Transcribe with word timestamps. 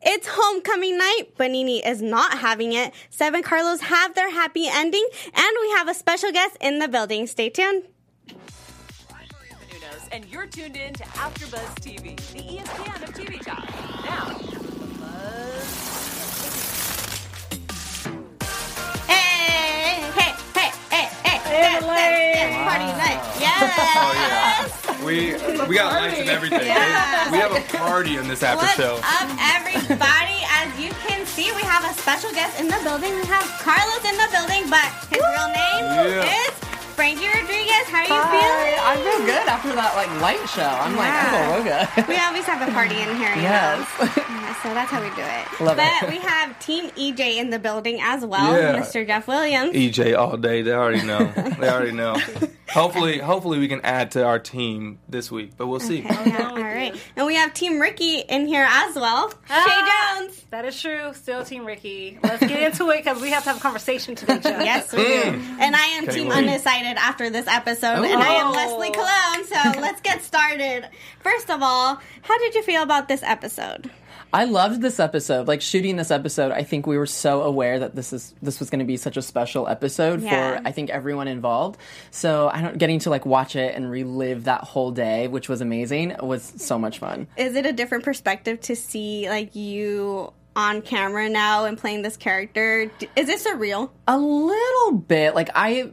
It's 0.00 0.28
homecoming 0.30 0.96
night, 0.96 1.24
but 1.36 1.50
Nini 1.50 1.84
is 1.84 2.00
not 2.00 2.38
having 2.38 2.72
it. 2.72 2.94
Seb 3.10 3.34
and 3.34 3.44
Carlos 3.44 3.80
have 3.80 4.14
their 4.14 4.30
happy 4.30 4.66
ending, 4.68 5.06
and 5.34 5.56
we 5.60 5.70
have 5.72 5.88
a 5.88 5.94
special 5.94 6.30
guest 6.30 6.56
in 6.60 6.78
the 6.78 6.88
building. 6.88 7.26
Stay 7.26 7.50
tuned. 7.50 7.84
And 10.10 10.24
you're 10.26 10.46
tuned 10.46 10.76
in 10.76 10.94
to 10.94 11.04
AfterBuzz 11.04 11.74
TV, 11.80 12.16
the 12.32 12.40
ESPN 12.40 13.02
of 13.02 13.14
TV 13.14 13.44
talk. 13.44 13.68
Now, 14.04 14.40
Hey, 19.06 20.00
hey, 20.14 20.34
hey, 20.54 20.70
hey, 20.90 21.08
hey, 21.22 21.27
hey, 21.48 21.80
hey, 21.80 22.64
party 22.64 22.88
night. 22.96 23.20
Oh, 23.20 23.40
yes. 23.40 23.72
Oh 23.96 24.12
yeah. 24.14 25.04
We 25.04 25.32
we 25.68 25.74
got 25.76 25.92
lights 25.94 26.20
and 26.20 26.28
everything. 26.28 26.66
Yeah. 26.66 27.30
We 27.30 27.38
have 27.38 27.52
a 27.52 27.62
party 27.78 28.16
in 28.16 28.28
this 28.28 28.42
after 28.42 28.66
What's 28.66 28.76
show. 28.76 28.98
up, 29.02 29.28
everybody? 29.56 30.36
As 30.58 30.68
you 30.78 30.90
can 31.06 31.24
see, 31.26 31.50
we 31.52 31.62
have 31.62 31.84
a 31.84 31.94
special 31.94 32.30
guest 32.32 32.58
in 32.60 32.66
the 32.68 32.78
building. 32.82 33.14
We 33.14 33.24
have 33.26 33.46
Carlos 33.62 34.02
in 34.04 34.16
the 34.18 34.28
building, 34.34 34.68
but 34.68 34.84
his 35.08 35.22
real 35.22 35.48
name 35.54 35.84
Yeah. 36.18 36.44
is 36.44 36.50
Frankie 36.98 37.28
Rodriguez. 37.30 37.86
How 37.88 38.02
are 38.02 38.10
you 38.10 38.18
Hi, 38.18 38.34
feeling? 38.34 38.76
I 38.82 38.94
feel 39.06 39.20
good 39.26 39.46
after 39.48 39.72
that 39.78 39.94
like 39.94 40.10
light 40.20 40.42
show. 40.50 40.66
I'm 40.66 40.96
like, 40.98 41.14
I 41.14 41.24
feel 41.30 41.46
real 41.54 41.64
good. 41.64 41.86
we 42.10 42.16
always 42.18 42.44
have 42.44 42.60
a 42.66 42.70
party 42.74 42.98
in 43.00 43.14
here, 43.16 43.32
Yes. 43.38 43.86
Know. 44.64 44.70
Yeah, 44.70 44.70
so 44.70 44.74
that's 44.74 44.90
how 44.90 45.02
we 45.02 45.08
do 45.10 45.22
it. 45.22 45.60
Love 45.64 45.76
but 45.76 46.02
it. 46.02 46.08
we 46.10 46.18
have 46.18 46.58
Team 46.58 46.90
EJ 46.90 47.38
in 47.38 47.50
the 47.50 47.58
building 47.58 47.98
as 48.02 48.24
well, 48.24 48.52
Yeah. 48.52 48.80
Mr. 48.80 49.06
Jeff 49.06 49.26
Williams. 49.28 49.74
EJ 49.74 50.16
all 50.16 50.36
day. 50.36 50.62
They 50.62 50.72
already 50.72 51.04
know. 51.06 51.24
They 51.58 51.68
already 51.68 51.92
know. 51.92 52.16
hopefully, 52.68 53.18
hopefully 53.18 53.58
we 53.58 53.68
can 53.68 53.80
add 53.82 54.10
to 54.12 54.24
our 54.24 54.38
team 54.38 54.98
this 55.08 55.30
week, 55.30 55.52
but 55.56 55.66
we'll 55.66 55.80
see. 55.80 56.00
Yeah, 56.00 56.50
all 56.50 56.56
right. 56.62 56.94
And 57.16 57.26
we 57.26 57.34
have 57.36 57.54
Team 57.54 57.80
Ricky 57.80 58.18
in 58.20 58.46
here 58.46 58.66
as 58.68 58.94
well. 58.94 59.32
Ah, 59.50 59.64
Shay 59.66 60.20
Jones. 60.26 60.44
That 60.50 60.64
is 60.64 60.80
true. 60.80 61.12
Still 61.14 61.44
Team 61.44 61.64
Ricky. 61.64 62.18
Let's 62.22 62.40
get 62.40 62.62
into 62.62 62.88
it 62.90 62.98
because 63.04 63.20
we 63.20 63.30
have 63.30 63.42
to 63.44 63.50
have 63.50 63.58
a 63.58 63.60
conversation 63.60 64.14
today, 64.14 64.38
Jeff. 64.38 64.58
Yes, 64.68 64.92
we 64.92 65.04
do. 65.04 65.40
And 65.60 65.74
I 65.76 65.84
am 65.96 66.04
Can't 66.04 66.16
Team 66.16 66.28
wait. 66.28 66.38
Undecided 66.38 66.96
after 66.98 67.30
this 67.30 67.46
episode, 67.46 68.04
and 68.04 68.22
I 68.22 68.34
am 68.34 68.48
Oh. 68.48 68.52
Leslie 68.52 68.90
Cologne. 68.90 69.44
So 69.46 69.80
let's 69.80 70.00
get 70.00 70.22
started. 70.22 70.88
First 71.20 71.50
of 71.50 71.62
all, 71.62 71.98
how 72.22 72.38
did 72.38 72.54
you 72.54 72.62
feel 72.62 72.82
about 72.82 73.08
this 73.08 73.22
episode? 73.22 73.90
I 74.32 74.44
loved 74.44 74.82
this 74.82 75.00
episode. 75.00 75.48
Like 75.48 75.60
shooting 75.62 75.96
this 75.96 76.10
episode, 76.10 76.52
I 76.52 76.62
think 76.62 76.86
we 76.86 76.98
were 76.98 77.06
so 77.06 77.42
aware 77.42 77.78
that 77.78 77.94
this 77.94 78.12
is 78.12 78.34
this 78.42 78.60
was 78.60 78.68
going 78.70 78.80
to 78.80 78.84
be 78.84 78.96
such 78.96 79.16
a 79.16 79.22
special 79.22 79.66
episode 79.68 80.22
Yeah. 80.22 80.58
for 80.60 80.68
I 80.68 80.72
think 80.72 80.90
everyone 80.90 81.28
involved. 81.28 81.78
So 82.10 82.50
I 82.52 82.60
don't 82.60 82.76
getting 82.78 82.98
to 83.00 83.10
like 83.10 83.24
watch 83.24 83.56
it 83.56 83.74
and 83.74 83.90
relive 83.90 84.44
that 84.44 84.64
whole 84.64 84.90
day, 84.90 85.28
which 85.28 85.48
was 85.48 85.60
amazing, 85.60 86.14
was 86.20 86.52
so 86.56 86.78
much 86.78 86.98
fun. 86.98 87.26
Is 87.36 87.54
it 87.54 87.64
a 87.66 87.72
different 87.72 88.04
perspective 88.04 88.60
to 88.62 88.76
see 88.76 89.28
like 89.30 89.54
you 89.56 90.32
on 90.56 90.82
camera 90.82 91.28
now 91.28 91.64
and 91.64 91.78
playing 91.78 92.02
this 92.02 92.16
character? 92.16 92.90
Is 93.16 93.28
it 93.28 93.40
surreal? 93.40 93.90
A 94.06 94.18
little 94.18 94.92
bit. 94.92 95.34
Like 95.34 95.48
I 95.54 95.90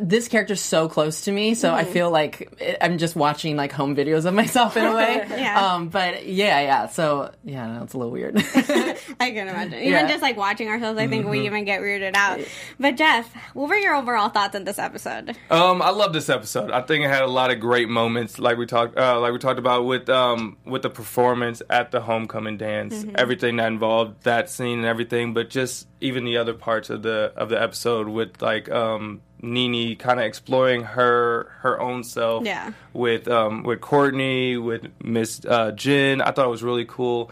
this 0.00 0.26
character's 0.28 0.60
so 0.60 0.88
close 0.88 1.22
to 1.22 1.32
me, 1.32 1.54
so 1.54 1.72
I 1.72 1.84
Mhm. 1.84 1.92
feel 1.92 2.10
like 2.10 2.76
I'm 2.80 2.98
just 2.98 3.14
watching 3.14 3.56
like 3.56 3.70
home 3.72 3.94
videos 3.94 4.24
of 4.24 4.34
myself 4.34 4.76
in 4.76 4.84
a 4.84 4.94
way. 4.94 5.24
Yeah. 5.30 5.74
Um, 5.74 5.88
but 5.88 6.26
yeah, 6.26 6.60
yeah. 6.60 6.86
So 6.88 7.30
yeah, 7.44 7.66
no, 7.66 7.82
it's 7.84 7.94
a 7.94 7.98
little 7.98 8.12
weird. 8.12 8.36
I 8.54 9.30
can 9.30 9.48
imagine. 9.48 9.74
Even 9.74 9.90
Yeah. 9.92 10.08
just 10.08 10.22
like 10.22 10.36
watching 10.36 10.68
ourselves, 10.68 10.98
I 10.98 11.06
think 11.06 11.28
we 11.28 11.40
Mhm. 11.40 11.44
even 11.46 11.64
get 11.64 11.80
weirded 11.80 12.14
out. 12.16 12.40
But 12.80 12.96
Jeff, 12.96 13.32
what 13.54 13.68
were 13.68 13.76
your 13.76 13.94
overall 13.94 14.28
thoughts 14.30 14.56
on 14.56 14.64
this 14.64 14.78
episode? 14.78 15.36
Um, 15.50 15.80
I 15.82 15.90
love 15.90 16.12
this 16.12 16.28
episode. 16.28 16.70
I 16.70 16.80
think 16.82 17.04
it 17.04 17.08
had 17.08 17.22
a 17.22 17.26
lot 17.28 17.50
of 17.50 17.60
great 17.60 17.88
moments, 17.88 18.38
like 18.38 18.58
we 18.58 18.66
talked, 18.66 18.98
uh, 18.98 19.20
like 19.20 19.32
we 19.32 19.38
talked 19.38 19.58
about 19.58 19.84
with 19.84 20.08
um 20.08 20.56
with 20.64 20.82
the 20.82 20.90
performance 20.90 21.62
at 21.70 21.90
the 21.92 22.00
homecoming 22.00 22.56
dance, 22.56 23.04
Mhm. 23.04 23.14
everything 23.16 23.56
that 23.56 23.66
involved 23.68 24.24
that 24.24 24.50
scene 24.50 24.78
and 24.78 24.86
everything, 24.86 25.34
but 25.34 25.50
just 25.50 25.86
even 26.02 26.24
the 26.24 26.36
other 26.36 26.54
parts 26.54 26.90
of 26.90 27.02
the 27.02 27.32
of 27.36 27.48
the 27.48 27.60
episode 27.60 28.08
with 28.08 28.42
like 28.42 28.70
um 28.70 29.22
Nini 29.40 29.96
kind 29.96 30.20
of 30.20 30.26
exploring 30.26 30.82
her 30.82 31.50
her 31.60 31.80
own 31.80 32.04
self, 32.04 32.44
Yeah. 32.44 32.72
with 32.92 33.26
um 33.28 33.62
with 33.62 33.80
Courtney, 33.80 34.56
with 34.56 34.86
Miss 35.02 35.44
uh, 35.46 35.72
Jenn. 35.72 36.20
I 36.20 36.30
thought 36.32 36.46
it 36.46 36.50
was 36.50 36.62
really 36.62 36.84
cool. 36.84 37.30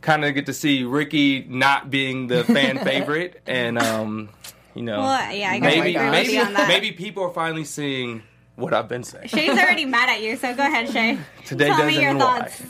Kind 0.00 0.24
of 0.24 0.34
get 0.34 0.46
to 0.46 0.52
see 0.52 0.84
Ricky 0.84 1.44
not 1.48 1.90
being 1.90 2.26
the 2.26 2.44
fan 2.44 2.78
favorite, 2.84 3.40
and 3.46 3.78
um, 3.78 4.28
you 4.74 4.82
know, 4.82 5.00
Well, 5.00 5.32
yeah, 5.34 5.50
I 5.52 5.60
maybe 5.60 5.94
maybe 5.96 6.32
you 6.32 6.40
on 6.42 6.52
that. 6.54 6.68
maybe 6.68 6.92
people 6.92 7.22
are 7.24 7.32
finally 7.32 7.64
seeing 7.64 8.22
what 8.56 8.72
I've 8.72 8.88
been 8.88 9.02
saying. 9.02 9.28
Shay's 9.28 9.50
already 9.50 9.84
mad 9.84 10.08
at 10.08 10.22
you, 10.22 10.36
so 10.36 10.54
go 10.54 10.62
ahead, 10.64 10.88
Shay. 10.90 11.18
Today 11.46 11.66
Tell 11.68 11.86
me 11.86 12.00
your 12.00 12.14
lie. 12.14 12.48
thoughts. 12.48 12.62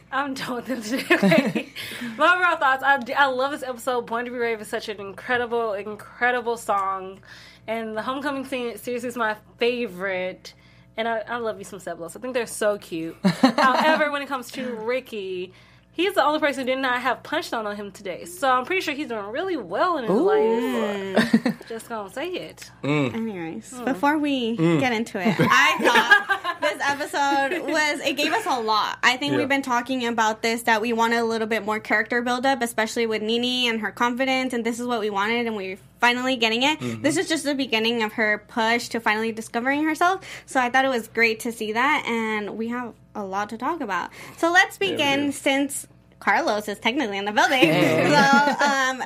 I'm 0.12 0.34
done 0.34 0.54
with 0.56 0.66
them 0.66 0.82
today. 0.82 1.04
Okay. 1.10 1.68
My 2.16 2.34
overall 2.34 2.56
thoughts. 2.56 2.82
I, 2.84 3.00
I 3.16 3.26
love 3.26 3.50
this 3.50 3.62
episode. 3.62 4.06
Born 4.06 4.24
to 4.26 4.30
Be 4.30 4.36
Brave 4.36 4.60
is 4.60 4.68
such 4.68 4.88
an 4.88 5.00
incredible, 5.00 5.72
incredible 5.74 6.56
song, 6.56 7.18
and 7.66 7.96
the 7.96 8.02
Homecoming 8.02 8.44
scene 8.44 8.76
seriously 8.78 9.08
is 9.08 9.16
my 9.16 9.36
favorite. 9.58 10.54
And 10.96 11.08
I, 11.08 11.20
I 11.26 11.36
love 11.38 11.58
you 11.58 11.64
some 11.64 11.78
Seblos. 11.78 12.16
I 12.16 12.20
think 12.20 12.34
they're 12.34 12.46
so 12.46 12.76
cute. 12.76 13.16
However, 13.24 14.10
when 14.12 14.20
it 14.20 14.28
comes 14.28 14.50
to 14.52 14.74
Ricky, 14.74 15.54
he's 15.92 16.14
the 16.14 16.24
only 16.24 16.40
person 16.40 16.66
who 16.66 16.74
did 16.74 16.80
not 16.80 17.00
have 17.02 17.22
punched 17.22 17.52
on 17.54 17.66
on 17.66 17.76
him 17.76 17.92
today. 17.92 18.24
So 18.24 18.50
I'm 18.50 18.64
pretty 18.64 18.80
sure 18.82 18.94
he's 18.94 19.08
doing 19.08 19.26
really 19.26 19.56
well 19.56 19.98
in 19.98 20.04
his 20.04 20.12
life. 20.18 21.58
Just 21.68 21.88
gonna 21.88 22.10
say 22.12 22.28
it. 22.28 22.70
Anyways, 22.82 23.72
before 23.84 24.18
we 24.18 24.56
Mm. 24.56 24.80
get 24.80 24.92
into 24.92 25.18
it, 25.20 25.34
I 25.38 25.76
thought 25.80 26.58
this 26.60 26.80
episode 26.82 27.70
was 27.70 28.00
it 28.06 28.16
gave 28.16 28.32
us 28.32 28.44
a 28.46 28.60
lot. 28.60 28.98
I 29.02 29.16
think 29.16 29.32
Yeah. 29.32 29.38
we've 29.38 29.48
been 29.48 29.62
talking 29.62 30.06
about 30.06 30.42
this 30.42 30.62
that 30.62 30.80
we 30.80 30.92
wanted 30.92 31.18
a 31.18 31.24
little 31.24 31.46
bit 31.46 31.64
more 31.64 31.78
character 31.78 32.20
build 32.22 32.44
up, 32.46 32.62
especially 32.62 33.06
with 33.06 33.22
Nini 33.22 33.68
and 33.68 33.80
her 33.80 33.90
confidence, 33.90 34.52
and 34.52 34.64
this 34.64 34.80
is 34.80 34.86
what 34.86 35.00
we 35.00 35.10
wanted, 35.10 35.46
and 35.46 35.56
we're 35.56 35.78
finally 36.00 36.36
getting 36.36 36.62
it. 36.62 36.80
Mhm. 36.80 37.02
This 37.02 37.16
is 37.16 37.28
just 37.28 37.44
the 37.44 37.54
beginning 37.54 38.02
of 38.02 38.14
her 38.14 38.44
push 38.48 38.88
to 38.88 38.98
finally 39.00 39.30
discovering 39.32 39.84
herself. 39.84 40.20
So 40.46 40.60
I 40.60 40.68
thought 40.68 40.84
it 40.84 40.88
was 40.88 41.06
great 41.08 41.40
to 41.40 41.52
see 41.52 41.72
that, 41.72 42.04
and 42.06 42.56
we 42.58 42.68
have 42.68 42.92
a 43.14 43.24
lot 43.24 43.48
to 43.50 43.58
talk 43.58 43.80
about. 43.80 44.10
So 44.38 44.50
let's 44.52 44.78
begin 44.78 45.32
since. 45.32 45.86
Carlos 46.20 46.68
is 46.68 46.78
technically 46.78 47.18
in 47.18 47.24
the 47.24 47.32
building. 47.32 47.58
Hey. 47.58 48.12
So 48.12 48.64
um, 48.64 49.02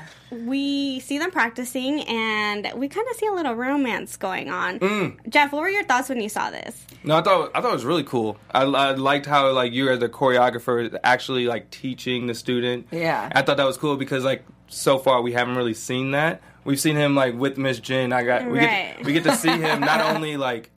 we 0.47 1.01
see 1.01 1.17
them 1.17 1.31
practicing 1.31 2.03
and 2.03 2.71
we 2.77 2.89
kind 2.89 3.07
of 3.11 3.17
see 3.17 3.25
a 3.27 3.33
little 3.33 3.55
romance 3.55 4.19
going 4.19 4.51
on. 4.51 4.79
Mm. 4.81 5.27
Jeff, 5.31 5.51
what 5.51 5.63
were 5.63 5.71
your 5.71 5.85
thoughts 5.85 6.11
when 6.11 6.21
you 6.21 6.29
saw 6.29 6.51
this? 6.51 6.85
No, 7.05 7.17
I 7.17 7.23
thought 7.23 7.53
I 7.55 7.63
thought 7.63 7.71
it 7.71 7.73
was 7.75 7.87
really 7.87 8.05
cool. 8.05 8.37
I, 8.51 8.65
I 8.65 8.91
liked 8.91 9.25
how 9.25 9.51
like 9.53 9.73
you 9.73 9.89
as 9.89 10.03
a 10.03 10.11
choreographer 10.11 10.99
actually 11.05 11.47
like 11.47 11.71
teaching 11.71 12.27
the 12.27 12.35
student. 12.35 12.87
Yeah. 12.91 13.31
I 13.35 13.41
thought 13.41 13.57
that 13.57 13.67
was 13.67 13.79
cool 13.79 13.97
because 13.97 14.23
like 14.23 14.45
so 14.69 14.99
far 14.99 15.23
we 15.23 15.33
haven't 15.33 15.57
really 15.57 15.73
seen 15.75 16.11
that. 16.11 16.43
We've 16.65 16.79
seen 16.81 16.97
him 16.97 17.15
like 17.15 17.35
with 17.35 17.57
Miss 17.57 17.79
Jenn. 17.81 18.13
I 18.13 18.25
got 18.25 18.45
we 18.45 18.59
Right. 18.59 18.97
get 18.99 19.07
we 19.07 19.15
get 19.15 19.25
to 19.25 19.35
see 19.37 19.49
him 19.51 19.81
not 19.81 20.03
only 20.15 20.37
like 20.37 20.71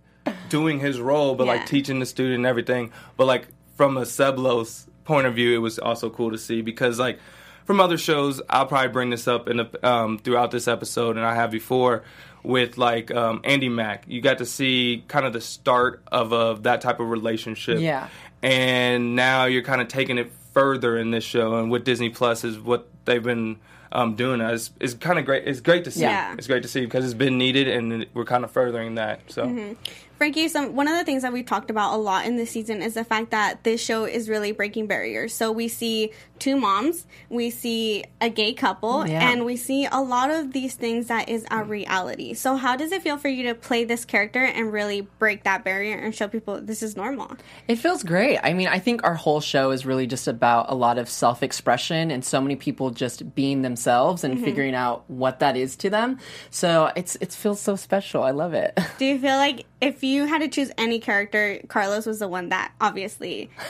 doing 0.49 0.79
his 0.79 0.99
role 0.99 1.35
but 1.35 1.45
Yeah. 1.45 1.53
like 1.53 1.65
teaching 1.65 1.99
the 1.99 2.05
student 2.05 2.35
and 2.35 2.45
everything. 2.45 2.91
But 3.17 3.25
like 3.27 3.47
from 3.75 3.97
a 3.97 4.01
Seblos 4.01 4.85
point 5.05 5.27
of 5.27 5.35
view, 5.35 5.55
it 5.55 5.59
was 5.59 5.79
also 5.79 6.09
cool 6.09 6.31
to 6.31 6.37
see 6.37 6.61
because 6.61 6.99
like 6.99 7.19
from 7.65 7.79
other 7.79 7.97
shows, 7.97 8.41
I'll 8.49 8.65
probably 8.65 8.89
bring 8.89 9.11
this 9.11 9.27
up 9.27 9.47
in 9.47 9.57
the, 9.57 9.87
um, 9.87 10.17
throughout 10.17 10.49
this 10.49 10.67
episode, 10.67 11.17
and 11.17 11.25
I 11.25 11.35
have 11.35 11.51
before 11.51 12.03
with 12.41 12.79
like 12.79 13.11
um, 13.11 13.41
Andi 13.43 13.69
Mack. 13.69 14.05
You 14.07 14.21
got 14.21 14.39
to 14.39 14.45
see 14.45 15.03
kind 15.07 15.25
of 15.25 15.33
the 15.33 15.41
start 15.41 16.01
of 16.11 16.31
a, 16.31 16.57
that 16.63 16.81
type 16.81 16.99
of 16.99 17.09
relationship. 17.09 17.79
Yeah. 17.79 18.07
And 18.41 19.15
now 19.15 19.45
you're 19.45 19.61
kind 19.61 19.81
of 19.81 19.87
taking 19.87 20.17
it 20.17 20.31
further 20.53 20.97
in 20.97 21.11
this 21.11 21.23
show, 21.23 21.57
and 21.57 21.69
with 21.69 21.83
Disney 21.83 22.09
Plus 22.09 22.43
is 22.43 22.57
what 22.57 22.87
they've 23.05 23.21
been 23.21 23.57
um, 23.91 24.15
doing. 24.15 24.41
Is 24.41 24.71
is 24.79 24.95
kind 24.95 25.19
of 25.19 25.25
great. 25.25 25.47
It's 25.47 25.59
great 25.61 25.83
to 25.83 25.91
see. 25.91 26.01
Yeah. 26.01 26.33
It's 26.37 26.47
great 26.47 26.63
to 26.63 26.69
see 26.69 26.81
because 26.85 27.05
it's 27.05 27.13
been 27.13 27.37
needed, 27.37 27.67
and 27.67 28.07
we're 28.15 28.25
kind 28.25 28.43
of 28.43 28.49
furthering 28.51 28.95
that. 28.95 29.19
So. 29.27 29.45
Mm-hmm. 29.45 29.73
Frankie, 30.19 30.49
some 30.49 30.75
one 30.75 30.89
of 30.89 30.97
the 30.97 31.05
things 31.05 31.21
that 31.21 31.31
we've 31.31 31.45
talked 31.45 31.71
about 31.71 31.93
a 31.93 31.97
lot 31.97 32.25
in 32.25 32.35
this 32.35 32.51
season 32.51 32.81
is 32.81 32.93
the 32.93 33.05
fact 33.05 33.31
that 33.31 33.63
this 33.63 33.81
show 33.81 34.03
is 34.03 34.27
really 34.27 34.51
breaking 34.51 34.85
barriers. 34.85 35.33
So 35.33 35.49
we 35.49 35.69
see 35.69 36.11
two 36.39 36.55
moms, 36.55 37.05
we 37.29 37.49
see 37.49 38.03
a 38.21 38.29
gay 38.29 38.53
couple, 38.53 39.07
Yeah. 39.07 39.29
and 39.31 39.45
we 39.45 39.55
see 39.55 39.87
a 39.91 40.01
lot 40.01 40.29
of 40.31 40.53
these 40.53 40.75
things 40.75 41.07
that 41.07 41.29
is 41.29 41.45
our 41.51 41.63
reality. 41.63 42.33
So 42.33 42.55
how 42.55 42.75
does 42.75 42.91
it 42.91 43.01
feel 43.01 43.17
for 43.17 43.27
you 43.27 43.43
to 43.43 43.55
play 43.55 43.83
this 43.83 44.05
character 44.05 44.43
and 44.43 44.71
really 44.71 45.01
break 45.19 45.43
that 45.43 45.63
barrier 45.63 45.97
and 45.97 46.13
show 46.15 46.27
people 46.27 46.59
this 46.61 46.81
is 46.81 46.95
normal? 46.95 47.35
It 47.67 47.75
feels 47.77 48.03
great. 48.03 48.39
I 48.43 48.53
mean, 48.53 48.67
I 48.67 48.79
think 48.79 49.03
our 49.03 49.15
whole 49.15 49.41
show 49.41 49.71
is 49.71 49.85
really 49.85 50.07
just 50.07 50.27
about 50.27 50.67
a 50.69 50.75
lot 50.75 50.97
of 50.97 51.09
self 51.09 51.43
expression 51.43 52.11
and 52.11 52.23
so 52.23 52.39
many 52.41 52.55
people 52.55 52.89
just 52.91 53.35
being 53.35 53.61
themselves 53.61 54.23
and 54.23 54.37
Mhm. 54.37 54.43
figuring 54.43 54.75
out 54.75 55.03
what 55.07 55.39
that 55.39 55.55
is 55.57 55.75
to 55.77 55.89
them. 55.89 56.19
So 56.49 56.91
it's 56.95 57.15
it 57.17 57.33
feels 57.33 57.59
so 57.59 57.75
special. 57.75 58.23
I 58.23 58.31
love 58.31 58.53
it. 58.53 58.77
Do 58.97 59.05
you 59.05 59.19
feel 59.19 59.35
like 59.37 59.65
if 59.81 60.03
you 60.03 60.25
had 60.25 60.39
to 60.41 60.47
choose 60.47 60.71
any 60.77 60.99
character, 60.99 61.59
Carlos 61.67 62.05
was 62.05 62.19
the 62.19 62.27
one 62.27 62.49
that 62.49 62.71
obviously 62.81 63.49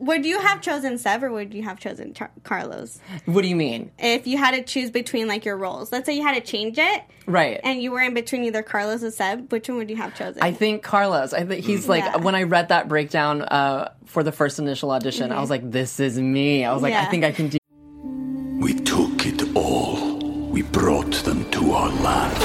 would 0.00 0.24
you 0.26 0.40
have 0.40 0.60
chosen 0.60 0.98
Seb 0.98 1.22
or 1.22 1.30
would 1.30 1.54
you 1.54 1.62
have 1.62 1.78
chosen 1.78 2.12
Char- 2.14 2.30
Carlos? 2.42 2.98
what 3.26 3.42
do 3.42 3.48
you 3.48 3.54
mean? 3.56 3.90
If 3.98 4.26
you 4.26 4.36
had 4.38 4.52
to 4.52 4.62
choose 4.62 4.90
between 4.90 5.28
like 5.28 5.44
your 5.44 5.56
roles, 5.56 5.92
let's 5.92 6.06
say 6.06 6.14
you 6.16 6.22
had 6.22 6.34
to 6.34 6.40
change 6.40 6.78
it, 6.78 7.02
Right. 7.26 7.60
and 7.62 7.80
you 7.82 7.92
were 7.92 8.00
in 8.00 8.14
between 8.14 8.42
either 8.44 8.62
Carlos 8.62 9.02
or 9.04 9.10
Seb, 9.10 9.52
which 9.52 9.68
one 9.68 9.78
would 9.78 9.90
you 9.90 9.96
have 9.96 10.14
chosen? 10.16 10.42
I 10.42 10.52
think 10.52 10.82
Carlos. 10.82 11.32
I 11.32 11.44
think 11.44 11.64
he's 11.64 11.88
like 11.88 12.02
Yeah. 12.04 12.16
when 12.16 12.34
I 12.34 12.42
read 12.42 12.68
that 12.70 12.88
breakdown 12.88 13.42
uh, 13.42 13.92
for 14.06 14.22
the 14.22 14.32
first 14.32 14.58
initial 14.58 14.90
audition, 14.90 15.30
I 15.30 15.40
was 15.40 15.50
like, 15.50 15.70
"This 15.70 16.00
is 16.00 16.18
me." 16.18 16.64
I 16.64 16.72
was 16.72 16.82
like, 16.82 16.94
"I 16.94 17.04
think 17.06 17.24
I 17.24 17.30
can 17.32 17.48
do." 17.48 17.58
We 18.60 18.74
took 18.74 19.26
it 19.26 19.54
all. 19.54 20.18
We 20.50 20.62
brought 20.62 21.12
them 21.24 21.48
to 21.52 21.72
our 21.72 21.90
land. 22.02 22.36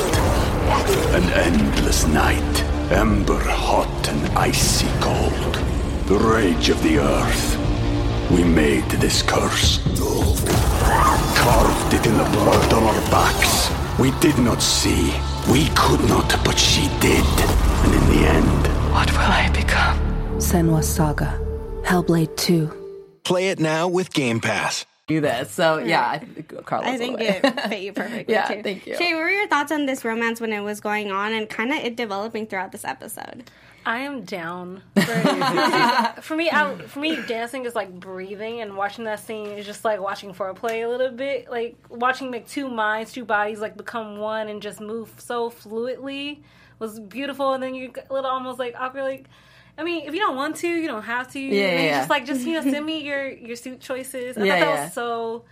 An 1.15 1.23
endless 1.33 2.05
night, 2.07 2.63
ember 2.91 3.39
hot 3.39 4.07
and 4.09 4.37
icy 4.37 4.87
cold. 4.99 5.64
The 6.07 6.17
rage 6.17 6.69
of 6.69 6.81
the 6.83 6.99
earth. 6.99 7.57
We 8.31 8.43
made 8.43 8.85
this 8.91 9.21
curse. 9.21 9.79
Carved 11.37 11.93
it 11.93 12.05
in 12.05 12.17
the 12.17 12.23
blood 12.31 12.73
on 12.73 12.83
our 12.83 13.01
backs. 13.11 13.69
We 13.99 14.11
did 14.19 14.37
not 14.37 14.61
see. 14.61 15.13
We 15.51 15.67
could 15.75 16.01
not, 16.09 16.29
but 16.43 16.57
she 16.57 16.87
did. 16.99 17.25
And 17.83 17.93
in 17.93 18.07
the 18.09 18.27
end, 18.27 18.67
What 18.93 19.11
will 19.11 19.19
I 19.19 19.49
become? 19.53 19.97
Senua's 20.39 20.87
Saga. 20.87 21.39
Hellblade 21.83 22.35
2. 22.37 22.71
Play 23.23 23.49
it 23.49 23.59
now 23.59 23.87
with 23.87 24.13
Game 24.13 24.39
Pass. 24.39 24.85
do 25.07 25.21
this. 25.21 25.51
So 25.51 25.77
yeah, 25.77 26.09
I 26.09 26.17
think 26.19 26.65
Carlos. 26.65 26.87
I 26.89 26.95
a 26.95 26.97
think 26.97 27.19
it 27.21 27.41
fit 27.69 27.81
you 27.81 27.93
perfectly 27.93 28.25
Yeah, 28.33 28.45
too. 28.47 28.63
thank 28.63 28.85
you. 28.87 28.95
Shay, 28.97 29.13
what 29.13 29.21
were 29.21 29.29
your 29.29 29.47
thoughts 29.47 29.71
on 29.71 29.85
this 29.85 30.03
romance 30.05 30.39
when 30.41 30.51
it 30.53 30.61
was 30.61 30.79
going 30.79 31.11
on 31.11 31.31
and 31.33 31.47
kind 31.49 31.71
of 31.71 31.77
it 31.77 31.95
developing 31.95 32.47
throughout 32.47 32.71
this 32.71 32.83
episode? 32.85 33.49
I 33.85 33.99
am 33.99 34.23
down. 34.23 34.81
For, 34.95 36.21
for 36.21 36.35
me, 36.35 36.49
I, 36.51 36.75
for 36.87 36.99
me, 36.99 37.17
dancing 37.27 37.65
is 37.65 37.75
like 37.75 37.91
breathing, 37.99 38.61
and 38.61 38.75
watching 38.75 39.05
that 39.05 39.19
scene 39.19 39.47
is 39.47 39.65
just 39.65 39.85
like 39.85 39.99
watching 39.99 40.33
foreplay 40.33 40.83
a 40.83 40.87
little 40.87 41.11
bit. 41.11 41.49
Like 41.49 41.77
watching 41.89 42.31
like 42.31 42.47
two 42.47 42.67
minds, 42.69 43.11
two 43.11 43.25
bodies 43.25 43.59
like 43.59 43.77
become 43.77 44.17
one 44.17 44.47
and 44.47 44.61
just 44.61 44.79
move 44.81 45.13
so 45.17 45.49
fluidly 45.49 46.39
was 46.79 46.99
beautiful. 46.99 47.53
And 47.53 47.61
then 47.63 47.75
you 47.75 47.91
a 48.09 48.13
little 48.13 48.29
almost 48.29 48.57
like 48.59 48.75
awkward. 48.77 49.03
Like, 49.03 49.25
I 49.77 49.83
mean, 49.83 50.07
if 50.07 50.13
you 50.13 50.19
don't 50.19 50.35
want 50.35 50.55
to, 50.57 50.67
you 50.67 50.87
don't 50.87 51.03
have 51.03 51.31
to. 51.33 51.39
Yeah, 51.39 51.67
And 51.67 51.83
yeah. 51.83 51.97
Just 51.99 52.09
like 52.09 52.25
just 52.25 52.41
you 52.45 52.53
know, 52.53 52.61
send 52.61 52.85
me 52.91 53.01
your 53.03 53.27
your 53.29 53.55
suit 53.55 53.79
choices. 53.81 54.37
I 54.37 54.43
Yeah, 54.43 54.53
thought 54.53 54.59
that 54.65 54.75
yeah. 54.75 54.83
was 54.85 54.93
so 54.93 55.45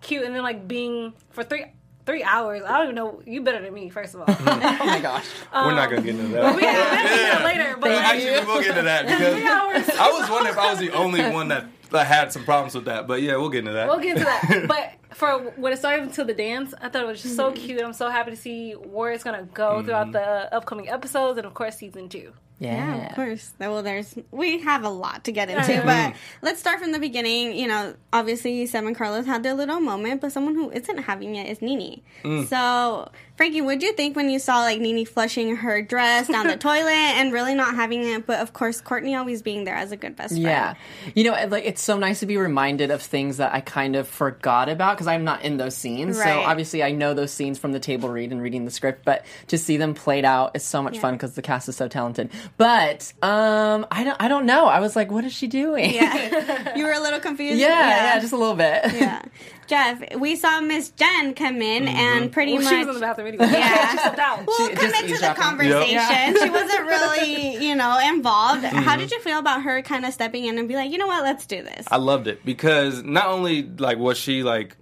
cute. 0.00 0.24
And 0.24 0.34
then 0.34 0.42
like 0.42 0.68
being 0.68 1.12
for 1.30 1.42
three. 1.42 1.64
Three 2.06 2.22
hours. 2.22 2.62
I 2.64 2.78
don't 2.78 2.84
even 2.84 2.94
know. 2.94 3.22
You 3.26 3.42
better 3.42 3.60
than 3.62 3.72
me, 3.74 3.90
first 3.90 4.14
of 4.14 4.20
all. 4.20 4.26
oh 4.38 4.86
my 4.86 5.00
gosh. 5.00 5.26
We're 5.52 5.74
not 5.74 5.90
gonna 5.90 5.98
um, 5.98 6.04
get 6.04 6.14
into 6.16 6.28
that. 6.28 6.56
we 6.56 6.62
can 6.62 7.04
get 7.04 7.12
into 7.12 7.22
that 7.22 7.44
later. 7.44 7.76
But 7.78 7.90
like, 7.90 8.04
actually, 8.04 8.40
we 8.40 8.46
will 8.46 8.60
get 8.60 8.70
into 8.70 8.82
that 8.82 9.06
because 9.06 9.34
Three 9.34 9.46
hours. 9.46 9.90
I 9.90 10.10
was 10.10 10.30
wondering 10.30 10.54
if 10.54 10.58
I 10.58 10.70
was 10.70 10.78
the 10.80 10.90
only 10.92 11.30
one 11.30 11.48
that, 11.48 11.66
that 11.90 12.06
had 12.06 12.32
some 12.32 12.44
problems 12.44 12.74
with 12.74 12.86
that. 12.86 13.06
But 13.06 13.22
yeah, 13.22 13.36
we'll 13.36 13.50
get 13.50 13.60
into 13.60 13.72
that. 13.72 13.88
We'll 13.88 14.00
get 14.00 14.16
into 14.16 14.24
that. 14.24 14.66
But 14.68 15.16
for 15.16 15.52
when 15.56 15.72
it 15.72 15.78
started 15.78 16.12
to 16.14 16.24
the 16.24 16.34
dance, 16.34 16.72
I 16.80 16.88
thought 16.88 17.02
it 17.02 17.06
was 17.06 17.22
just 17.22 17.36
so 17.36 17.50
mm-hmm. 17.50 17.62
cute. 17.62 17.82
I'm 17.82 17.92
so 17.92 18.08
happy 18.08 18.30
to 18.30 18.36
see 18.36 18.72
where 18.72 19.12
it's 19.12 19.24
gonna 19.24 19.48
go 19.52 19.76
mm-hmm. 19.76 19.86
throughout 19.86 20.12
the 20.12 20.54
upcoming 20.54 20.88
episodes 20.88 21.38
and 21.38 21.46
of 21.46 21.54
course 21.54 21.76
season 21.76 22.08
two. 22.08 22.32
Yeah, 22.60 23.06
of 23.06 23.14
course. 23.14 23.54
Well, 23.58 23.82
there's 23.82 24.14
we 24.30 24.60
have 24.60 24.84
a 24.84 24.90
lot 24.90 25.24
to 25.24 25.32
get 25.32 25.48
into, 25.48 25.82
but 25.82 26.14
let's 26.42 26.60
start 26.60 26.78
from 26.78 26.92
the 26.92 26.98
beginning. 26.98 27.56
You 27.56 27.66
know, 27.66 27.94
obviously, 28.12 28.66
Sam 28.66 28.86
and 28.86 28.94
Carlos 28.94 29.24
had 29.24 29.42
their 29.42 29.54
little 29.54 29.80
moment, 29.80 30.20
but 30.20 30.30
someone 30.30 30.54
who 30.54 30.70
isn't 30.70 30.98
having 30.98 31.36
it 31.36 31.48
is 31.50 31.62
Nini. 31.62 32.02
Mm. 32.22 32.46
So, 32.48 33.10
Frankie, 33.40 33.62
what 33.62 33.78
did 33.78 33.82
you 33.86 33.92
think 33.94 34.16
when 34.16 34.28
you 34.28 34.38
saw 34.38 34.58
like 34.60 34.80
Nini 34.82 35.06
flushing 35.06 35.56
her 35.56 35.80
dress 35.80 36.28
down 36.28 36.46
the 36.46 36.56
toilet 36.58 36.90
and 36.92 37.32
really 37.32 37.54
not 37.54 37.74
having 37.74 38.04
it? 38.06 38.26
But 38.26 38.40
of 38.40 38.52
course, 38.52 38.82
Courtney 38.82 39.14
always 39.16 39.40
being 39.40 39.64
there 39.64 39.74
as 39.76 39.92
a 39.92 39.96
good 39.96 40.14
best 40.14 40.32
friend. 40.34 40.42
Yeah, 40.42 40.74
you 41.14 41.24
know, 41.24 41.32
like 41.48 41.64
it's 41.64 41.80
so 41.80 41.96
nice 41.96 42.20
to 42.20 42.26
be 42.26 42.36
reminded 42.36 42.90
of 42.90 43.00
things 43.00 43.38
that 43.38 43.54
I 43.54 43.62
kind 43.62 43.96
of 43.96 44.06
forgot 44.06 44.68
about 44.68 44.96
because 44.98 45.06
I'm 45.06 45.24
not 45.24 45.40
in 45.42 45.56
those 45.56 45.74
scenes. 45.74 46.18
So 46.18 46.28
obviously, 46.40 46.82
I 46.82 46.90
know 46.90 47.14
those 47.14 47.32
scenes 47.32 47.58
from 47.58 47.72
the 47.72 47.80
table 47.80 48.10
read 48.10 48.30
and 48.30 48.42
reading 48.42 48.66
the 48.66 48.70
script, 48.70 49.06
but 49.06 49.24
to 49.46 49.56
see 49.56 49.78
them 49.78 49.94
played 49.94 50.26
out 50.26 50.54
is 50.54 50.62
so 50.62 50.82
much 50.82 50.96
Yeah. 50.96 51.00
fun 51.00 51.14
because 51.14 51.32
the 51.34 51.40
cast 51.40 51.66
is 51.66 51.76
so 51.76 51.88
talented. 51.88 52.28
But 52.58 53.10
um, 53.22 53.86
I 53.90 54.04
don't, 54.04 54.20
I 54.20 54.28
don't 54.28 54.44
know. 54.44 54.66
I 54.66 54.80
was 54.80 54.94
like, 54.96 55.10
what 55.10 55.24
is 55.24 55.32
she 55.32 55.46
doing? 55.46 55.94
Yeah, 55.94 56.74
you 56.76 56.84
were 56.84 56.92
a 56.92 57.00
little 57.00 57.20
confused. 57.20 57.58
yeah, 57.58 58.14
yeah, 58.14 58.20
just 58.20 58.34
a 58.34 58.36
little 58.36 58.54
bit. 58.54 58.80
yeah. 58.92 59.22
Jeff, 59.66 60.16
we 60.16 60.34
saw 60.34 60.60
Miss 60.60 60.88
Jenn 60.90 61.32
come 61.32 61.62
in 61.62 61.86
and 61.86 62.32
pretty 62.32 62.54
Well, 62.54 62.62
much 62.62 62.70
she 62.72 62.78
was 62.78 62.88
in 62.88 62.94
the 62.94 63.00
bathroom 63.00 63.28
Yeah. 63.40 63.90
she 63.90 63.98
stepped 63.98 64.18
out. 64.18 64.46
We'll 64.46 64.56
She- 64.56 64.72
into 64.72 65.18
the 65.20 65.34
conversation. 65.36 65.94
Yep. 65.94 66.36
She 66.36 66.50
wasn't 66.58 66.80
really, 66.86 67.56
you 67.66 67.74
know, 67.74 67.98
involved. 68.12 68.62
Mm-hmm. 68.64 68.76
How 68.78 68.96
did 68.96 69.10
you 69.10 69.20
feel 69.20 69.38
about 69.38 69.62
her 69.62 69.82
kind 69.82 70.04
of 70.04 70.12
stepping 70.12 70.44
in 70.44 70.58
and 70.58 70.66
be 70.68 70.74
like, 70.74 70.90
you 70.90 70.98
know 70.98 71.06
what, 71.06 71.22
let's 71.22 71.46
do 71.46 71.62
this? 71.62 71.86
I 71.90 71.96
loved 71.96 72.26
it 72.26 72.44
because 72.44 73.02
not 73.02 73.26
only 73.28 73.62
like 73.62 73.98
was 73.98 74.18
she 74.18 74.42
like 74.42 74.76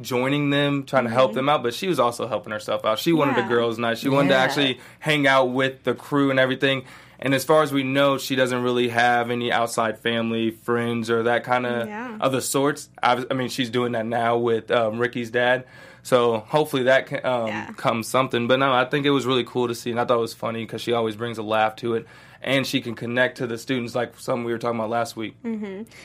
joining 0.00 0.50
them, 0.50 0.84
trying 0.84 1.04
to 1.04 1.10
help 1.10 1.32
them 1.32 1.48
out, 1.48 1.62
but 1.62 1.72
she 1.74 1.88
was 1.88 1.98
also 1.98 2.26
helping 2.26 2.52
herself 2.52 2.84
out. 2.84 2.98
She 2.98 3.12
wanted 3.12 3.32
Mm-hmm. 3.32 3.40
Yeah. 3.40 3.46
a 3.46 3.48
girls' 3.48 3.78
night. 3.78 3.98
She 3.98 4.08
wanted 4.08 4.28
to 4.30 4.36
actually 4.36 4.78
hang 4.98 5.26
out 5.26 5.46
with 5.46 5.84
the 5.84 5.94
crew 5.94 6.30
and 6.30 6.38
everything. 6.38 6.84
And 7.18 7.34
as 7.34 7.44
far 7.46 7.62
as 7.62 7.72
we 7.72 7.82
know, 7.82 8.18
she 8.18 8.36
doesn't 8.36 8.62
really 8.62 8.90
have 8.90 9.30
any 9.30 9.50
outside 9.50 9.98
family, 9.98 10.50
friends, 10.50 11.08
or 11.10 11.22
that 11.22 11.44
kind 11.44 11.64
of 11.64 11.88
Yeah. 11.88 12.18
other 12.20 12.42
sorts. 12.42 12.90
I, 13.02 13.24
I 13.30 13.34
mean, 13.34 13.48
she's 13.48 13.70
doing 13.70 13.92
that 13.92 14.04
now 14.04 14.36
with 14.36 14.70
um, 14.70 14.98
Ricky's 14.98 15.30
dad. 15.30 15.64
So 16.06 16.38
hopefully 16.46 16.84
that 16.84 17.08
can, 17.08 17.26
um, 17.26 17.48
Yeah. 17.48 17.72
comes 17.76 18.06
something. 18.06 18.46
But 18.46 18.60
no, 18.60 18.72
I 18.72 18.84
think 18.84 19.06
it 19.06 19.10
was 19.10 19.26
really 19.26 19.42
cool 19.42 19.66
to 19.66 19.74
see, 19.74 19.90
and 19.90 19.98
I 19.98 20.04
thought 20.04 20.18
it 20.18 20.20
was 20.20 20.34
funny 20.34 20.64
because 20.64 20.80
she 20.80 20.92
always 20.92 21.16
brings 21.16 21.36
a 21.36 21.42
laugh 21.42 21.74
to 21.76 21.94
it, 21.94 22.06
and 22.40 22.64
she 22.64 22.80
can 22.80 22.94
connect 22.94 23.38
to 23.38 23.46
the 23.48 23.58
students 23.58 23.96
like 23.96 24.16
some 24.16 24.44
we 24.44 24.52
were 24.52 24.58
talking 24.58 24.78
about 24.78 24.88
last 24.88 25.16
week. 25.16 25.34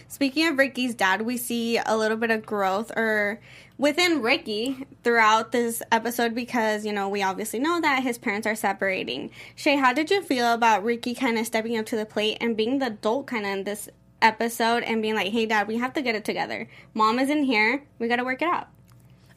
Speaking 0.07 0.47
of 0.47 0.57
Ricky's 0.57 0.95
dad, 0.95 1.21
we 1.21 1.37
see 1.37 1.77
a 1.77 1.95
little 1.95 2.17
bit 2.17 2.31
of 2.31 2.47
growth 2.47 2.91
or 2.97 3.39
within 3.77 4.23
Ricky 4.23 4.87
throughout 5.03 5.51
this 5.51 5.83
episode 5.91 6.33
because, 6.33 6.83
you 6.83 6.93
know, 6.93 7.07
we 7.07 7.21
obviously 7.21 7.59
know 7.59 7.79
that 7.79 8.01
his 8.01 8.17
parents 8.17 8.47
are 8.47 8.55
separating. 8.55 9.29
Shay, 9.55 9.75
how 9.75 9.93
did 9.93 10.09
you 10.09 10.23
feel 10.23 10.51
about 10.51 10.83
Ricky 10.83 11.13
kind 11.13 11.37
of 11.37 11.45
stepping 11.45 11.77
up 11.77 11.85
to 11.85 11.95
the 11.95 12.07
plate 12.07 12.39
and 12.41 12.57
being 12.57 12.79
the 12.79 12.87
adult 12.87 13.27
kind 13.27 13.45
of 13.45 13.51
in 13.51 13.63
this 13.65 13.87
episode 14.19 14.81
and 14.81 14.99
being 15.03 15.13
like, 15.13 15.31
hey, 15.31 15.45
dad, 15.45 15.67
we 15.67 15.77
have 15.77 15.93
to 15.93 16.01
get 16.01 16.15
it 16.15 16.25
together. 16.25 16.67
Mom 16.95 17.19
is 17.19 17.29
in 17.29 17.43
here. 17.43 17.83
We 17.99 18.07
got 18.07 18.15
to 18.15 18.23
work 18.23 18.41
it 18.41 18.47
out. 18.47 18.67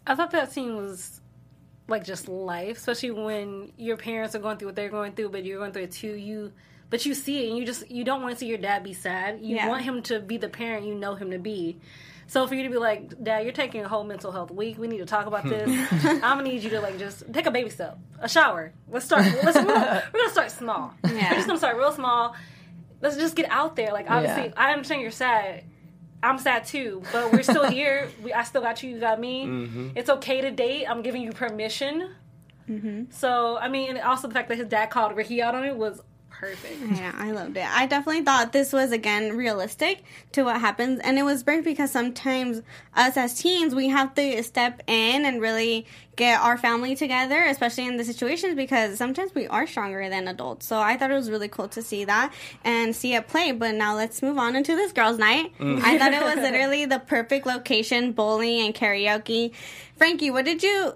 I 0.07 0.15
thought 0.15 0.31
that 0.33 0.53
scene 0.53 0.77
was 0.77 1.21
like 1.89 2.05
just 2.05 2.29
life, 2.29 2.77
especially 2.79 3.11
when 3.13 3.73
your 3.77 3.97
parents 3.97 4.35
are 4.35 4.39
going 4.39 4.57
through 4.59 4.69
what 4.69 4.77
they're 4.77 4.89
going 4.91 5.13
through, 5.13 5.31
but 5.31 5.45
you're 5.45 5.59
going 5.59 5.73
through 5.73 5.83
it 5.85 5.93
too. 5.93 6.15
You, 6.15 6.53
but 6.91 7.05
you 7.07 7.15
see 7.15 7.45
it, 7.45 7.49
and 7.51 7.59
you 7.59 7.65
just 7.67 7.91
you 7.91 8.05
don't 8.05 8.23
want 8.23 8.35
to 8.35 8.39
see 8.39 8.47
your 8.47 8.59
dad 8.59 8.83
be 8.85 8.93
sad. 8.93 9.41
You 9.41 9.57
Yeah. 9.57 9.69
want 9.69 9.83
him 9.85 10.03
to 10.05 10.21
be 10.21 10.37
the 10.37 10.49
parent 10.49 10.87
you 10.87 10.95
know 10.95 11.15
him 11.15 11.31
to 11.31 11.39
be. 11.39 11.79
So 12.27 12.47
for 12.47 12.55
you 12.55 12.63
to 12.63 12.71
be 12.71 12.79
like, 12.79 13.23
Dad, 13.23 13.45
you're 13.45 13.53
taking 13.53 13.85
a 13.85 13.89
whole 13.89 14.03
mental 14.03 14.33
health 14.33 14.51
week. 14.51 14.79
We 14.79 14.89
need 14.89 14.99
to 14.99 15.05
talk 15.05 15.27
about 15.27 15.45
this. 15.45 15.69
I'm 16.05 16.21
gonna 16.21 16.45
need 16.45 16.63
you 16.63 16.71
to 16.71 16.81
like 16.81 16.99
just 16.99 17.31
take 17.35 17.45
a 17.45 17.51
baby 17.51 17.69
step, 17.69 17.99
a 18.19 18.29
shower. 18.31 18.73
Let's 18.89 19.05
start. 19.05 19.27
Let's, 19.45 19.59
we're, 19.59 19.65
gonna, 19.67 20.03
we're 20.13 20.21
gonna 20.21 20.33
start 20.33 20.51
small. 20.51 20.95
Yeah. 21.05 21.29
We're 21.31 21.35
just 21.37 21.47
gonna 21.47 21.59
start 21.59 21.77
real 21.77 21.93
small. 21.93 22.35
Let's 23.03 23.17
just 23.17 23.37
get 23.37 23.51
out 23.51 23.77
there. 23.77 23.93
Like 23.93 24.07
obviously, 24.11 24.45
Yeah. 24.47 24.53
I 24.57 24.73
understand 24.73 25.03
you're 25.03 25.11
sad. 25.11 25.65
I'm 26.25 26.38
sad 26.38 26.64
too, 26.64 27.02
but 27.12 27.33
we're 27.33 27.43
still 27.43 27.71
here. 27.71 28.09
We, 28.23 28.33
I 28.33 28.43
still 28.45 28.62
got 28.62 28.83
you. 28.83 28.90
You 28.90 29.00
got 29.00 29.21
me. 29.21 29.47
Mm-hmm. 29.47 29.88
It's 29.97 30.09
okay 30.09 30.40
to 30.40 30.50
date. 30.50 30.87
I'm 30.87 31.02
giving 31.02 31.23
you 31.23 31.33
permission. 31.33 32.11
So 33.11 33.59
I 33.59 33.69
mean, 33.69 33.90
and 33.90 33.99
also 34.00 34.28
the 34.28 34.35
fact 34.35 34.49
that 34.49 34.57
his 34.57 34.69
dad 34.69 34.87
called 34.87 35.14
Ricky 35.16 35.43
out 35.43 35.54
on 35.54 35.64
it 35.64 35.76
was 35.76 36.00
perfect. 36.38 36.76
Yeah, 36.97 37.12
I 37.17 37.31
loved 37.31 37.57
it. 37.57 37.67
I 37.67 37.87
definitely 37.87 38.23
thought 38.23 38.53
this 38.53 38.73
was 38.73 38.93
again 38.93 39.37
realistic 39.37 40.03
to 40.33 40.43
what 40.45 40.61
happens, 40.61 41.00
and 41.00 41.19
it 41.19 41.23
was 41.23 41.43
great 41.43 41.64
because 41.64 41.91
sometimes 41.91 42.62
us 42.95 43.17
as 43.17 43.35
teens 43.35 43.75
we 43.75 43.88
have 43.88 44.14
to 44.14 44.43
step 44.43 44.83
in 44.87 45.25
and 45.25 45.41
really 45.41 45.87
get 46.17 46.41
our 46.41 46.57
family 46.57 46.95
together, 46.95 47.43
especially 47.43 47.87
in 47.87 47.97
the 47.97 48.05
situations 48.05 48.55
because 48.55 48.99
sometimes 48.99 49.35
we 49.35 49.47
are 49.49 49.67
stronger 49.67 50.09
than 50.09 50.29
adults. 50.29 50.67
So 50.67 50.79
I 50.79 50.97
thought 50.97 51.11
it 51.11 51.14
was 51.14 51.31
really 51.31 51.49
cool 51.49 51.69
to 51.69 51.83
see 51.83 52.05
that 52.05 52.33
and 52.62 52.95
see 52.95 53.14
it 53.14 53.29
play. 53.29 53.53
But 53.53 53.75
now 53.75 53.97
let's 53.97 54.23
move 54.23 54.38
on 54.38 54.57
into 54.57 54.76
this 54.76 54.93
girls' 54.93 55.19
night. 55.19 55.53
Mm. 55.59 55.83
I 55.83 55.99
thought 55.99 56.12
it 56.12 56.23
was 56.23 56.37
literally 56.50 56.85
the 56.87 56.99
perfect 56.99 57.47
location, 57.47 58.12
bowling 58.12 58.61
and 58.61 58.75
karaoke. 58.75 59.53
Frankie, 59.97 60.31
what 60.31 60.45
did 60.45 60.62
you 60.62 60.95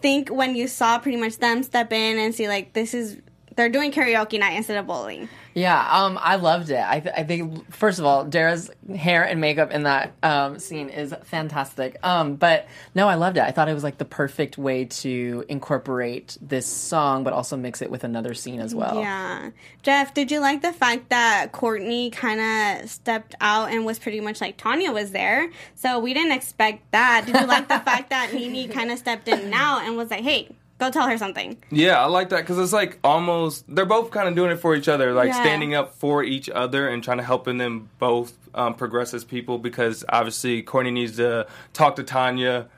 think 0.00 0.28
when 0.28 0.54
you 0.54 0.68
saw 0.68 0.98
pretty 0.98 1.16
much 1.16 1.38
them 1.38 1.62
step 1.62 1.92
in 1.92 2.18
and 2.18 2.34
see 2.34 2.48
like 2.48 2.72
this 2.72 2.94
is 2.94 3.18
they're 3.56 3.68
doing 3.68 3.92
karaoke 3.92 4.38
night 4.38 4.56
instead 4.56 4.76
of 4.76 4.86
bowling. 4.86 5.28
Yeah, 5.54 5.88
um, 5.88 6.18
I 6.20 6.34
loved 6.34 6.70
it. 6.70 6.82
I, 6.84 6.98
th- 6.98 7.14
I 7.16 7.22
think 7.22 7.72
first 7.72 8.00
of 8.00 8.04
all, 8.04 8.24
Dara's 8.24 8.70
hair 8.96 9.22
and 9.22 9.40
makeup 9.40 9.70
in 9.70 9.84
that 9.84 10.12
um, 10.22 10.58
scene 10.58 10.88
is 10.88 11.14
fantastic. 11.22 11.96
Um, 12.02 12.34
but 12.34 12.66
no, 12.94 13.08
I 13.08 13.14
loved 13.14 13.36
it. 13.36 13.42
I 13.42 13.52
thought 13.52 13.68
it 13.68 13.74
was 13.74 13.84
like 13.84 13.98
the 13.98 14.04
perfect 14.04 14.58
way 14.58 14.86
to 14.86 15.44
incorporate 15.48 16.36
this 16.40 16.66
song, 16.66 17.22
but 17.22 17.32
also 17.32 17.56
mix 17.56 17.82
it 17.82 17.90
with 17.90 18.02
another 18.02 18.34
scene 18.34 18.60
as 18.60 18.74
well. 18.74 18.96
Yeah. 18.96 19.50
Jeff, 19.82 20.12
did 20.12 20.32
you 20.32 20.40
like 20.40 20.60
the 20.62 20.72
fact 20.72 21.10
that 21.10 21.52
Courtney 21.52 22.10
kind 22.10 22.40
of 22.82 22.90
stepped 22.90 23.36
out 23.40 23.70
and 23.70 23.84
was 23.84 24.00
pretty 24.00 24.20
much 24.20 24.40
like 24.40 24.56
Tanya 24.56 24.90
was 24.90 25.12
there? 25.12 25.50
So 25.76 26.00
we 26.00 26.14
didn't 26.14 26.32
expect 26.32 26.90
that. 26.90 27.26
Did 27.26 27.36
you 27.36 27.46
like 27.46 27.68
the 27.68 27.78
fact 27.84 28.10
that 28.10 28.34
Nini 28.34 28.66
kind 28.66 28.90
of 28.90 28.98
stepped 28.98 29.28
in 29.28 29.50
now 29.50 29.78
and 29.78 29.96
was 29.96 30.10
like, 30.10 30.24
hey, 30.24 30.48
go 30.78 30.90
tell 30.90 31.08
her 31.08 31.16
something? 31.18 31.56
Yeah, 31.70 32.00
I 32.02 32.06
like 32.06 32.28
that 32.30 32.40
because 32.40 32.58
it's 32.58 32.72
like 32.72 32.98
almost 33.04 33.64
they're 33.68 33.84
both 33.86 34.10
kind 34.10 34.28
of 34.28 34.34
doing 34.34 34.50
it 34.50 34.56
for 34.60 34.74
each 34.74 34.88
other, 34.88 35.12
like 35.12 35.28
Yeah. 35.28 35.42
standing 35.42 35.74
up 35.74 35.94
for 35.94 36.22
each 36.22 36.48
other 36.50 36.88
and 36.88 37.02
trying 37.02 37.18
to 37.18 37.24
helping 37.24 37.58
them 37.58 37.88
both 37.98 38.32
um, 38.54 38.74
progress 38.74 39.14
as 39.14 39.24
people. 39.24 39.58
Because 39.58 40.04
obviously, 40.08 40.62
Courtney 40.62 40.90
needs 40.90 41.16
to 41.16 41.46
talk 41.72 41.96
to 41.96 42.02
Tanya. 42.02 42.68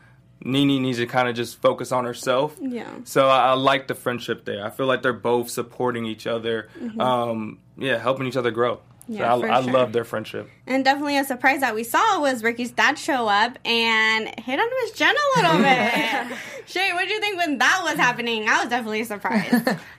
Nini 0.45 0.79
needs 0.79 0.99
to 0.99 1.07
kind 1.07 1.29
of 1.29 1.35
just 1.35 1.61
focus 1.63 1.93
on 1.93 2.05
herself. 2.05 2.57
Yeah. 2.61 2.91
So 3.05 3.27
I, 3.29 3.49
I 3.49 3.53
like 3.55 3.89
the 3.89 3.95
friendship 3.95 4.45
there. 4.45 4.65
I 4.65 4.71
feel 4.71 4.87
like 4.87 5.03
they're 5.03 5.15
both 5.15 5.49
supporting 5.49 6.05
each 6.05 6.27
other. 6.27 6.69
Um, 7.01 7.59
yeah, 7.79 7.97
helping 7.99 8.27
each 8.27 8.37
other 8.37 8.51
grow. 8.51 8.81
So 9.09 9.13
Mm-hmm. 9.15 9.23
I, 9.23 9.39
for 9.41 9.51
I 9.51 9.63
sure. 9.63 9.73
love 9.73 9.93
their 9.93 10.05
friendship. 10.05 10.51
And 10.67 10.85
definitely 10.85 11.17
a 11.17 11.25
surprise 11.25 11.61
that 11.61 11.75
we 11.75 11.85
saw 11.85 12.21
was 12.21 12.43
Ricky's 12.43 12.73
dad 12.73 12.99
show 12.99 13.29
up 13.29 13.57
and 13.65 14.29
hit 14.41 14.59
on 14.59 14.67
Miss 14.83 14.91
Jenn 14.93 15.15
a 15.15 15.41
little 15.41 15.59
bit. 15.63 16.39
Shay, 16.67 16.93
what 16.93 17.03
did 17.03 17.11
you 17.11 17.21
think 17.21 17.37
when 17.39 17.59
that 17.59 17.83
was 17.85 17.95
happening? 17.97 18.49
I 18.49 18.61
was 18.63 18.69
definitely 18.69 19.05
surprised. 19.05 19.69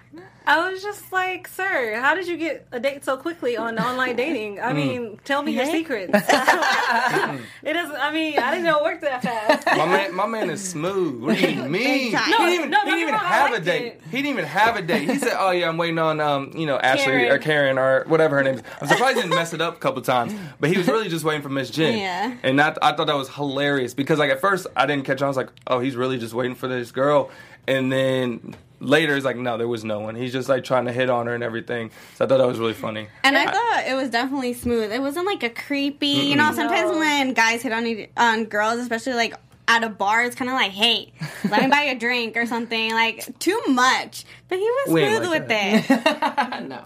I 0.47 0.71
was 0.71 0.81
just 0.81 1.11
like, 1.11 1.45
sir, 1.49 1.99
how 1.99 2.15
did 2.15 2.25
you 2.25 2.37
get 2.37 2.65
a 2.71 2.79
date 2.79 3.03
so 3.03 3.17
quickly 3.17 3.57
on 3.57 3.77
online 3.77 4.15
dating? 4.23 4.61
I 4.61 4.71
mean, 4.71 5.19
tell 5.25 5.43
me 5.43 5.51
your 5.51 5.65
secrets. 5.65 6.13
it 6.15 7.73
doesn't. 7.73 7.95
I 7.97 8.11
mean, 8.13 8.39
I 8.39 8.51
didn't 8.51 8.63
know 8.63 8.79
it 8.79 8.83
worked 8.83 9.01
that 9.01 9.23
fast. 9.23 9.67
My 9.67 9.85
man, 9.85 10.15
my 10.15 10.25
man 10.25 10.49
is 10.49 10.65
smooth. 10.65 11.21
What 11.21 11.37
do 11.37 11.51
you 11.51 11.63
mean? 11.63 11.83
He 11.83 12.11
didn't 12.11 12.53
even, 12.53 12.69
no, 12.69 12.79
he 12.85 12.91
didn't 12.91 12.99
even 13.01 13.11
no, 13.11 13.17
no, 13.17 13.25
have 13.25 13.53
a 13.53 13.59
date. 13.59 13.85
it. 13.87 14.01
He 14.05 14.17
didn't 14.17 14.31
even 14.31 14.45
have 14.45 14.77
a 14.77 14.81
date. 14.81 15.09
He 15.09 15.17
said, 15.17 15.35
"Oh 15.37 15.51
yeah, 15.51 15.67
I'm 15.67 15.75
waiting 15.77 15.99
on 15.99 16.21
um, 16.21 16.51
you 16.55 16.65
know, 16.65 16.77
Ashley 16.77 17.05
Karen. 17.05 17.31
or 17.31 17.39
Karen 17.39 17.77
or 17.77 18.05
whatever 18.07 18.37
her 18.37 18.43
name 18.43 18.55
is." 18.55 18.63
I'm 18.81 18.87
surprised 18.87 19.17
he 19.17 19.23
didn't 19.23 19.35
mess 19.35 19.53
it 19.53 19.59
up 19.59 19.75
a 19.75 19.79
couple 19.79 20.01
times, 20.01 20.33
but 20.61 20.69
he 20.69 20.77
was 20.77 20.87
really 20.87 21.09
just 21.09 21.25
waiting 21.25 21.41
for 21.41 21.49
Miss 21.49 21.69
Jenn. 21.69 21.97
Yeah. 21.97 22.37
And 22.43 22.57
that 22.59 22.77
I 22.81 22.93
thought 22.93 23.07
that 23.07 23.17
was 23.17 23.27
hilarious 23.27 23.93
because 23.93 24.17
like 24.17 24.31
at 24.31 24.39
first 24.39 24.65
I 24.77 24.85
didn't 24.85 25.03
catch 25.03 25.21
on. 25.21 25.25
I 25.25 25.27
was 25.27 25.37
like, 25.37 25.49
"Oh, 25.67 25.79
he's 25.79 25.97
really 25.97 26.17
just 26.17 26.33
waiting 26.33 26.55
for 26.55 26.69
this 26.69 26.91
girl," 26.91 27.31
and 27.67 27.91
then 27.91 28.55
later 28.79 29.15
it's 29.15 29.25
like 29.25 29.37
no 29.37 29.57
there 29.57 29.67
was 29.67 29.83
no 29.83 29.99
one. 29.99 30.15
He's 30.15 30.31
just 30.31 30.49
like 30.49 30.63
trying 30.63 30.85
to 30.85 30.91
hit 30.91 31.09
on 31.09 31.27
her 31.27 31.35
and 31.35 31.43
everything. 31.43 31.91
So 32.15 32.25
i 32.25 32.27
thought 32.27 32.37
that 32.37 32.47
was 32.47 32.59
really 32.59 32.73
funny. 32.73 33.07
And 33.23 33.37
i, 33.37 33.43
I 33.43 33.51
thought 33.51 33.83
it 33.87 33.95
was 33.95 34.09
definitely 34.09 34.53
smooth. 34.53 34.91
It 34.91 35.01
wasn't 35.01 35.25
like 35.25 35.43
a 35.43 35.49
creepy 35.49 36.15
mm-mm. 36.15 36.27
you 36.29 36.35
know 36.35 36.51
sometimes 36.53 36.91
no. 36.91 36.99
when 36.99 37.33
guys 37.33 37.61
hit 37.61 37.73
on 37.73 38.07
on 38.17 38.45
girls 38.45 38.79
especially 38.79 39.13
like 39.13 39.33
at 39.69 39.83
a 39.83 39.89
bar 39.89 40.23
it's 40.23 40.35
kind 40.35 40.49
of 40.49 40.55
like 40.55 40.71
hey 40.71 41.11
let 41.49 41.61
me 41.61 41.67
buy 41.67 41.83
you 41.83 41.91
a 41.91 41.95
drink 41.95 42.37
or 42.37 42.45
something 42.45 42.91
like 42.91 43.37
too 43.39 43.59
much. 43.67 44.25
But 44.47 44.59
he 44.59 44.63
was 44.63 44.85
smooth 44.87 45.21
like 45.23 45.39
with 45.39 45.47
that. 45.49 45.85
it. 45.89 46.67
No. 46.67 46.83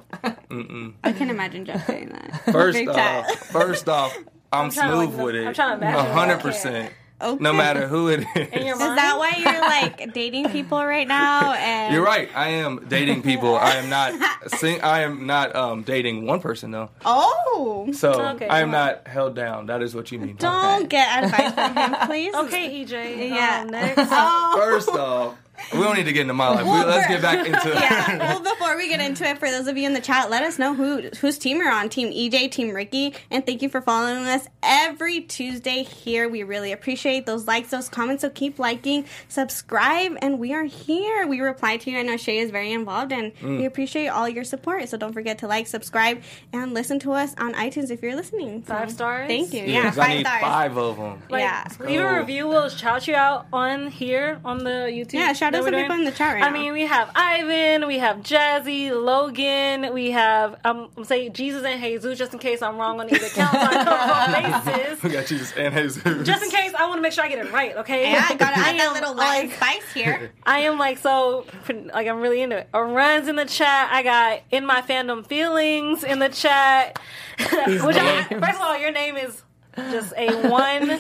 Mm-mm. 0.50 0.94
i 1.04 1.12
can't 1.12 1.32
imagine 1.32 1.66
jeff 1.66 1.86
saying 1.88 2.10
that. 2.10 2.42
First 2.52 2.88
off 2.88 3.38
first 3.48 3.90
off 3.90 4.16
i'm, 4.52 4.66
I'm 4.66 4.72
smooth 4.72 5.16
to, 5.16 5.24
like, 5.24 5.34
with 5.34 5.60
I'm 5.60 5.84
it. 5.84 6.42
100% 6.42 6.92
Okay. 7.22 7.44
No 7.44 7.54
matter 7.54 7.88
who 7.88 8.08
it 8.10 8.20
is. 8.36 8.48
Is 8.54 8.78
that 8.80 9.16
why 9.18 9.34
you're 9.38 9.62
like 9.62 10.14
dating 10.14 10.50
people 10.50 10.84
right 10.84 11.08
now? 11.08 11.54
And 11.54 11.94
You're 11.94 12.04
right. 12.04 12.30
I 12.36 12.50
am 12.50 12.86
dating 12.88 13.22
people. 13.24 13.56
I 13.56 13.76
am 13.76 13.90
not. 13.90 14.14
Sing, 14.58 14.82
I 14.82 15.02
am 15.02 15.26
not 15.28 15.56
um, 15.56 15.84
dating 15.84 16.26
one 16.26 16.40
person 16.42 16.72
though. 16.72 16.90
Oh, 17.06 17.90
So 17.94 18.12
Okay. 18.36 18.48
I 18.48 18.62
am 18.62 18.72
not 18.72 19.08
held 19.08 19.36
down. 19.36 19.68
That 19.68 19.82
is 19.82 19.94
what 19.96 20.12
you 20.12 20.20
mean. 20.20 20.36
don't 20.38 20.90
get 20.90 21.24
advice 21.24 21.54
from 21.54 21.76
him, 21.76 22.08
please. 22.08 22.34
Okay, 22.34 22.84
EJ. 22.86 23.30
Yeah. 23.30 23.62
Um, 23.62 23.68
next. 23.70 24.08
Oh. 24.12 24.54
First 24.58 24.90
off, 24.90 25.36
we 25.74 25.80
don't 25.80 25.96
need 25.96 26.06
to 26.06 26.14
get 26.14 26.22
into 26.22 26.34
my 26.34 26.50
life. 26.50 26.64
We, 26.66 26.72
let's 26.72 27.08
get 27.08 27.22
back 27.22 27.46
into. 27.46 27.70
yeah. 27.80 28.18
Well, 28.32 28.40
before 28.42 28.78
we 28.78 28.88
get 28.90 29.00
into 29.02 29.24
it, 29.28 29.38
for 29.40 29.50
those 29.50 29.68
of 29.68 29.78
you 29.78 29.86
in 29.88 29.94
the 29.94 30.02
chat, 30.02 30.30
let 30.30 30.44
us 30.44 30.58
know 30.60 30.74
who 30.74 31.10
whose 31.20 31.38
team 31.38 31.58
you're 31.58 31.72
on. 31.72 31.90
Team 31.90 32.12
EJ, 32.12 32.52
Team 32.52 32.74
Ricky, 32.74 33.14
and 33.30 33.46
thank 33.46 33.62
you 33.62 33.70
for 33.70 33.82
following 33.82 34.26
us 34.26 34.48
every 34.64 35.22
Tuesday 35.22 35.84
here. 35.84 36.30
We 36.30 36.44
really 36.44 36.72
appreciate 36.72 37.26
those 37.26 37.48
likes, 37.48 37.70
those 37.70 37.90
comments. 37.90 38.22
So 38.22 38.30
keep 38.30 38.60
liking, 38.60 39.06
subscribe, 39.28 40.18
and 40.22 40.40
we 40.40 40.54
are 40.54 40.64
here. 40.64 41.26
We 41.28 41.42
reply 41.42 41.78
to 41.78 41.92
you. 41.92 41.98
I 41.98 42.04
know 42.04 42.16
Shay 42.18 42.38
is 42.40 42.52
very 42.52 42.72
involved, 42.72 43.12
and 43.12 43.34
Mm. 43.42 43.60
we 43.60 43.66
appreciate 43.66 44.08
all 44.08 44.28
your 44.30 44.44
support. 44.44 44.88
So 44.90 44.98
don't 44.98 45.14
forget 45.14 45.40
to 45.40 45.48
like, 45.48 45.68
subscribe, 45.68 46.22
and 46.54 46.74
listen 46.74 47.00
to 47.00 47.12
us 47.14 47.34
on 47.38 47.54
iTunes 47.54 47.90
if 47.92 48.02
you're 48.02 48.16
listening. 48.16 48.64
So, 48.68 48.74
Five 48.74 48.92
stars? 48.92 49.28
Thank 49.28 49.54
you. 49.54 49.62
Yeah, 49.62 49.68
Yeah, 49.68 49.84
'cause 49.90 49.98
I 49.98 50.06
five 50.06 50.18
need 50.18 50.26
stars. 50.28 50.42
five 50.42 50.78
of 50.78 50.98
them. 50.98 51.24
Like, 51.30 51.42
Yeah. 51.42 51.68
leave 51.80 52.02
a 52.02 52.20
review. 52.20 52.48
We'll 52.48 52.70
shout 52.70 53.08
you 53.08 53.16
out 53.16 53.48
on 53.52 53.88
here 53.90 54.40
on 54.46 54.60
the 54.60 54.90
YouTube. 54.92 55.14
Yeah, 55.14 55.34
shout 55.34 55.51
that 55.52 55.60
out 55.60 55.64
we're 55.64 55.72
some 55.72 55.82
people 55.82 55.96
in 55.98 56.06
the 56.06 56.12
chat 56.12 56.34
right 56.36 56.44
I 56.44 56.48
now. 56.48 56.54
mean, 56.54 56.74
we 56.74 56.82
have 56.82 57.12
Ivan, 57.16 57.88
we 57.88 58.00
have 58.00 58.18
Jazzy, 58.18 58.92
Logan, 58.92 59.94
we 59.94 60.12
have 60.12 60.58
um, 60.64 60.90
I'm 60.98 61.04
saying 61.04 61.34
Jesus 61.34 61.64
and 61.64 61.82
Jesus, 61.82 62.18
just 62.18 62.34
in 62.34 62.40
case 62.40 62.62
I'm 62.62 62.78
wrong 62.78 63.00
on 63.00 63.10
either 63.14 63.28
count. 63.30 63.52
So 63.52 63.60
I 63.60 63.84
cover 63.84 64.72
all 64.72 64.76
bases. 64.76 65.04
We 65.04 65.10
got 65.10 65.26
Jesus 65.26 65.54
and 65.58 65.74
Jesus. 65.74 66.04
Just 66.28 66.44
in 66.44 66.50
case, 66.52 66.74
I 66.78 66.88
want 66.88 66.98
to 66.98 67.02
make 67.02 67.14
sure 67.14 67.24
I 67.24 67.30
get 67.30 67.46
it 67.46 67.52
right. 67.52 67.76
Okay. 67.78 68.12
Yeah, 68.12 68.26
I 68.30 68.36
got 68.36 68.52
to 68.52 68.60
add 68.60 68.80
that 68.80 68.94
little 68.94 69.14
Latin 69.16 69.50
like, 69.50 69.58
spice 69.58 69.94
here. 69.94 70.32
I 70.46 70.60
am 70.60 70.78
like 70.80 70.98
so 70.98 71.46
like 71.94 72.08
I'm 72.08 72.20
really 72.22 72.42
into 72.42 72.58
it. 72.58 72.70
Runs 72.74 73.28
in 73.28 73.36
the 73.36 73.46
chat. 73.46 73.90
I 73.92 74.04
got 74.04 74.42
in 74.52 74.66
my 74.66 74.82
fandom 74.82 75.26
feelings 75.26 76.04
in 76.04 76.20
the 76.20 76.30
chat. 76.30 77.00
Which 77.40 77.52
I, 77.98 78.24
first 78.30 78.56
of 78.56 78.62
all, 78.62 78.78
your 78.78 78.92
name 78.92 79.18
is 79.18 79.42
just 79.78 80.14
a 80.18 80.50
one. 80.50 81.00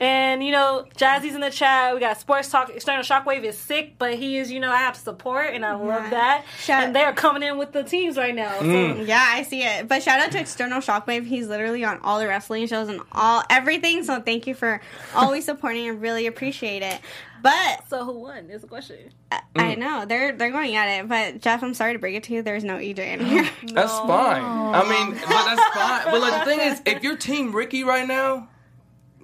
And 0.00 0.42
you 0.44 0.52
know, 0.52 0.86
Jazzy's 0.96 1.34
in 1.34 1.40
the 1.40 1.50
chat. 1.50 1.94
We 1.94 2.00
got 2.00 2.18
Sports 2.20 2.50
Talk. 2.50 2.70
External 2.70 3.02
Shockwave 3.02 3.42
is 3.44 3.56
sick, 3.58 3.94
but 3.98 4.14
he 4.14 4.38
is, 4.38 4.50
you 4.50 4.60
know, 4.60 4.70
I 4.70 4.76
have 4.78 4.96
support, 4.96 5.54
and 5.54 5.64
I 5.64 5.74
love 5.74 6.10
that. 6.10 6.44
Shout- 6.58 6.84
and 6.84 6.96
they're 6.96 7.12
coming 7.12 7.42
in 7.42 7.58
with 7.58 7.72
the 7.72 7.82
teams 7.84 8.16
right 8.16 8.34
now. 8.34 8.52
So 8.58 8.64
Mm. 8.64 9.06
Yeah, 9.06 9.24
I 9.26 9.42
see 9.42 9.62
it. 9.62 9.88
But 9.88 10.02
shout 10.02 10.20
out 10.20 10.30
to 10.32 10.40
External 10.40 10.80
Shockwave. 10.80 11.26
He's 11.26 11.46
literally 11.48 11.84
on 11.84 12.00
all 12.02 12.18
the 12.18 12.26
wrestling 12.26 12.66
shows 12.66 12.88
and 12.88 13.00
all 13.12 13.42
everything. 13.50 14.02
So 14.04 14.20
thank 14.20 14.46
you 14.46 14.54
for 14.54 14.80
always 15.14 15.44
supporting 15.44 15.88
and 15.88 16.00
really 16.02 16.26
appreciate 16.26 16.82
it. 16.82 17.00
But 17.42 17.82
So 17.88 18.04
who 18.04 18.20
won? 18.20 18.48
Is 18.50 18.62
the 18.62 18.66
question. 18.68 18.96
I- 19.30 19.40
I 19.56 19.74
know 19.74 20.04
they're 20.06 20.32
they're 20.32 20.50
going 20.50 20.74
at 20.76 20.88
it. 20.88 21.08
But 21.08 21.40
Jeff, 21.40 21.62
I'm 21.62 21.74
sorry 21.74 21.92
to 21.92 21.98
break 21.98 22.14
it 22.16 22.22
to 22.24 22.32
you. 22.34 22.42
There's 22.42 22.64
no 22.64 22.76
EJ 22.78 22.98
in 23.14 23.20
here. 23.26 23.48
That's 23.72 23.92
fine. 24.00 24.42
I 24.42 24.82
mean, 24.88 25.12
but 25.12 25.28
that's 25.28 25.62
fine. 25.76 26.04
But 26.10 26.20
like 26.20 26.44
the 26.44 26.50
thing 26.50 26.60
is, 26.60 26.82
if 26.86 27.02
you're 27.04 27.16
Team 27.16 27.54
Ricky 27.54 27.84
right 27.84 28.08
now, 28.08 28.48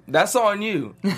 that's 0.07 0.35
on 0.35 0.61
you. 0.61 0.95
Be, 1.01 1.09
be 1.11 1.15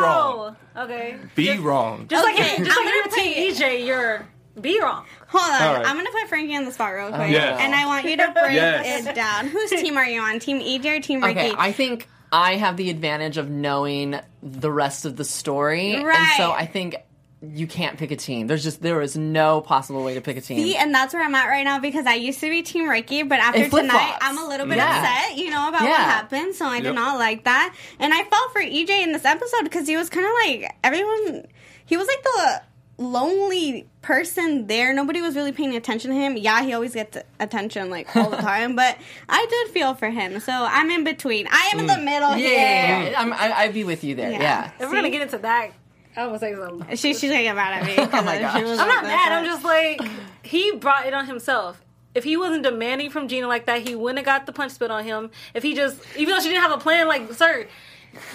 wrong. 0.00 0.56
Okay. 0.76 1.16
Be 1.34 1.46
just, 1.46 1.62
wrong. 1.62 2.06
Just 2.08 2.24
Okay, 2.24 2.42
like, 2.58 2.64
just 2.64 2.78
I'm 2.78 2.84
like 2.84 3.10
gonna 3.10 3.22
you're 3.30 3.52
EJ, 3.52 3.86
you're 3.86 4.26
be 4.60 4.80
wrong. 4.80 5.04
Hold 5.28 5.44
on, 5.44 5.62
All 5.62 5.74
right. 5.74 5.86
I'm 5.86 5.96
gonna 5.96 6.10
put 6.10 6.28
Frankie 6.28 6.56
on 6.56 6.64
the 6.64 6.72
spot 6.72 6.94
real 6.94 7.06
uh, 7.08 7.16
quick, 7.16 7.30
Yes. 7.30 7.60
and 7.60 7.74
I 7.74 7.86
want 7.86 8.04
you 8.06 8.16
to 8.16 8.30
break 8.32 8.52
Yes. 8.54 9.06
it 9.06 9.14
down. 9.14 9.48
Whose 9.48 9.70
team 9.82 9.96
are 9.96 10.06
you 10.06 10.20
on? 10.20 10.38
Team 10.38 10.60
EJ 10.60 10.98
or 10.98 11.00
Team 11.00 11.22
Ricky? 11.22 11.38
Okay, 11.40 11.52
I 11.56 11.72
think 11.72 12.08
I 12.32 12.56
have 12.56 12.76
the 12.76 12.90
advantage 12.90 13.36
of 13.38 13.50
knowing 13.50 14.18
the 14.42 14.70
rest 14.70 15.04
of 15.04 15.16
the 15.16 15.24
story, 15.24 15.94
and 15.94 16.06
so 16.36 16.52
I 16.52 16.66
think 16.66 16.96
you 17.42 17.66
can't 17.66 17.98
pick 17.98 18.10
a 18.10 18.16
team. 18.16 18.46
There's 18.46 18.62
just 18.62 18.80
there 18.80 19.00
is 19.02 19.16
no 19.16 19.60
possible 19.60 20.02
way 20.02 20.14
to 20.14 20.20
pick 20.20 20.36
a 20.36 20.40
team. 20.40 20.58
See, 20.58 20.76
and 20.76 20.94
that's 20.94 21.12
where 21.12 21.22
I'm 21.22 21.34
at 21.34 21.46
right 21.46 21.64
now 21.64 21.78
because 21.78 22.06
I 22.06 22.14
used 22.14 22.40
to 22.40 22.48
be 22.48 22.62
Team 22.62 22.88
Ricky, 22.88 23.22
but 23.22 23.38
after 23.38 23.68
tonight, 23.68 24.16
I'm 24.20 24.38
a 24.38 24.48
little 24.48 24.66
bit 24.66 24.78
Yeah. 24.78 24.98
upset, 24.98 25.36
you 25.36 25.50
know, 25.50 25.68
about 25.68 25.82
what 25.82 26.00
happened. 26.00 26.54
So 26.54 26.66
I 26.66 26.80
did 26.80 26.94
not 26.94 27.18
like 27.18 27.44
that. 27.44 27.74
And 27.98 28.14
I 28.14 28.24
felt 28.24 28.52
for 28.52 28.60
EJ 28.62 29.02
in 29.02 29.12
this 29.12 29.24
episode 29.24 29.64
because 29.64 29.86
he 29.86 29.96
was 29.96 30.08
kind 30.08 30.26
of 30.26 30.32
like, 30.44 30.74
everyone, 30.82 31.46
he 31.84 31.96
was 31.96 32.06
like 32.06 32.22
the 32.22 32.62
lonely 32.98 33.86
person 34.00 34.66
there. 34.66 34.94
Nobody 34.94 35.20
was 35.20 35.36
really 35.36 35.52
paying 35.52 35.76
attention 35.76 36.10
to 36.12 36.16
him. 36.16 36.36
Yeah, 36.36 36.62
he 36.62 36.72
always 36.72 36.94
gets 36.94 37.18
attention 37.38 37.90
like 37.90 38.14
all 38.16 38.30
the 38.30 38.36
time, 38.38 38.76
but 38.76 38.96
I 39.28 39.46
did 39.48 39.74
feel 39.74 39.94
for 39.94 40.08
him. 40.08 40.40
So 40.40 40.52
I'm 40.52 40.90
in 40.90 41.04
between. 41.04 41.46
I 41.50 41.70
am 41.72 41.80
in 41.80 41.86
the 41.86 41.94
mm. 41.94 42.04
middle 42.04 42.30
yeah, 42.30 42.36
here. 42.36 42.54
yeah, 42.56 43.10
yeah. 43.10 43.20
I'm, 43.20 43.32
I, 43.32 43.52
I'd 43.52 43.74
be 43.74 43.84
with 43.84 44.04
you 44.04 44.14
there. 44.14 44.30
Yeah. 44.30 44.70
Yeah. 44.80 44.86
We're 44.86 44.94
gonna 44.94 45.10
get 45.10 45.22
into 45.22 45.38
that, 45.38 45.72
I 46.16 46.26
would 46.26 46.40
say 46.40 46.54
something. 46.54 46.96
She, 46.96 47.14
she's 47.14 47.30
gonna 47.30 47.42
get 47.42 47.54
mad 47.56 47.82
at 47.82 47.86
me. 47.86 47.94
Oh 48.12 48.22
my 48.22 48.38
gosh. 48.38 48.56
I'm 48.56 48.66
like 48.66 48.78
not 48.88 49.02
mad. 49.04 49.32
I'm 49.32 49.44
just 49.44 49.64
like 49.64 50.00
he 50.42 50.72
brought 50.72 51.06
it 51.06 51.12
on 51.14 51.26
himself. 51.26 51.80
if 52.14 52.24
he 52.24 52.36
wasn't 52.36 52.62
demanding 52.62 53.10
from 53.10 53.28
Gina 53.28 53.46
like 53.48 53.66
that, 53.66 53.86
he 53.86 53.94
wouldn't 53.94 54.18
have 54.18 54.24
got 54.26 54.46
the 54.46 54.52
punch 54.52 54.72
spit 54.72 54.90
on 54.90 55.04
him. 55.04 55.30
If 55.54 55.62
he 55.62 55.74
just, 55.74 56.00
even 56.16 56.34
though 56.34 56.40
she 56.40 56.48
didn't 56.48 56.62
have 56.62 56.72
a 56.72 56.78
plan, 56.78 57.06
like, 57.08 57.30
sir, 57.34 57.66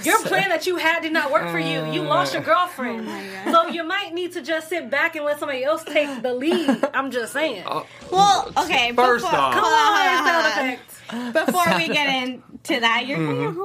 your 0.03 0.21
plan 0.23 0.49
that 0.49 0.67
you 0.67 0.75
had 0.75 1.01
did 1.01 1.11
not 1.11 1.31
work 1.31 1.49
for 1.49 1.57
you. 1.57 1.83
You 1.91 2.01
uh, 2.03 2.05
lost 2.05 2.33
your 2.35 2.43
girlfriend. 2.43 3.07
Oh 3.47 3.51
so 3.51 3.67
you 3.69 3.83
might 3.83 4.13
need 4.13 4.33
to 4.33 4.41
just 4.43 4.69
sit 4.69 4.91
back 4.91 5.15
and 5.15 5.25
let 5.25 5.39
somebody 5.39 5.63
else 5.63 5.83
take 5.83 6.21
the 6.21 6.33
lead. 6.35 6.85
I'm 6.93 7.09
just 7.09 7.33
saying. 7.33 7.63
Oh. 7.65 7.87
Well, 8.11 8.51
okay. 8.57 8.91
First 8.91 9.25
before, 9.25 9.39
off- 9.39 9.53
hold 9.55 9.65
on, 9.65 10.17
hold 10.17 10.27
on, 10.27 10.43
hold 10.43 10.45
on. 10.45 10.69
effect. 10.69 11.47
Before 11.47 11.77
we 11.77 11.87
get 11.87 12.23
into 12.23 12.79
that, 12.81 13.05
you're 13.07 13.17
going 13.17 13.29
a 13.29 13.33
little 13.33 13.53
too 13.53 13.59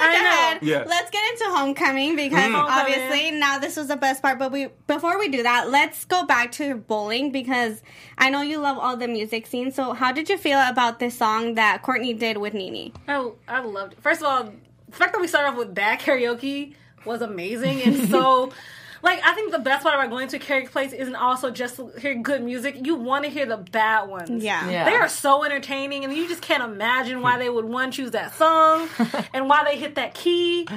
much 0.00 0.16
I 0.16 0.24
ahead. 0.24 0.62
Yeah. 0.62 0.84
Let's 0.86 1.10
get 1.10 1.22
into 1.32 1.44
homecoming 1.56 2.16
because 2.16 2.38
mm. 2.38 2.52
Homecoming. 2.52 2.94
obviously 2.94 3.30
now 3.32 3.58
this 3.58 3.76
was 3.76 3.88
the 3.88 3.96
best 3.96 4.22
part. 4.22 4.38
But 4.38 4.52
we 4.52 4.68
before 4.86 5.18
we 5.18 5.28
do 5.28 5.42
that, 5.42 5.70
let's 5.70 6.04
go 6.04 6.24
back 6.24 6.52
to 6.52 6.76
bowling 6.76 7.30
because 7.32 7.82
I 8.18 8.30
know 8.30 8.42
you 8.42 8.58
love 8.58 8.78
all 8.78 8.96
the 8.96 9.08
music 9.08 9.46
scenes. 9.46 9.74
So 9.74 9.92
how 9.92 10.12
did 10.12 10.28
you 10.28 10.38
feel 10.38 10.58
about 10.58 10.98
this 10.98 11.16
song 11.16 11.54
that 11.54 11.82
Courtney 11.82 12.14
did 12.14 12.36
with 12.38 12.54
Nini? 12.54 12.92
Oh, 13.08 13.36
I 13.48 13.60
loved 13.60 13.94
it. 13.94 14.02
First 14.02 14.20
of 14.22 14.26
all, 14.26 14.52
the 14.88 14.96
fact 14.96 15.12
that 15.12 15.20
we 15.20 15.28
started 15.28 15.50
off 15.50 15.56
with 15.56 15.74
bad 15.74 16.00
karaoke 16.00 16.74
was 17.04 17.22
amazing. 17.22 17.82
And 17.82 18.08
so, 18.08 18.52
like, 19.02 19.20
I 19.24 19.34
think 19.34 19.52
the 19.52 19.58
best 19.58 19.82
part 19.82 19.94
about 19.94 20.10
going 20.10 20.28
to 20.28 20.36
a 20.36 20.40
karaoke 20.40 20.70
place 20.70 20.92
isn't 20.92 21.14
also 21.16 21.50
just 21.50 21.76
to 21.76 21.88
hear 21.98 22.14
good 22.14 22.42
music. 22.42 22.86
You 22.86 22.96
want 22.96 23.24
to 23.24 23.30
hear 23.30 23.46
the 23.46 23.56
bad 23.56 24.08
ones. 24.08 24.44
Yeah. 24.44 24.68
Yeah. 24.68 24.84
They 24.84 24.94
are 24.96 25.08
so 25.08 25.44
entertaining, 25.44 26.04
and 26.04 26.14
you 26.14 26.28
just 26.28 26.42
can't 26.42 26.62
imagine 26.62 27.22
why 27.22 27.38
they 27.38 27.48
would, 27.48 27.64
one, 27.64 27.90
choose 27.90 28.10
that 28.12 28.34
song 28.34 28.88
and 29.32 29.48
why 29.48 29.64
they 29.64 29.78
hit 29.78 29.94
that 29.94 30.14
key. 30.14 30.68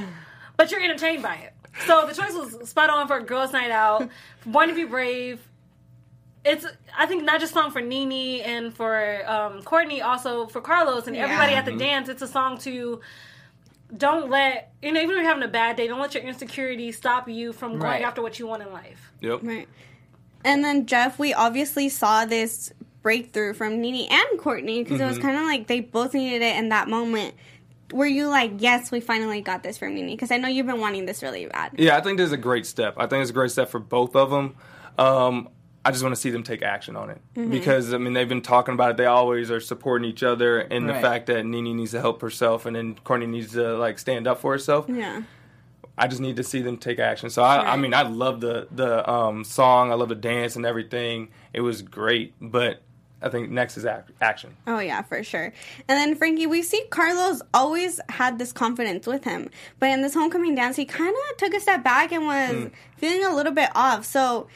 But 0.57 0.71
you're 0.71 0.81
entertained 0.81 1.23
by 1.23 1.35
it. 1.35 1.53
So 1.85 2.05
the 2.05 2.13
choice 2.13 2.33
was 2.33 2.69
spot 2.69 2.89
on 2.89 3.07
for 3.07 3.19
Girls 3.19 3.51
Night 3.51 3.71
Out, 3.71 4.09
Born 4.45 4.69
to 4.69 4.75
Be 4.75 4.85
Brave. 4.85 5.41
It's 6.45 6.65
I 6.97 7.05
think 7.05 7.23
not 7.23 7.39
just 7.39 7.53
song 7.53 7.71
for 7.71 7.81
Nini 7.81 8.41
and 8.41 8.73
for 8.73 9.27
um, 9.29 9.63
Courtney, 9.63 10.01
also 10.01 10.45
for 10.47 10.61
Carlos 10.61 11.07
and 11.07 11.15
everybody 11.15 11.53
at 11.53 11.65
the 11.65 11.71
dance. 11.75 12.09
It's 12.09 12.21
a 12.21 12.27
song 12.27 12.57
to 12.59 12.99
don't 13.95 14.29
let 14.29 14.73
you 14.81 14.91
know 14.91 14.99
even 15.01 15.11
if 15.11 15.17
you're 15.17 15.23
having 15.27 15.43
a 15.43 15.47
bad 15.47 15.75
day, 15.75 15.87
don't 15.87 15.99
let 15.99 16.13
your 16.13 16.23
insecurity 16.23 16.91
stop 16.91 17.27
you 17.29 17.53
from 17.53 17.73
going 17.73 17.83
Right. 17.83 18.01
after 18.01 18.21
what 18.21 18.39
you 18.39 18.47
want 18.47 18.63
in 18.63 18.71
life. 18.73 19.11
Yep. 19.21 19.39
Right. 19.43 19.67
And 20.45 20.63
then 20.63 20.85
Jeff, 20.85 21.19
we 21.19 21.33
obviously 21.33 21.89
saw 21.89 22.25
this 22.25 22.73
breakthrough 23.01 23.53
from 23.53 23.81
Nini 23.81 24.07
and 24.09 24.39
Courtney 24.39 24.83
because 24.83 24.99
it 24.99 25.05
was 25.05 25.17
kind 25.17 25.37
of 25.37 25.43
like 25.43 25.67
they 25.67 25.79
both 25.81 26.13
needed 26.13 26.41
it 26.41 26.55
in 26.57 26.69
that 26.69 26.87
moment. 26.89 27.35
Were 27.91 28.07
you 28.07 28.27
like, 28.27 28.53
yes, 28.57 28.91
we 28.91 28.99
finally 29.01 29.41
got 29.41 29.61
this 29.61 29.77
from 29.77 29.93
Nini? 29.93 30.15
Because 30.15 30.31
I 30.31 30.37
know 30.37 30.47
you've 30.47 30.65
been 30.65 30.79
wanting 30.79 31.05
this 31.05 31.21
really 31.21 31.45
bad. 31.45 31.73
Yeah, 31.77 31.95
I 31.95 32.01
think 32.01 32.17
this 32.17 32.27
is 32.27 32.31
a 32.33 32.37
great 32.37 32.65
step. 32.65 32.95
I 32.97 33.05
think 33.07 33.21
it's 33.21 33.29
a 33.29 33.33
great 33.33 33.51
step 33.51 33.69
for 33.69 33.79
both 33.79 34.15
of 34.15 34.31
them. 34.31 34.55
Um, 34.97 35.49
I 35.85 35.91
just 35.91 36.01
want 36.01 36.15
to 36.15 36.21
see 36.21 36.29
them 36.29 36.43
take 36.43 36.61
action 36.61 36.95
on 36.95 37.09
it 37.09 37.21
because 37.49 37.93
I 37.93 37.97
mean 37.97 38.13
they've 38.13 38.29
been 38.29 38.41
talking 38.41 38.73
about 38.73 38.91
it. 38.91 38.97
They 38.97 39.05
always 39.05 39.51
are 39.51 39.59
supporting 39.59 40.09
each 40.09 40.23
other, 40.23 40.59
and 40.59 40.87
the 40.87 40.93
fact 40.93 41.27
that 41.27 41.45
Nini 41.45 41.73
needs 41.73 41.91
to 41.91 41.99
help 41.99 42.21
herself, 42.21 42.65
and 42.65 42.75
then 42.75 42.95
Courtney 43.03 43.27
needs 43.27 43.51
to 43.53 43.77
like 43.77 43.99
stand 43.99 44.27
up 44.27 44.39
for 44.39 44.51
herself. 44.51 44.85
Yeah. 44.87 45.23
I 45.97 46.07
just 46.07 46.21
need 46.21 46.37
to 46.37 46.43
see 46.43 46.61
them 46.61 46.77
take 46.77 46.97
action. 46.97 47.29
So 47.29 47.43
I, 47.43 47.73
I 47.73 47.77
mean, 47.77 47.93
I 47.93 48.03
love 48.03 48.39
the 48.41 48.67
the 48.71 49.07
um, 49.09 49.43
song. 49.43 49.91
I 49.91 49.95
love 49.95 50.09
the 50.09 50.15
dance 50.15 50.55
and 50.55 50.65
everything. 50.65 51.29
It 51.53 51.61
was 51.61 51.81
great, 51.81 52.33
but 52.41 52.81
I 53.21 53.29
think 53.29 53.49
next 53.51 53.77
is 53.77 53.85
ac- 53.85 54.13
action. 54.19 54.55
Oh 54.67 54.79
yeah, 54.79 55.01
for 55.01 55.23
sure. 55.23 55.53
And 55.87 55.97
then 55.97 56.15
Frankie, 56.15 56.47
we 56.47 56.61
see 56.61 56.83
Carlos 56.89 57.41
always 57.53 57.99
had 58.09 58.39
this 58.39 58.51
confidence 58.51 59.07
with 59.07 59.23
him, 59.23 59.49
but 59.79 59.89
in 59.89 60.01
this 60.01 60.13
homecoming 60.13 60.55
dance, 60.55 60.75
he 60.75 60.85
kind 60.85 61.15
of 61.29 61.37
took 61.37 61.53
a 61.53 61.59
step 61.59 61.83
back 61.83 62.11
and 62.11 62.25
was 62.25 62.71
feeling 62.97 63.23
a 63.25 63.35
little 63.35 63.53
bit 63.53 63.69
off. 63.75 64.03
So, 64.03 64.47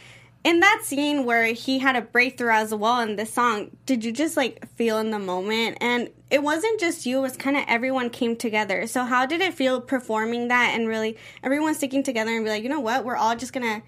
in 0.48 0.62
that 0.62 0.80
scene 0.82 1.26
where 1.26 1.48
he 1.48 1.80
had 1.80 1.98
a 1.98 2.02
breakthrough 2.02 2.54
as 2.54 2.74
well 2.74 3.02
in 3.02 3.18
this 3.18 3.34
song, 3.34 3.70
did 3.86 4.06
you 4.06 4.14
just 4.14 4.38
like 4.38 4.66
feel 4.78 4.98
in 4.98 5.12
the 5.12 5.20
moment? 5.20 5.78
And 5.82 6.10
it 6.32 6.42
wasn't 6.42 6.80
just 6.80 7.06
you; 7.06 7.18
it 7.18 7.22
was 7.22 7.36
kind 7.36 7.58
of 7.58 7.66
everyone 7.68 8.10
came 8.10 8.38
together. 8.38 8.88
So, 8.88 9.04
how 9.04 9.26
did 9.26 9.42
it 9.42 9.54
feel 9.54 9.82
performing 9.82 10.48
that 10.48 10.72
and 10.74 10.88
really 10.88 11.18
everyone 11.44 11.76
sticking 11.76 12.02
together 12.02 12.32
and 12.34 12.46
be 12.46 12.50
like, 12.50 12.64
you 12.64 12.70
know 12.70 12.80
what, 12.80 13.04
we're 13.04 13.18
all 13.18 13.36
just 13.36 13.52
gonna 13.52 13.84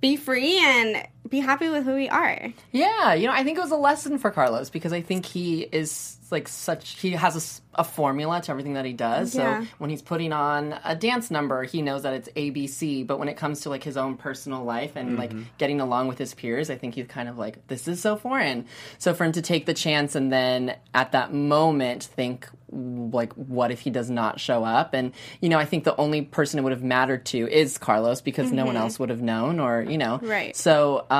be 0.00 0.16
free 0.16 0.58
and 0.58 1.06
be 1.30 1.40
happy 1.40 1.68
with 1.68 1.84
who 1.84 1.94
we 1.94 2.08
are. 2.08 2.52
Yeah, 2.72 3.14
you 3.14 3.26
know, 3.26 3.32
I 3.32 3.44
think 3.44 3.56
it 3.58 3.60
was 3.60 3.70
a 3.70 3.76
lesson 3.76 4.18
for 4.18 4.30
Carlos 4.30 4.68
because 4.70 4.92
I 4.92 5.00
think 5.00 5.24
he 5.26 5.62
is 5.62 6.16
like 6.30 6.46
such 6.46 7.00
he 7.00 7.10
has 7.12 7.60
a 7.74 7.82
formula 7.82 8.40
to 8.40 8.50
everything 8.52 8.74
that 8.74 8.84
he 8.84 8.92
does. 8.92 9.34
Yeah. 9.34 9.62
So 9.62 9.66
when 9.78 9.90
he's 9.90 10.02
putting 10.02 10.32
on 10.32 10.78
a 10.84 10.94
dance 10.94 11.28
number, 11.30 11.64
he 11.64 11.82
knows 11.82 12.02
that 12.04 12.12
it's 12.14 12.28
ABC. 12.30 13.04
But 13.06 13.18
when 13.18 13.28
it 13.28 13.36
comes 13.36 13.60
to 13.62 13.68
like 13.68 13.82
his 13.82 13.96
own 13.96 14.16
personal 14.16 14.62
life 14.62 14.94
and 14.96 15.16
like 15.18 15.32
getting 15.58 15.80
along 15.80 16.06
with 16.08 16.18
his 16.18 16.32
peers, 16.34 16.70
I 16.70 16.76
think 16.76 16.94
he's 16.94 17.06
kind 17.08 17.28
of 17.28 17.36
like 17.38 17.66
this 17.66 17.88
is 17.88 18.00
so 18.00 18.16
foreign. 18.16 18.66
So 18.98 19.12
for 19.14 19.24
him 19.24 19.32
to 19.32 19.42
take 19.42 19.66
the 19.66 19.74
chance 19.74 20.14
and 20.14 20.32
then 20.32 20.76
at 20.94 21.12
that 21.12 21.32
moment 21.34 22.04
think 22.04 22.48
like 22.72 23.32
what 23.32 23.72
if 23.72 23.80
he 23.80 23.90
does 23.90 24.08
not 24.08 24.38
show 24.38 24.62
up 24.62 24.94
and 24.94 25.10
you 25.40 25.48
know 25.48 25.58
i 25.58 25.64
think 25.64 25.82
the 25.82 25.96
only 25.96 26.22
person 26.22 26.56
it 26.56 26.62
would 26.62 26.70
have 26.70 26.84
mattered 26.84 27.26
to 27.26 27.48
is 27.50 27.76
carlos 27.78 28.20
because 28.20 28.52
no 28.52 28.64
one 28.64 28.76
else 28.76 28.96
would 28.96 29.08
have 29.10 29.20
known 29.20 29.58
or 29.58 29.82
you 29.82 29.98
know 29.98 30.20
Right. 30.22 30.54
so 30.54 31.04
um, 31.10 31.19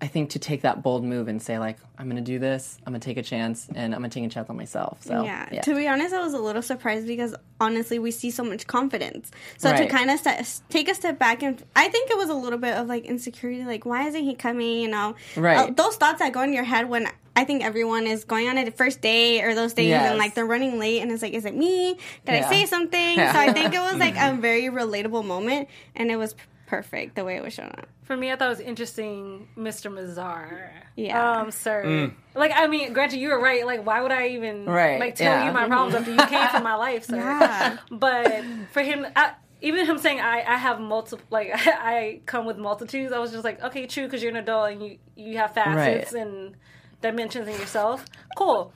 I 0.00 0.06
think 0.06 0.30
to 0.30 0.38
take 0.38 0.62
that 0.62 0.82
bold 0.82 1.04
move 1.04 1.28
and 1.28 1.40
say 1.42 1.58
like, 1.58 1.78
I'm 1.98 2.06
going 2.08 2.22
to 2.22 2.30
do 2.32 2.38
this. 2.38 2.78
I'm 2.86 2.92
going 2.92 3.00
to 3.00 3.04
take 3.04 3.16
a 3.16 3.22
chance, 3.22 3.68
and 3.74 3.94
I'm 3.94 4.00
going 4.00 4.10
to 4.10 4.14
take 4.20 4.24
a 4.26 4.32
chance 4.32 4.48
on 4.50 4.56
myself. 4.56 5.02
So 5.02 5.24
yeah. 5.24 5.60
To 5.62 5.74
be 5.74 5.88
honest, 5.88 6.14
I 6.14 6.22
was 6.22 6.34
a 6.34 6.38
little 6.38 6.62
surprised 6.62 7.06
because 7.06 7.34
honestly, 7.60 7.98
we 7.98 8.10
see 8.10 8.30
so 8.30 8.44
much 8.44 8.66
confidence. 8.66 9.30
So 9.56 9.74
to 9.76 9.86
kind 9.86 10.10
of 10.10 10.20
st- 10.20 10.60
take 10.68 10.88
a 10.88 10.94
step 10.94 11.18
back 11.18 11.42
and 11.42 11.62
I 11.74 11.88
think 11.88 12.10
it 12.10 12.16
was 12.16 12.28
a 12.28 12.34
little 12.34 12.58
bit 12.58 12.74
of 12.76 12.86
like 12.86 13.04
insecurity, 13.04 13.64
like 13.64 13.84
why 13.86 14.06
isn't 14.08 14.22
he 14.24 14.34
coming? 14.34 14.78
You 14.78 14.88
know, 14.88 15.16
Right. 15.36 15.70
Uh, 15.70 15.72
those 15.72 15.96
thoughts 15.96 16.20
that 16.20 16.32
go 16.32 16.42
in 16.42 16.52
your 16.52 16.64
head 16.64 16.88
when. 16.88 17.08
I 17.36 17.44
think 17.44 17.62
everyone 17.64 18.08
is 18.08 18.24
going 18.24 18.48
on 18.48 18.58
a 18.58 18.68
first 18.72 19.00
day 19.00 19.42
or 19.42 19.54
those 19.54 19.72
days 19.72 19.90
Yes. 19.90 20.10
and 20.10 20.18
like 20.18 20.34
they're 20.34 20.44
running 20.44 20.76
late 20.80 21.02
and 21.02 21.12
it's 21.12 21.22
like, 21.22 21.34
is 21.34 21.44
it 21.44 21.54
me? 21.54 21.94
Did 22.26 22.32
Yeah. 22.34 22.48
I 22.48 22.50
say 22.50 22.66
something? 22.66 23.16
Yeah. 23.16 23.32
So 23.32 23.38
I 23.38 23.52
think 23.52 23.72
it 23.74 23.78
was 23.78 23.94
like 23.94 24.16
a 24.16 24.34
very 24.34 24.62
relatable 24.64 25.24
moment 25.24 25.68
and 25.94 26.10
it 26.10 26.16
was 26.16 26.34
perfect 26.68 27.16
the 27.16 27.24
way 27.24 27.36
it 27.36 27.42
was 27.42 27.52
shown 27.54 27.66
up. 27.78 27.88
For 28.04 28.16
me, 28.16 28.30
I 28.30 28.36
thought 28.36 28.46
it 28.46 28.50
was 28.50 28.60
interesting, 28.60 29.48
Mr. 29.56 29.90
Mazar. 29.92 30.70
Yeah. 30.96 31.40
Um, 31.40 31.50
sir. 31.50 32.12
Like, 32.34 32.52
I 32.54 32.66
mean, 32.66 32.92
granted, 32.92 33.18
you 33.18 33.30
were 33.30 33.40
right. 33.40 33.64
Like, 33.66 33.84
why 33.84 34.00
would 34.02 34.12
I 34.12 34.28
even 34.28 34.64
Right, 34.66 35.00
like 35.00 35.14
tell 35.16 35.32
yeah. 35.32 35.46
you 35.46 35.52
my 35.52 35.66
problems 35.66 35.94
after 35.94 36.10
you 36.12 36.26
came 36.26 36.48
from 36.48 36.62
my 36.62 36.74
life, 36.86 37.04
sir? 37.06 37.16
Yeah. 37.16 37.78
But 37.90 38.44
for 38.72 38.82
him, 38.82 39.06
I, 39.16 39.32
even 39.60 39.86
him 39.86 39.98
saying 39.98 40.20
I, 40.20 40.44
I 40.46 40.56
have 40.56 40.78
multiple, 40.80 41.24
like 41.30 41.50
I 41.54 42.20
come 42.26 42.44
with 42.46 42.58
multitudes. 42.58 43.12
I 43.12 43.18
was 43.18 43.32
just 43.32 43.44
like, 43.44 43.62
okay, 43.62 43.86
true, 43.86 44.04
because 44.04 44.22
you're 44.22 44.30
an 44.30 44.36
adult 44.36 44.70
and 44.72 44.82
you 44.84 44.98
you 45.16 45.36
have 45.38 45.52
facets 45.54 46.12
Right. 46.12 46.22
and 46.22 46.54
dimensions 47.00 47.48
in 47.48 47.54
yourself. 47.54 48.04
Cool. 48.36 48.72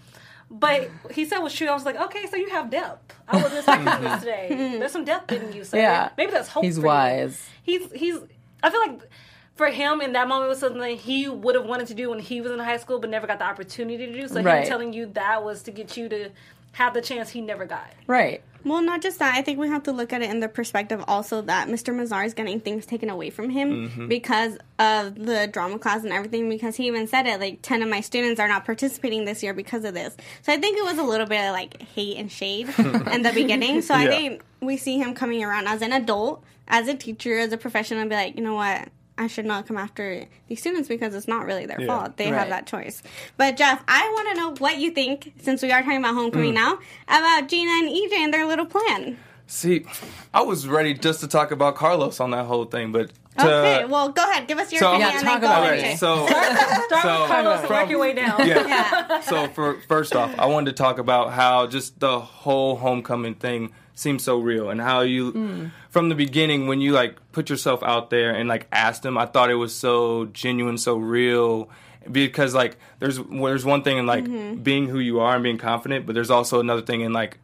But 0.55 0.91
he 1.11 1.25
said 1.25 1.39
was 1.39 1.55
true. 1.55 1.67
I 1.69 1.73
was 1.73 1.85
like, 1.87 1.97
okay, 1.97 2.27
so 2.27 2.37
you 2.37 2.51
have 2.51 2.69
depth. 2.71 3.15
I 3.27 3.37
wasn't 3.37 3.55
expecting 3.61 4.05
this 4.05 4.21
today. 4.21 4.77
There's 4.79 4.93
some 4.93 5.05
depth 5.05 5.33
in 5.33 5.51
you, 5.53 5.65
sir. 5.65 5.79
Yeah. 5.79 6.11
Maybe 6.19 6.31
that's 6.31 6.49
hope. 6.49 6.63
He's 6.63 6.77
for 6.77 6.83
you. 6.83 6.87
wise. 6.89 7.49
He's 7.63 7.91
he's. 7.93 8.19
I 8.63 8.71
feel 8.71 8.81
like 8.81 9.01
for 9.55 9.69
him 9.69 10.01
in 10.03 10.13
that 10.13 10.29
moment 10.29 10.51
was 10.51 10.59
something 10.59 10.79
he 10.99 11.29
would 11.29 11.55
have 11.55 11.65
wanted 11.65 11.87
to 11.89 11.95
do 11.95 12.11
when 12.11 12.19
he 12.19 12.41
was 12.43 12.53
in 12.53 12.59
high 12.59 12.77
school, 12.77 12.99
but 12.99 13.09
never 13.11 13.27
got 13.27 13.39
the 13.39 13.47
opportunity 13.47 14.07
to 14.07 14.13
do. 14.13 14.29
So 14.29 14.37
him 14.41 14.45
Right. 14.45 14.67
telling 14.67 14.93
you 14.93 15.07
that 15.15 15.43
was 15.43 15.63
to 15.65 15.71
get 15.71 15.97
you 15.97 16.09
to 16.11 16.31
have 16.73 16.95
the 16.95 17.01
chance 17.03 17.31
he 17.31 17.41
never 17.41 17.65
got. 17.67 17.91
right. 18.07 18.43
Well, 18.65 18.81
not 18.81 19.03
just 19.03 19.19
that. 19.19 19.35
I 19.35 19.43
think 19.43 19.59
we 19.59 19.67
have 19.67 19.83
to 19.83 19.93
look 19.93 20.13
at 20.13 20.23
it 20.23 20.31
in 20.31 20.39
the 20.39 20.49
perspective 20.49 21.03
also 21.09 21.43
that 21.43 21.67
Mr. 21.67 21.93
Mazar 21.93 22.25
is 22.25 22.33
getting 22.33 22.61
things 22.61 22.87
taken 22.87 23.11
away 23.11 23.29
from 23.31 23.51
him 23.51 23.89
mm-hmm. 23.89 24.07
because 24.07 24.57
of 24.79 25.17
the 25.17 25.49
drama 25.53 25.81
class 25.81 26.05
and 26.05 26.13
everything. 26.13 26.49
Because 26.49 26.77
he 26.77 26.87
even 26.87 27.09
said 27.09 27.27
it, 27.27 27.41
like 27.41 27.59
ten 27.63 27.83
of 27.83 27.89
my 27.89 28.01
students 28.01 28.39
are 28.39 28.47
not 28.47 28.65
participating 28.65 29.25
this 29.25 29.43
year 29.43 29.53
because 29.53 29.85
of 29.85 29.95
this. 29.95 30.17
So 30.43 30.53
I 30.53 30.59
think 30.59 30.79
it 30.79 30.85
was 30.85 30.99
a 30.99 31.03
little 31.03 31.27
bit 31.27 31.45
of 31.45 31.51
like 31.53 31.83
hate 31.83 32.17
and 32.19 32.31
shade 32.31 32.69
in 32.79 33.23
the 33.23 33.33
beginning. 33.35 33.83
So 33.83 33.95
I 33.97 34.05
Yeah. 34.05 34.11
think 34.11 34.45
we 34.61 34.77
see 34.77 34.97
him 34.97 35.13
coming 35.15 35.43
around 35.43 35.67
as 35.67 35.83
an 35.83 35.93
adult, 35.93 36.45
as 36.69 36.87
a 36.87 36.95
teacher, 36.95 37.39
as 37.41 37.53
a 37.53 37.57
professional, 37.57 37.99
and 38.01 38.09
be 38.11 38.15
like, 38.15 38.37
you 38.37 38.45
know 38.45 38.55
what. 38.55 38.87
I 39.19 39.27
should 39.27 39.45
not 39.45 39.67
come 39.67 39.77
after 39.77 40.25
these 40.49 40.61
students 40.61 40.89
because 40.89 41.15
it's 41.15 41.29
not 41.29 41.45
really 41.45 41.67
their 41.67 41.81
Yeah. 41.81 41.87
fault. 41.87 42.17
They 42.17 42.31
Right. 42.31 42.39
have 42.39 42.49
that 42.49 42.67
choice. 42.67 43.03
But 43.37 43.57
Jeff, 43.57 43.83
I 43.87 44.09
want 44.15 44.29
to 44.31 44.35
know 44.41 44.55
what 44.59 44.79
you 44.79 44.91
think, 44.91 45.33
since 45.43 45.63
we 45.63 45.71
are 45.71 45.83
talking 45.83 45.99
about 45.99 46.15
Mm. 46.15 46.19
homecoming 46.19 46.55
now, 46.55 46.79
about 47.09 47.49
Gina 47.49 47.71
and 47.71 47.89
EJ 47.91 48.17
and 48.25 48.33
their 48.33 48.47
little 48.47 48.67
plan. 48.67 49.19
See, 49.47 49.85
I 50.33 50.41
was 50.43 50.67
ready 50.67 50.95
just 50.95 51.21
to 51.21 51.29
talk 51.29 51.51
about 51.51 51.75
Carlos 51.77 52.21
on 52.21 52.31
that 52.31 52.47
whole 52.47 52.65
thing, 52.65 52.91
but 52.91 53.11
to, 53.39 53.47
Okay, 53.47 53.85
well, 53.85 54.09
go 54.09 54.23
ahead. 54.23 54.47
Give 54.47 54.59
us 54.59 54.73
your 54.73 54.79
so 54.79 54.89
opinion 54.95 55.11
Yeah, 55.15 55.21
talk 55.21 55.39
about 55.43 55.65
into 55.75 55.87
it. 55.89 55.93
it. 55.95 55.99
so 55.99 56.27
Start 56.27 56.47
So, 57.03 57.21
with 57.23 57.31
Carlos 57.31 57.61
and 57.61 57.69
work 57.69 57.91
your 57.91 57.99
way 57.99 58.15
down. 58.15 58.47
yeah. 58.47 59.21
So 59.21 59.49
for 59.49 59.79
first 59.89 60.17
off, 60.17 60.35
I 60.39 60.47
wanted 60.47 60.75
to 60.75 60.83
talk 60.83 60.99
about 60.99 61.33
how 61.33 61.67
just 61.67 62.01
the 62.01 62.19
whole 62.21 62.77
homecoming 62.77 63.35
thing 63.35 63.73
seems 63.95 64.23
so 64.25 64.39
real 64.39 64.71
and 64.71 64.81
how 64.81 65.03
you 65.03 65.71
from 65.93 66.09
the 66.09 66.15
beginning 66.15 66.67
when 66.67 66.81
you 66.81 66.93
like 66.93 67.17
put 67.33 67.51
yourself 67.51 67.83
out 67.83 68.09
there 68.09 68.31
and 68.35 68.49
like 68.49 68.67
asked 68.73 69.03
them, 69.03 69.17
I 69.19 69.27
thought 69.27 69.51
it 69.51 69.55
was 69.57 69.75
so 69.75 70.25
genuine, 70.33 70.79
so 70.79 70.97
real 70.97 71.69
because 72.11 72.55
like 72.55 72.79
there's 72.99 73.19
there's 73.31 73.65
one 73.65 73.83
thing 73.83 73.99
in 73.99 74.07
like 74.07 74.25
being 74.65 74.89
who 74.89 74.99
you 74.99 75.21
are 75.21 75.35
and 75.35 75.43
being 75.45 75.59
confident, 75.59 76.07
but 76.07 76.15
there's 76.15 76.31
also 76.31 76.61
another 76.61 76.83
thing 76.83 77.03
in 77.03 77.13
like 77.13 77.39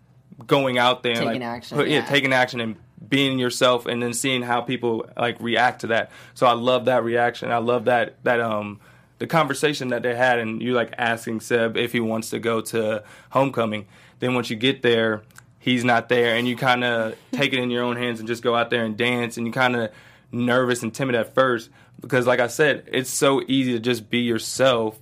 going 0.47 0.79
out 0.79 1.03
there 1.03 1.13
and 1.13 1.21
Taking 1.27 1.43
like 1.43 1.57
action, 1.57 1.77
put- 1.77 1.89
yeah, 1.89 1.99
yeah. 2.01 2.07
taking 2.07 2.33
action 2.33 2.61
and 2.61 2.77
being 3.07 3.39
yourself 3.39 3.85
and 3.87 4.03
then 4.03 4.13
seeing 4.15 4.43
how 4.43 4.63
people 4.63 5.09
like 5.17 5.37
react 5.41 5.83
to 5.83 5.89
that. 5.89 6.11
So 6.35 6.47
I 6.47 6.53
love 6.53 6.87
that 6.87 7.05
reaction. 7.05 7.53
I 7.53 7.59
love 7.59 7.85
that 7.85 8.17
that 8.25 8.41
um 8.41 8.81
the 9.19 9.27
conversation 9.27 9.89
that 9.89 10.03
they 10.03 10.15
had, 10.15 10.39
and 10.39 10.63
you 10.63 10.73
like 10.73 10.95
asking 10.97 11.41
Seb 11.41 11.77
if 11.77 11.93
he 11.93 12.01
wants 12.01 12.31
to 12.31 12.39
go 12.39 12.61
to 12.63 13.03
homecoming. 13.31 13.87
Then 14.21 14.35
once 14.35 14.49
you 14.49 14.57
get 14.57 14.83
there, 14.83 15.23
he's 15.59 15.85
not 15.85 16.09
there, 16.09 16.37
and 16.37 16.47
you 16.47 16.57
kind 16.57 16.85
of 16.85 17.15
take 17.33 17.53
it 17.53 17.59
in 17.59 17.71
your 17.71 17.83
own 17.85 17.97
hands 17.97 18.19
and 18.21 18.29
just 18.29 18.43
go 18.43 18.55
out 18.55 18.71
there 18.71 18.85
and 18.85 18.97
dance, 18.97 19.37
and 19.37 19.47
you 19.47 19.53
kind 19.53 19.77
of 19.77 19.91
nervous 20.33 20.83
and 20.83 20.93
timid 20.95 21.15
at 21.15 21.35
first 21.35 21.71
because, 22.01 22.27
like 22.27 22.41
I 22.41 22.47
said, 22.49 22.85
it's 22.93 23.11
so 23.11 23.43
easy 23.49 23.73
to 23.73 23.81
just 23.81 24.09
be 24.11 24.19
yourself 24.21 24.99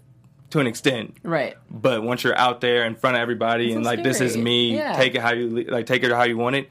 to 0.50 0.60
an 0.60 0.66
extent. 0.66 1.16
Right. 1.22 1.56
But 1.70 2.02
once 2.02 2.22
you're 2.22 2.38
out 2.38 2.60
there 2.60 2.86
in 2.86 2.94
front 2.94 3.16
of 3.16 3.22
everybody 3.22 3.66
It's 3.66 3.76
and 3.76 3.84
so 3.84 3.90
like 3.90 4.02
this 4.04 4.20
is 4.20 4.36
me, 4.36 4.76
Yeah. 4.76 4.96
take 4.96 5.14
it 5.14 5.20
how 5.20 5.32
you 5.32 5.64
like 5.64 5.86
take 5.86 6.04
it 6.04 6.12
how 6.12 6.22
you 6.22 6.36
want 6.36 6.56
it. 6.56 6.70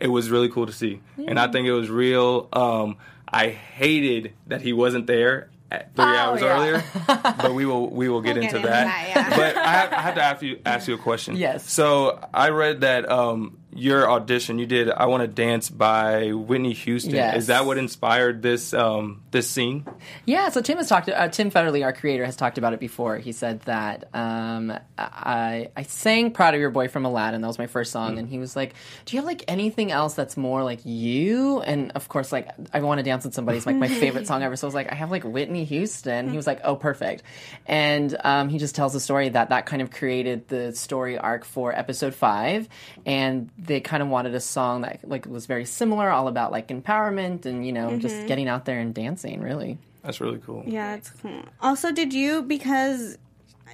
It 0.00 0.08
was 0.08 0.30
really 0.30 0.48
cool 0.48 0.66
to 0.66 0.72
see, 0.72 1.00
and 1.16 1.38
I 1.38 1.46
think 1.48 1.66
it 1.68 1.72
was 1.72 1.88
real. 1.88 2.48
Um, 2.52 2.96
I 3.28 3.48
hated 3.48 4.32
that 4.48 4.60
he 4.62 4.72
wasn't 4.72 5.06
there 5.06 5.48
three 5.80 6.04
Oh, 6.04 6.08
hours 6.08 6.40
yeah. 6.40 6.56
earlier, 6.56 6.84
but 7.06 7.54
we 7.54 7.64
will 7.66 7.88
we 7.90 8.08
will 8.08 8.20
get 8.20 8.36
We'll 8.36 8.44
into 8.44 8.58
get 8.60 8.64
into 8.64 8.68
that. 8.68 8.84
that, 8.86 9.08
yeah. 9.08 9.36
But 9.36 9.56
I 9.56 9.72
have, 9.72 9.92
I 9.92 10.00
have 10.02 10.14
to 10.16 10.22
ask 10.22 10.42
you 10.42 10.60
ask 10.66 10.88
you 10.88 10.94
a 10.94 10.98
question. 10.98 11.36
Yes. 11.36 11.70
So 11.70 12.18
I 12.34 12.50
read 12.50 12.80
that 12.82 13.08
um, 13.10 13.58
your 13.74 14.10
audition 14.10 14.58
you 14.58 14.66
did 14.66 14.90
"I 14.90 15.06
Want 15.06 15.22
to 15.22 15.26
Dance" 15.26 15.70
by 15.70 16.32
Whitney 16.32 16.72
Houston. 16.72 17.14
Yes. 17.14 17.36
Is 17.36 17.46
that 17.46 17.66
what 17.66 17.78
inspired 17.78 18.42
this 18.42 18.74
um, 18.74 19.22
this 19.30 19.48
scene? 19.48 19.86
Yeah, 20.26 20.50
so 20.50 20.60
Tim 20.60 20.78
has 20.78 20.88
talked. 20.88 21.08
Uh, 21.08 21.28
Tim 21.28 21.50
Federle, 21.50 21.82
our 21.84 21.92
creator, 21.92 22.24
has 22.24 22.36
talked 22.36 22.58
about 22.58 22.72
it 22.72 22.80
before. 22.80 23.18
He 23.18 23.32
said 23.32 23.60
that 23.62 24.08
um, 24.14 24.72
I 24.98 25.70
I 25.76 25.82
sang 25.82 26.30
"Proud 26.32 26.54
of 26.54 26.60
Your 26.60 26.70
Boy" 26.70 26.88
from 26.88 27.04
Aladdin. 27.04 27.40
That 27.40 27.46
was 27.46 27.58
my 27.58 27.66
first 27.66 27.92
song, 27.92 28.18
and 28.18 28.28
he 28.28 28.38
was 28.38 28.54
like, 28.54 28.74
"Do 29.06 29.16
you 29.16 29.20
have 29.20 29.26
like 29.26 29.44
anything 29.48 29.90
else 29.90 30.14
that's 30.14 30.36
more 30.36 30.62
like 30.64 30.84
you?" 30.84 31.60
And 31.62 31.92
of 31.92 32.08
course, 32.08 32.32
like 32.32 32.48
I 32.72 32.80
want 32.80 32.98
to 32.98 33.02
dance 33.02 33.24
with 33.24 33.34
somebody 33.34 33.58
is 33.58 33.66
like 33.66 33.76
my 33.76 33.88
favorite 33.88 34.26
song 34.26 34.42
ever. 34.42 34.56
So 34.56 34.66
I 34.66 34.68
was 34.68 34.74
like, 34.74 34.92
I 34.92 34.94
have 34.94 35.10
like 35.10 35.24
Whitney 35.24 35.64
Houston. 35.64 36.30
He 36.30 36.36
was 36.36 36.46
like, 36.46 36.60
"Oh, 36.64 36.76
perfect." 36.76 37.22
And 37.66 38.16
um, 38.24 38.48
he 38.48 38.58
just 38.58 38.74
tells 38.74 38.92
the 38.92 39.00
story 39.00 39.30
that 39.30 39.48
that 39.48 39.66
kind 39.66 39.82
of 39.82 39.90
created 39.90 40.48
the 40.48 40.72
story 40.72 41.16
arc 41.16 41.44
for 41.44 41.72
episode 41.72 42.14
five, 42.14 42.68
and 43.06 43.50
they 43.64 43.80
kind 43.80 44.02
of 44.02 44.08
wanted 44.08 44.34
a 44.34 44.40
song 44.40 44.82
that 44.82 45.08
like 45.08 45.26
was 45.26 45.46
very 45.46 45.64
similar, 45.64 46.10
all 46.10 46.28
about 46.28 46.52
like 46.52 46.68
empowerment 46.68 47.46
and 47.46 47.66
you 47.66 47.72
know 47.72 47.96
just 47.98 48.26
getting 48.26 48.48
out 48.48 48.64
there 48.64 48.80
and 48.80 48.94
dancing. 48.94 49.40
Really. 49.40 49.78
That's 50.02 50.20
really 50.20 50.38
cool. 50.38 50.64
Yeah, 50.66 50.96
it's 50.96 51.10
cool. 51.10 51.42
Also, 51.60 51.92
did 51.92 52.12
you 52.12 52.42
because 52.42 53.18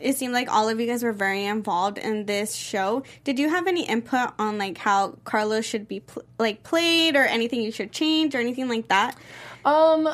it 0.03 0.17
seemed 0.17 0.35
like 0.35 0.53
all 0.53 0.69
of 0.69 0.79
you 0.79 0.87
guys 0.87 1.03
were 1.03 1.13
very 1.13 1.45
involved 1.45 1.99
in 1.99 2.27
this 2.27 2.55
show? 2.55 3.03
Did 3.25 3.39
you 3.39 3.49
have 3.49 3.67
any 3.67 3.87
input 3.87 4.33
on 4.39 4.59
like 4.59 4.77
how 4.79 5.17
Carlos 5.25 5.65
should 5.65 5.89
be 5.89 6.01
pl- 6.01 6.25
like 6.39 6.63
played, 6.63 7.17
or 7.17 7.25
anything 7.25 7.63
you 7.63 7.73
should 7.73 7.93
change, 7.93 8.35
or 8.35 8.39
anything 8.39 8.69
like 8.69 8.89
that? 8.89 9.17
Um, 9.65 10.09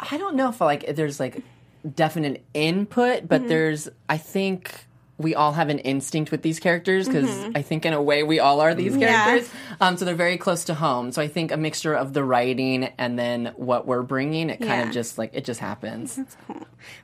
I 0.00 0.16
don't 0.16 0.34
know 0.34 0.48
if 0.48 0.60
like 0.60 0.96
there's 0.96 1.20
like 1.20 1.42
definite 1.94 2.42
input, 2.54 3.28
but 3.28 3.46
there's 3.46 3.88
I 4.08 4.16
think 4.16 4.86
we 5.24 5.34
all 5.34 5.52
have 5.52 5.68
an 5.70 5.80
instinct 5.80 6.30
with 6.30 6.42
these 6.42 6.60
characters 6.60 7.08
because 7.08 7.28
I 7.56 7.62
think 7.62 7.84
in 7.84 7.92
a 7.92 8.00
way 8.00 8.22
we 8.22 8.38
all 8.38 8.60
are 8.60 8.74
these 8.74 8.96
Yeah. 8.96 9.24
characters. 9.24 9.50
Um, 9.80 9.96
so 9.96 10.04
they're 10.04 10.14
very 10.14 10.38
close 10.38 10.64
to 10.66 10.74
home. 10.74 11.10
So 11.10 11.20
I 11.20 11.26
think 11.26 11.50
a 11.50 11.56
mixture 11.56 11.94
of 11.94 12.12
the 12.12 12.22
writing 12.22 12.84
and 12.98 13.18
then 13.18 13.52
what 13.56 13.86
we're 13.88 14.02
bringing, 14.02 14.50
it 14.50 14.58
kind 14.60 14.82
Yeah. 14.82 14.86
of 14.86 14.92
just 14.92 15.18
like 15.18 15.30
it 15.32 15.44
just 15.44 15.58
happens. 15.58 16.20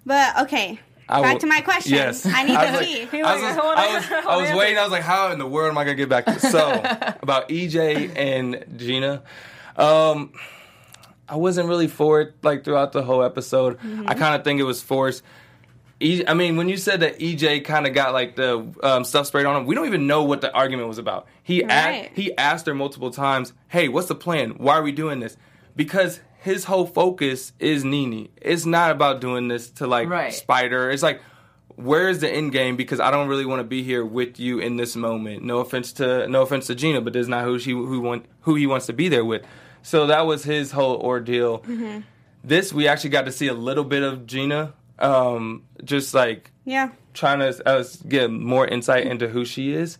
But 0.06 0.38
okay, 0.42 0.78
I 1.09 1.22
back 1.22 1.33
will- 1.35 1.40
to 1.40 1.46
my 1.46 1.61
question. 1.62 1.94
Yes. 1.94 2.24
I 2.26 2.44
need 2.44 2.54
I 2.56 2.66
to 2.70 2.78
was 2.78 2.87
see. 2.87 3.00
like- 3.00 3.14
I 3.14 3.16
was, 3.35 3.42
like, 3.42 3.50
just- 3.54 3.59
hold 3.61 3.78
I 3.78 3.87
on, 3.88 3.94
was, 3.94 4.04
I 4.26 4.37
was 4.37 4.59
waiting. 4.59 4.78
I 4.78 4.83
was 4.83 4.92
like, 4.92 5.02
how 5.02 5.33
in 5.33 5.38
the 5.38 5.46
world 5.46 5.70
am 5.70 5.78
I 5.78 5.85
gonna 5.85 5.96
get 5.96 6.09
back 6.09 6.26
to 6.26 6.33
this? 6.33 6.50
So 6.52 6.68
about 7.22 7.48
EJ 7.48 8.12
and 8.16 8.64
Gina, 8.76 9.22
um, 9.76 10.33
I 11.28 11.37
wasn't 11.37 11.68
really 11.68 11.88
for 11.88 12.20
it 12.20 12.35
like 12.42 12.64
throughout 12.64 12.92
the 12.92 13.02
whole 13.02 13.22
episode. 13.22 13.78
Mm-hmm. 13.78 14.09
I 14.09 14.14
kind 14.14 14.35
of 14.35 14.44
think 14.44 14.61
it 14.61 14.64
was 14.64 14.83
forced. 14.83 15.22
E- 16.02 16.24
I 16.26 16.34
mean, 16.34 16.56
when 16.56 16.68
you 16.68 16.76
said 16.78 17.00
that 17.00 17.18
EJ 17.18 17.64
kind 17.64 17.86
of 17.86 17.92
got 17.94 18.12
like 18.14 18.34
the 18.36 18.66
um, 18.82 19.04
stuff 19.04 19.26
sprayed 19.26 19.44
on 19.46 19.54
him, 19.56 19.66
we 19.66 19.74
don't 19.74 19.86
even 19.86 20.06
know 20.06 20.24
what 20.24 20.40
the 20.40 20.52
argument 20.54 20.88
was 20.88 20.98
about. 20.98 21.26
He 21.42 21.62
Right. 21.62 22.10
a- 22.10 22.20
he 22.20 22.36
asked 22.38 22.66
her 22.66 22.74
multiple 22.74 23.10
times, 23.10 23.52
"Hey, 23.68 23.88
what's 23.88 24.08
the 24.08 24.14
plan? 24.14 24.50
Why 24.56 24.74
are 24.76 24.82
we 24.82 24.92
doing 24.92 25.20
this?" 25.20 25.36
Because 25.76 26.20
his 26.42 26.64
whole 26.64 26.86
focus 26.86 27.52
is 27.58 27.84
Nini. 27.84 28.30
It's 28.40 28.64
not 28.64 28.90
about 28.90 29.20
doing 29.20 29.48
this 29.48 29.70
to 29.72 29.86
like 29.86 30.08
Right. 30.08 30.32
Spider. 30.32 30.90
It's 30.90 31.02
like, 31.02 31.20
where's 31.76 32.20
the 32.20 32.30
end 32.30 32.52
game? 32.52 32.76
Because 32.76 32.98
I 32.98 33.10
don't 33.10 33.28
really 33.28 33.44
want 33.44 33.60
to 33.60 33.64
be 33.64 33.82
here 33.82 34.04
with 34.04 34.40
you 34.40 34.58
in 34.58 34.76
this 34.76 34.96
moment. 34.96 35.42
No 35.44 35.58
offense 35.58 35.92
to 35.94 36.26
no 36.28 36.42
offense 36.42 36.66
to 36.68 36.74
Gina, 36.74 37.02
but 37.02 37.12
that's 37.12 37.28
not 37.28 37.44
who 37.44 37.58
she 37.58 37.72
who 37.72 38.00
want 38.00 38.24
who 38.42 38.54
he 38.54 38.66
wants 38.66 38.86
to 38.86 38.94
be 38.94 39.08
there 39.08 39.24
with. 39.24 39.42
So 39.82 40.06
that 40.06 40.26
was 40.26 40.44
his 40.44 40.72
whole 40.72 40.96
ordeal. 40.96 41.62
This 42.42 42.72
we 42.72 42.88
actually 42.88 43.10
got 43.10 43.26
to 43.26 43.32
see 43.32 43.48
a 43.48 43.54
little 43.54 43.84
bit 43.84 44.02
of 44.02 44.26
Gina, 44.26 44.72
um, 45.00 45.64
just 45.84 46.14
like 46.14 46.50
Yeah. 46.64 46.90
trying 47.14 47.38
to 47.40 47.68
uh, 47.68 47.84
get 48.08 48.30
more 48.30 48.66
insight 48.66 49.06
into 49.06 49.28
who 49.28 49.44
she 49.44 49.72
is. 49.72 49.98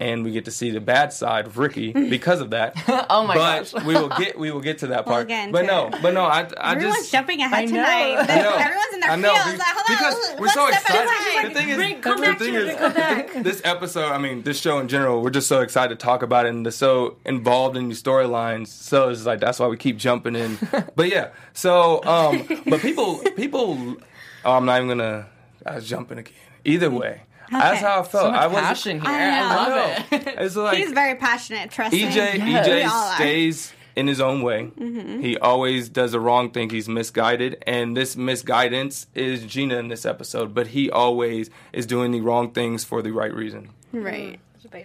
And 0.00 0.24
we 0.24 0.32
get 0.32 0.46
to 0.46 0.50
see 0.50 0.70
the 0.72 0.80
bad 0.80 1.12
side 1.12 1.46
of 1.46 1.56
Ricky 1.56 1.92
because 2.10 2.40
of 2.40 2.50
that. 2.50 2.74
Oh 3.10 3.26
my 3.26 3.34
but 3.34 3.70
gosh. 3.72 3.84
we 3.84 3.94
will 3.94 4.08
get 4.08 4.36
we 4.38 4.50
will 4.50 4.60
get 4.60 4.78
to 4.78 4.88
that 4.88 5.06
We'll 5.06 5.14
part. 5.14 5.28
get 5.28 5.52
but 5.52 5.66
no, 5.66 5.86
it. 5.88 5.96
but 6.02 6.14
no, 6.14 6.24
I 6.24 6.48
I 6.58 6.72
Everyone's 6.72 6.96
just 6.98 7.12
jumping 7.12 7.40
ahead 7.40 7.66
know. 7.68 7.76
tonight. 7.76 8.16
I 8.28 8.42
know. 8.42 8.54
Everyone's 8.56 8.94
in 8.94 9.00
their 9.00 9.10
I 9.10 9.16
know, 9.16 9.34
fields. 9.34 9.52
be- 9.52 9.58
Like, 9.58 9.66
hold 9.68 9.84
on, 9.88 9.96
because 9.96 10.14
let's 10.30 10.40
we're 10.40 10.48
so 10.48 10.70
step 10.70 10.90
at 10.90 10.96
a 10.96 11.02
excited. 11.02 11.34
time. 11.42 11.48
The 11.52 11.54
thing 11.60 11.68
is, 11.68 11.76
Bring- 11.76 12.00
come 12.00 12.16
the 12.20 12.26
back, 12.26 12.38
thing 12.40 12.54
is, 12.54 12.74
back. 12.76 13.32
this 13.44 13.60
episode, 13.64 14.10
I 14.10 14.18
mean, 14.18 14.42
this 14.42 14.58
show 14.60 14.78
in 14.80 14.88
general, 14.88 15.22
we're 15.22 15.30
just 15.30 15.46
so 15.48 15.60
excited 15.60 15.96
to 15.98 16.04
talk 16.04 16.22
about 16.22 16.46
it 16.46 16.48
and 16.48 16.66
they're 16.66 16.72
so 16.72 17.16
involved 17.24 17.76
in 17.76 17.88
these 17.88 18.02
storylines. 18.02 18.66
So 18.68 19.10
it's 19.10 19.24
like 19.26 19.38
that's 19.40 19.60
why 19.60 19.68
we 19.68 19.76
keep 19.76 19.96
jumping 19.98 20.34
in. 20.34 20.58
but 20.96 21.08
yeah, 21.08 21.28
so 21.52 22.02
um, 22.04 22.42
but 22.66 22.80
people, 22.80 23.18
people, 23.36 23.96
oh, 24.44 24.52
I'm 24.52 24.64
not 24.64 24.76
even 24.82 24.88
gonna. 24.88 25.26
I 25.66 25.76
was 25.76 25.88
jumping 25.88 26.18
again. 26.18 26.34
Either 26.64 26.90
way, 26.90 27.22
that's 27.50 27.80
how 27.80 28.00
I 28.00 28.02
felt. 28.02 28.24
So 28.24 28.30
much 28.30 28.40
I 28.40 28.46
was 28.46 28.56
passion 28.60 29.00
here. 29.00 29.10
I 29.10 29.38
I, 29.38 29.40
know. 29.40 29.76
love 29.76 30.06
it. 30.12 30.34
It's 30.38 30.56
like 30.56 30.78
He's 30.78 30.92
very 30.92 31.14
passionate. 31.14 31.70
Trust 31.70 31.92
me. 31.92 32.02
EJ, 32.02 32.34
We 32.34 32.52
EJ 32.52 33.14
stays 33.16 33.72
in 33.96 34.06
his 34.06 34.20
own 34.20 34.42
way. 34.42 34.70
Mm-hmm. 34.78 35.20
He 35.20 35.36
always 35.38 35.88
does 35.88 36.12
the 36.12 36.20
wrong 36.20 36.50
thing. 36.50 36.70
He's 36.70 36.88
misguided, 36.88 37.62
and 37.66 37.96
this 37.96 38.16
misguidance 38.16 39.06
is 39.14 39.44
Gina 39.44 39.76
in 39.76 39.88
this 39.88 40.04
episode. 40.04 40.54
But 40.54 40.68
he 40.68 40.90
always 40.90 41.50
is 41.72 41.86
doing 41.86 42.10
the 42.12 42.20
wrong 42.20 42.52
things 42.52 42.84
for 42.84 43.02
the 43.02 43.12
right 43.12 43.32
reason. 43.32 43.70
Right. 43.92 44.40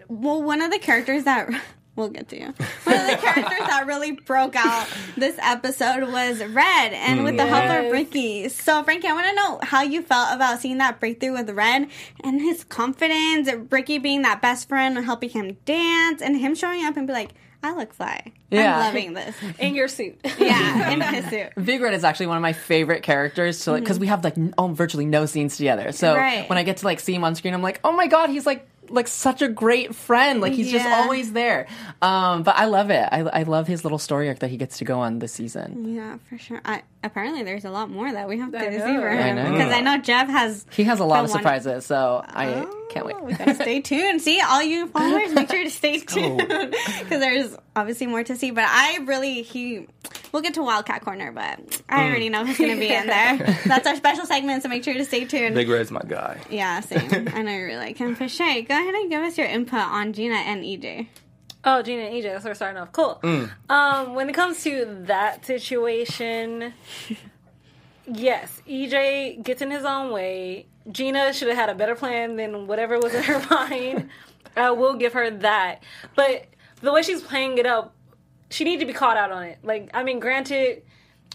Well, 0.08 0.44
one 0.44 0.62
of 0.62 0.70
the 0.72 0.78
characters 0.78 1.24
that 1.24 1.50
we'll 2.00 2.10
get 2.10 2.28
to 2.30 2.40
you. 2.40 2.46
One 2.86 2.96
of 2.96 3.08
the 3.08 3.18
characters 3.22 3.60
that 3.68 3.84
really 3.86 4.12
broke 4.14 4.56
out 4.56 4.88
this 5.16 5.38
episode 5.42 6.12
was 6.12 6.40
Red, 6.44 6.94
and 6.94 7.24
with 7.24 7.38
the 7.38 7.46
help 7.46 7.66
of 7.66 7.84
Yes. 7.84 7.92
Ricky. 7.92 8.50
So, 8.50 8.84
Frankie, 8.84 9.08
I 9.08 9.14
want 9.14 9.28
to 9.30 9.36
know 9.36 9.60
how 9.64 9.84
you 9.84 10.02
felt 10.02 10.34
about 10.34 10.60
seeing 10.60 10.78
that 10.80 11.00
breakthrough 11.00 11.34
with 11.34 11.50
Red 11.52 11.88
and 12.24 12.42
his 12.42 12.64
confidence. 12.64 13.50
Ricky 13.70 14.00
being 14.00 14.24
that 14.24 14.42
best 14.42 14.68
friend, 14.68 14.98
and 14.98 15.06
helping 15.06 15.30
him 15.30 15.58
dance, 15.66 16.22
and 16.22 16.36
him 16.38 16.56
showing 16.56 16.84
up 16.86 16.98
and 16.98 17.06
be 17.06 17.14
like, 17.14 17.32
"I 17.62 17.74
look 17.76 17.94
fly. 17.94 18.32
Yeah. 18.50 18.78
I'm 18.78 18.86
loving 18.86 19.14
this." 19.14 19.36
in 19.60 19.76
your 19.76 19.88
suit. 19.88 20.18
Yeah, 20.40 20.90
in 20.92 21.02
his 21.14 21.26
suit. 21.30 21.50
Big 21.64 21.82
Red 21.82 21.94
is 21.94 22.04
actually 22.04 22.28
one 22.28 22.38
of 22.38 22.42
my 22.42 22.54
favorite 22.54 23.04
characters 23.04 23.64
to 23.66 23.72
like 23.72 23.78
mm-hmm. 23.78 23.84
because 23.84 24.00
we 24.00 24.08
have 24.08 24.24
like 24.24 24.38
n- 24.38 24.54
oh, 24.58 24.70
virtually 24.70 25.06
no 25.06 25.26
scenes 25.26 25.58
together. 25.58 25.92
So 25.92 26.16
Right. 26.16 26.48
when 26.50 26.58
I 26.58 26.64
get 26.64 26.78
to 26.78 26.86
like 26.86 27.00
see 27.00 27.14
him 27.14 27.24
on 27.24 27.36
screen, 27.36 27.54
I'm 27.54 27.62
like, 27.62 27.80
oh 27.84 27.92
my 27.92 28.08
god, 28.08 28.30
he's 28.30 28.46
like 28.46 28.68
like 28.90 29.08
such 29.08 29.42
a 29.42 29.48
great 29.48 29.94
friend. 29.96 30.42
Like 30.42 30.54
he's 30.54 30.72
just 30.72 30.86
always 30.88 31.32
there. 31.34 31.68
Um, 32.02 32.44
but 32.44 32.56
I 32.56 32.66
love 32.66 32.90
it. 32.90 33.08
I, 33.12 33.20
I 33.22 33.44
love 33.44 33.68
his 33.68 33.84
little 33.84 33.98
story 34.00 34.28
arc 34.30 34.40
that 34.40 34.50
he 34.50 34.58
gets 34.58 34.78
to 34.80 34.86
go 34.86 35.00
on 35.00 35.20
this 35.20 35.34
season. 35.34 35.94
Yeah, 35.96 36.18
for 36.30 36.38
sure. 36.38 36.62
I, 36.66 36.84
apparently, 37.04 37.44
there's 37.44 37.66
a 37.66 37.72
lot 37.72 37.90
more 37.90 38.12
that 38.12 38.28
we 38.28 38.38
have 38.40 38.52
to 38.52 38.58
I 38.60 38.70
see 38.72 38.78
know. 38.78 39.00
for 39.02 39.10
him 39.10 39.54
because 39.54 39.72
I 39.74 39.82
know 39.82 39.98
Jeff 39.98 40.28
has. 40.30 40.66
He 40.72 40.84
has 40.86 41.00
a 41.00 41.06
lot 41.06 41.18
the 41.20 41.24
of 41.26 41.30
one- 41.32 41.40
surprises, 41.40 41.86
so 41.86 42.24
I 42.28 42.66
can't 42.90 43.06
Oh, 43.06 43.24
we 43.24 43.32
wait. 43.34 43.38
gotta 43.38 43.56
stay 43.56 43.82
tuned. 43.82 44.22
See, 44.22 44.42
all 44.42 44.64
you 44.64 44.88
followers, 44.88 45.32
make 45.34 45.50
sure 45.52 45.64
to 45.64 45.70
stay 45.70 46.00
tuned 46.00 46.40
because 46.48 47.20
there's 47.20 47.56
obviously 47.76 48.08
more 48.08 48.24
to 48.24 48.36
see. 48.36 48.52
But 48.52 48.66
I 48.68 49.00
really, 49.06 49.42
he, 49.44 49.88
we'll 50.32 50.42
get 50.42 50.54
to 50.56 50.64
Wildcat 50.64 51.02
Corner, 51.02 51.32
but 51.32 51.60
I 51.90 52.00
Mm. 52.02 52.10
already 52.10 52.30
know 52.30 52.46
who's 52.46 52.58
gonna 52.58 52.76
be 52.76 52.94
in 52.94 53.08
there. 53.08 53.38
That's 53.66 53.88
our 53.88 53.96
special 53.96 54.26
segment, 54.26 54.64
so 54.64 54.70
make 54.70 54.84
sure 54.84 54.94
to 54.94 55.06
stay 55.06 55.26
tuned. 55.26 55.56
Big 55.56 55.70
Red's 55.70 55.92
my 55.92 56.02
guy. 56.08 56.38
yeah, 56.50 56.80
same. 56.82 57.28
I 57.34 57.42
know 57.42 57.52
you 57.52 57.64
really 57.66 57.76
like 57.78 57.98
him. 57.98 58.16
For 58.16 58.28
Shay, 58.28 58.62
go 58.62 58.74
ahead 58.76 58.94
and 58.94 59.10
give 59.10 59.22
us 59.24 59.38
your 59.38 59.48
input 59.48 59.80
on 59.80 60.14
Gina 60.14 60.36
and 60.36 60.64
EJ. 60.64 61.08
Oh, 61.66 61.82
Gina 61.82 62.04
and 62.04 62.14
EJ, 62.16 62.24
that's 62.32 62.44
where 62.46 62.52
we're 62.52 62.56
starting 62.56 62.82
off. 62.82 62.92
Cool. 62.94 63.20
Um, 63.70 64.16
when 64.16 64.30
it 64.30 64.34
comes 64.34 64.64
to 64.64 64.86
that 65.08 65.46
situation, 65.46 66.74
yes, 68.08 68.62
EJ 68.68 69.44
gets 69.44 69.62
in 69.62 69.72
his 69.72 69.86
own 69.86 70.12
way. 70.12 70.66
Gina 70.92 71.34
should 71.34 71.50
have 71.50 71.58
had 71.58 71.70
a 71.70 71.76
better 71.76 71.96
plan 71.96 72.36
than 72.36 72.66
whatever 72.68 72.98
was 73.00 73.14
in 73.14 73.24
her 73.24 73.46
mind. 73.52 74.10
I 74.56 74.72
will 74.72 74.96
give 74.96 75.14
her 75.14 75.30
that. 75.30 75.84
But 76.16 76.46
the 76.82 76.92
way 76.92 77.02
she's 77.04 77.22
playing 77.22 77.58
it 77.58 77.66
up, 77.66 77.94
she 78.50 78.64
needed 78.64 78.82
to 78.82 78.86
be 78.86 78.94
caught 78.94 79.18
out 79.18 79.32
on 79.32 79.44
it. 79.44 79.60
Like, 79.64 79.90
I 79.94 80.04
mean, 80.04 80.20
granted, 80.20 80.84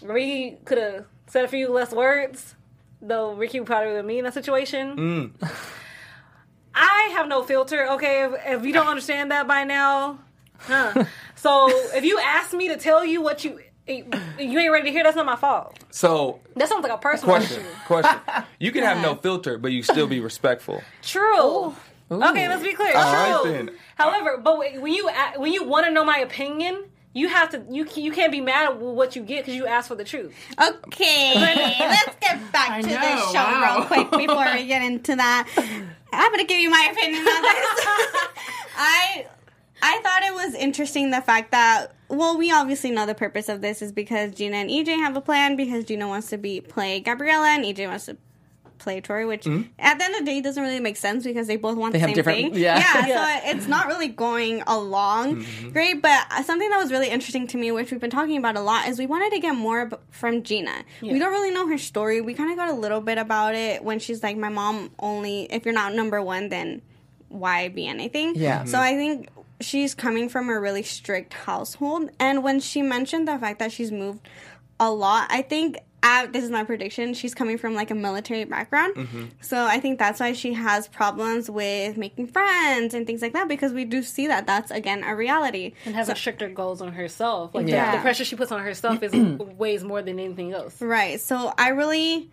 Ricky 0.03 0.57
could 0.65 0.77
have 0.77 1.05
said 1.27 1.45
a 1.45 1.47
few 1.47 1.71
less 1.71 1.91
words, 1.91 2.55
though 3.01 3.33
Ricky 3.33 3.59
would 3.59 3.67
probably 3.67 3.93
would 3.93 4.05
me 4.05 4.19
in 4.19 4.25
that 4.25 4.33
situation. 4.33 5.31
Mm. 5.41 5.49
I 6.75 7.09
have 7.13 7.27
no 7.27 7.43
filter. 7.43 7.87
Okay, 7.91 8.23
if, 8.25 8.59
if 8.59 8.65
you 8.65 8.73
don't 8.73 8.87
understand 8.87 9.31
that 9.31 9.47
by 9.47 9.63
now, 9.63 10.19
huh? 10.59 11.05
So 11.35 11.69
if 11.95 12.03
you 12.03 12.19
ask 12.19 12.53
me 12.53 12.67
to 12.69 12.77
tell 12.77 13.05
you 13.05 13.21
what 13.21 13.45
you 13.45 13.59
you 13.87 14.03
ain't 14.39 14.71
ready 14.71 14.85
to 14.85 14.91
hear. 14.91 15.03
That's 15.03 15.15
not 15.15 15.25
my 15.27 15.35
fault. 15.35 15.77
So, 15.91 16.39
That 16.55 16.67
sounds 16.67 16.81
like 16.83 16.91
a 16.91 16.97
personal 16.97 17.35
question, 17.35 17.61
issue. 17.61 17.69
question. 17.85 18.19
You 18.59 18.71
can 18.71 18.83
have 18.83 19.01
no 19.01 19.15
filter, 19.15 19.57
but 19.59 19.71
you 19.71 19.83
still 19.83 20.07
be 20.07 20.19
respectful. 20.19 20.81
True. 21.03 21.75
Okay, 22.09 22.47
let's 22.47 22.63
be 22.63 22.73
clear. 22.73 22.95
All 22.95 23.13
right, 23.13 23.41
True. 23.43 23.51
then. 23.51 23.71
However, 23.95 24.37
but 24.37 24.57
when 24.57 24.91
you 24.93 25.09
when 25.37 25.53
you 25.53 25.63
want 25.65 25.85
to 25.85 25.91
know 25.91 26.03
my 26.03 26.17
opinion, 26.17 26.85
you 27.15 27.29
have 27.29 27.49
to 27.49 27.63
you 27.71 27.87
you 27.95 28.11
can't 28.11 28.31
be 28.31 28.41
mad 28.41 28.65
at 28.65 28.77
what 28.77 29.15
you 29.15 29.23
get 29.23 29.45
because 29.45 29.55
you 29.55 29.65
asked 29.65 29.87
for 29.87 29.95
the 29.95 30.03
truth. 30.03 30.35
Okay, 30.61 31.33
let's 31.35 32.15
get 32.19 32.51
back 32.51 32.81
to 32.81 32.87
know, 32.87 32.93
the 32.93 33.17
show 33.27 33.33
wow. 33.35 33.77
real 33.77 33.85
quick 33.85 34.11
before 34.11 34.45
we 34.53 34.67
get 34.67 34.83
into 34.83 35.15
that. 35.15 35.47
I'm 36.11 36.31
gonna 36.31 36.43
give 36.43 36.59
you 36.59 36.69
my 36.69 36.89
opinion 36.91 37.21
on 37.21 37.41
this. 37.41 38.27
I 38.77 39.27
I 39.81 39.99
thought 40.03 40.23
it 40.23 40.33
was 40.33 40.55
interesting 40.55 41.11
the 41.11 41.21
fact 41.21 41.51
that 41.51 41.95
well, 42.09 42.37
we 42.37 42.51
obviously 42.51 42.91
know 42.91 43.05
the 43.05 43.15
purpose 43.15 43.47
of 43.49 43.61
this 43.61 43.81
is 43.81 43.91
because 43.93 44.33
Gina 44.33 44.57
and 44.57 44.69
EJ 44.69 44.87
have 44.97 45.15
a 45.15 45.21
plan 45.21 45.55
because 45.55 45.85
Gina 45.85 46.07
wants 46.07 46.29
to 46.31 46.37
be 46.37 46.59
play 46.59 46.99
Gabriella 46.99 47.47
and 47.47 47.63
EJ 47.63 47.87
wants 47.87 48.05
to 48.05 48.17
play 48.77 49.01
Troy, 49.01 49.25
which 49.27 49.43
Mhm. 49.45 49.69
at 49.79 49.97
the 49.97 50.05
end 50.05 50.13
of 50.15 50.19
the 50.21 50.25
day 50.25 50.41
doesn't 50.41 50.61
really 50.61 50.79
make 50.79 50.97
sense 50.97 51.23
because 51.23 51.47
they 51.47 51.55
both 51.55 51.77
want 51.77 51.93
They 51.93 51.97
the 51.99 52.01
have 52.01 52.09
same 52.09 52.15
different- 52.15 52.53
thing. 52.53 52.61
yeah. 52.61 52.77
yeah, 52.79 53.07
Yeah. 53.07 53.39
so 53.41 53.49
it's 53.51 53.67
not 53.67 53.87
really 53.87 54.07
going 54.07 54.61
along 54.67 55.37
Mm-hmm. 55.37 55.69
great. 55.71 56.01
But 56.01 56.21
something 56.45 56.69
that 56.69 56.77
was 56.81 56.91
really 56.91 57.09
interesting 57.09 57.47
to 57.47 57.57
me, 57.57 57.71
which 57.71 57.91
we've 57.91 57.99
been 58.01 58.09
talking 58.09 58.37
about 58.37 58.55
a 58.55 58.61
lot, 58.61 58.87
is 58.87 58.99
we 58.99 59.05
wanted 59.05 59.31
to 59.33 59.39
get 59.39 59.53
more 59.55 59.89
from 60.11 60.43
Gina. 60.43 60.83
We 61.01 61.17
don't 61.19 61.31
really 61.31 61.51
know 61.51 61.67
her 61.67 61.77
story. 61.77 62.21
We 62.21 62.33
kind 62.33 62.51
of 62.51 62.57
got 62.57 62.69
a 62.69 62.73
little 62.73 63.01
bit 63.01 63.17
about 63.17 63.55
it 63.55 63.83
when 63.83 63.99
she's 63.99 64.21
like, 64.23 64.37
"My 64.37 64.49
mom 64.49 64.91
only. 64.99 65.47
If 65.51 65.65
you're 65.65 65.73
not 65.73 65.93
number 65.93 66.21
one, 66.21 66.49
then 66.49 66.81
why 67.29 67.67
be 67.69 67.87
anything?" 67.87 68.33
Yeah. 68.35 68.65
So 68.65 68.79
I 68.79 68.95
think 68.95 69.29
she's 69.61 69.93
coming 69.95 70.27
from 70.29 70.49
a 70.49 70.59
really 70.59 70.83
strict 70.83 71.33
household, 71.33 72.09
and 72.19 72.43
when 72.43 72.59
she 72.59 72.81
mentioned 72.81 73.27
the 73.27 73.37
fact 73.37 73.59
that 73.59 73.71
she's 73.71 73.91
moved 73.91 74.27
a 74.79 74.91
lot, 74.91 75.27
I 75.29 75.41
think. 75.41 75.77
Uh, 76.07 76.27
this 76.27 76.43
is 76.43 76.51
my 76.51 76.63
prediction. 76.63 77.13
She's 77.15 77.33
coming 77.33 77.57
from 77.57 77.73
like 77.73 77.89
a 77.89 77.95
military 77.95 78.43
background, 78.45 79.31
so 79.41 79.65
I 79.65 79.79
think 79.79 79.97
that's 79.97 80.19
why 80.19 80.33
she 80.33 80.53
has 80.53 80.87
problems 80.87 81.49
with 81.49 81.97
making 81.97 82.27
friends 82.27 82.93
and 82.93 83.07
things 83.07 83.21
like 83.23 83.33
that 83.33 83.47
because 83.47 83.73
we 83.73 83.85
do 83.85 84.03
see 84.03 84.27
that 84.27 84.45
that's 84.45 84.69
again 84.71 85.03
a 85.03 85.15
reality. 85.15 85.73
And 85.85 85.95
having 85.95 86.15
stricter 86.15 86.47
goals 86.49 86.81
on 86.81 86.93
herself, 86.93 87.55
like 87.55 87.67
Yeah. 87.67 87.91
the, 87.91 87.97
the 87.97 88.01
pressure 88.01 88.23
she 88.23 88.35
puts 88.35 88.51
on 88.51 88.61
herself 88.61 89.01
is 89.01 89.13
weighs 89.57 89.83
more 89.83 90.01
than 90.03 90.19
anything 90.19 90.53
else. 90.53 90.79
Right. 90.81 91.19
So 91.19 91.51
I 91.57 91.69
really 91.69 92.29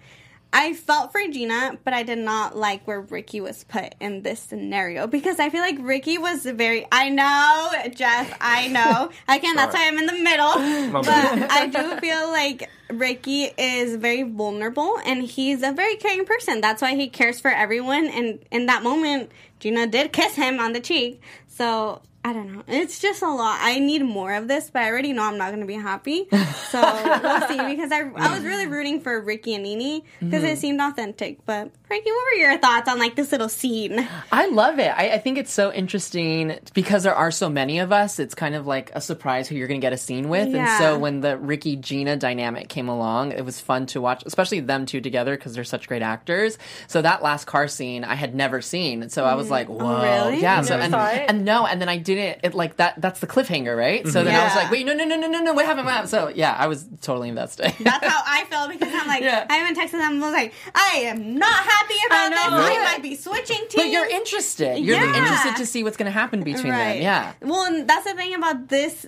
I 0.52 0.74
felt 0.74 1.12
for 1.12 1.20
Gina, 1.28 1.78
but 1.82 1.94
I 1.94 2.02
did 2.02 2.18
not 2.18 2.54
like 2.54 2.86
where 2.86 3.00
Ricky 3.00 3.40
was 3.40 3.64
put 3.64 3.94
in 4.00 4.22
this 4.22 4.38
scenario 4.38 5.06
because 5.06 5.40
I 5.40 5.48
feel 5.48 5.62
like 5.62 5.78
Ricky 5.80 6.18
was 6.18 6.44
very 6.44 6.86
I 6.92 7.08
know, 7.08 7.70
Jeff, 7.94 8.36
I 8.40 8.68
know. 8.68 9.10
Again, 9.28 9.56
that's 9.56 9.74
why 9.74 9.88
I'm 9.88 9.98
in 9.98 10.06
the 10.06 10.12
middle. 10.12 10.92
But. 10.92 11.06
I 11.08 11.66
do 11.68 11.96
feel 12.00 12.28
like 12.28 12.68
Ricky 12.90 13.44
is 13.56 13.96
very 13.96 14.24
vulnerable 14.24 14.98
and 15.06 15.22
he's 15.22 15.62
a 15.62 15.72
very 15.72 15.96
caring 15.96 16.26
person. 16.26 16.60
That's 16.60 16.82
why 16.82 16.96
he 16.96 17.08
cares 17.08 17.40
for 17.40 17.50
everyone 17.50 18.06
and 18.08 18.44
in 18.50 18.66
that 18.66 18.82
moment 18.82 19.30
Gina 19.58 19.86
did 19.86 20.12
kiss 20.12 20.34
him 20.34 20.60
on 20.60 20.74
the 20.74 20.80
cheek. 20.80 21.22
So 21.46 22.02
I 22.24 22.32
don't 22.32 22.52
know. 22.52 22.62
It's 22.68 23.00
just 23.00 23.20
a 23.22 23.28
lot. 23.28 23.58
I 23.60 23.80
need 23.80 24.02
more 24.04 24.32
of 24.34 24.46
this, 24.46 24.70
but 24.70 24.82
I 24.82 24.90
already 24.90 25.12
know 25.12 25.24
I'm 25.24 25.38
not 25.38 25.48
going 25.48 25.60
to 25.60 25.66
be 25.66 25.74
happy. 25.74 26.28
So 26.72 26.80
we'll 26.80 27.48
see. 27.48 27.58
Because 27.76 27.92
I, 27.92 28.00
I 28.16 28.34
was 28.34 28.44
really 28.44 28.66
rooting 28.66 29.02
for 29.02 29.20
Ricky 29.20 29.52
and 29.52 29.62
Nini 29.62 30.04
because 30.20 30.42
it 30.42 30.54
Mhm. 30.54 30.56
seemed 30.56 30.80
authentic. 30.80 31.44
But 31.44 31.70
Frankie, 31.86 32.10
what 32.10 32.24
were 32.32 32.38
your 32.40 32.56
thoughts 32.56 32.88
on 32.88 32.98
like 32.98 33.14
this 33.14 33.30
little 33.30 33.50
scene? 33.50 34.08
I 34.30 34.46
love 34.48 34.78
it. 34.78 34.88
I, 34.88 35.10
I 35.10 35.18
think 35.18 35.36
it's 35.36 35.52
so 35.52 35.70
interesting 35.70 36.58
because 36.72 37.02
there 37.02 37.14
are 37.14 37.30
so 37.30 37.50
many 37.50 37.80
of 37.80 37.92
us. 37.92 38.18
It's 38.18 38.34
kind 38.34 38.54
of 38.54 38.66
like 38.66 38.90
a 38.94 39.02
surprise 39.02 39.48
who 39.48 39.54
you're 39.56 39.68
going 39.68 39.80
to 39.82 39.84
get 39.84 39.92
a 39.92 39.98
scene 39.98 40.30
with. 40.30 40.54
And 40.54 40.66
so 40.78 40.98
when 40.98 41.20
the 41.20 41.36
Ricky 41.36 41.76
Gina 41.76 42.16
dynamic 42.16 42.70
came 42.70 42.88
along, 42.88 43.32
it 43.32 43.44
was 43.44 43.60
fun 43.60 43.84
to 43.86 44.00
watch, 44.00 44.22
especially 44.24 44.60
them 44.60 44.86
two 44.86 45.02
together 45.02 45.36
because 45.36 45.54
they're 45.54 45.64
such 45.64 45.88
great 45.88 46.00
actors. 46.02 46.56
So 46.86 47.02
that 47.02 47.22
last 47.22 47.44
car 47.46 47.68
scene 47.68 48.02
I 48.02 48.14
had 48.14 48.34
never 48.34 48.62
seen. 48.62 49.10
So 49.10 49.26
I 49.26 49.34
was 49.34 49.50
like, 49.50 49.68
Oh, 49.68 49.74
whoa, 49.74 50.02
really? 50.30 50.40
yeah. 50.40 50.62
So 50.62 50.76
and, 50.78 50.94
and 50.94 51.44
no, 51.44 51.66
and 51.66 51.82
then 51.82 51.90
I 51.90 51.98
didn't. 52.14 52.40
It 52.44 52.54
like 52.54 52.76
that. 52.76 53.00
That's 53.00 53.20
the 53.20 53.26
cliffhanger, 53.26 53.76
right? 53.76 54.06
So 54.06 54.22
then 54.24 54.34
I 54.34 54.44
was 54.44 54.54
Yeah. 54.54 54.62
like, 54.62 54.70
wait, 54.70 54.86
no, 54.86 54.94
no, 54.94 55.04
no, 55.04 55.16
no, 55.16 55.26
no, 55.28 55.40
no. 55.40 55.52
What 55.52 55.64
happened? 55.66 55.86
What 55.86 55.92
happened? 55.94 56.10
So 56.10 56.28
yeah, 56.28 56.54
I 56.58 56.66
was 56.66 56.86
totally 57.00 57.28
invested. 57.28 57.72
That's 57.80 58.06
how 58.06 58.22
I 58.26 58.44
felt 58.50 58.70
because 58.70 58.88
I'm 58.92 59.06
like, 59.08 59.22
Yeah. 59.32 59.46
I 59.48 59.62
even 59.62 59.74
texted 59.74 59.92
them. 59.92 60.22
I 60.22 60.26
was 60.26 60.32
like, 60.32 60.52
I 60.74 61.02
am 61.06 61.36
not 61.38 61.54
happy 61.64 61.94
about 62.06 62.30
this. 62.30 62.50
know. 62.50 62.56
I 62.56 62.92
might 62.92 63.02
be 63.02 63.14
switching 63.16 63.58
teams. 63.68 63.74
but 63.76 63.86
you're 63.88 64.06
interested. 64.08 64.78
You're 64.78 64.96
Yeah. 64.98 65.16
interested 65.16 65.56
to 65.56 65.66
see 65.66 65.84
what's 65.84 65.96
going 65.96 66.06
to 66.06 66.12
happen 66.12 66.42
between 66.42 66.72
them. 66.72 67.00
Yeah. 67.02 67.32
Well, 67.40 67.64
and 67.66 67.88
that's 67.88 68.04
the 68.04 68.14
thing 68.14 68.34
about 68.34 68.68
this 68.68 69.06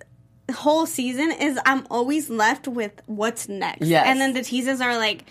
whole 0.54 0.84
season 0.86 1.32
is 1.32 1.58
I'm 1.64 1.86
always 1.90 2.28
left 2.28 2.68
with 2.68 2.92
what's 3.06 3.48
next. 3.48 3.86
Yes. 3.86 4.04
And 4.06 4.20
then 4.20 4.34
the 4.34 4.42
teases 4.42 4.80
are 4.80 4.96
like, 4.98 5.24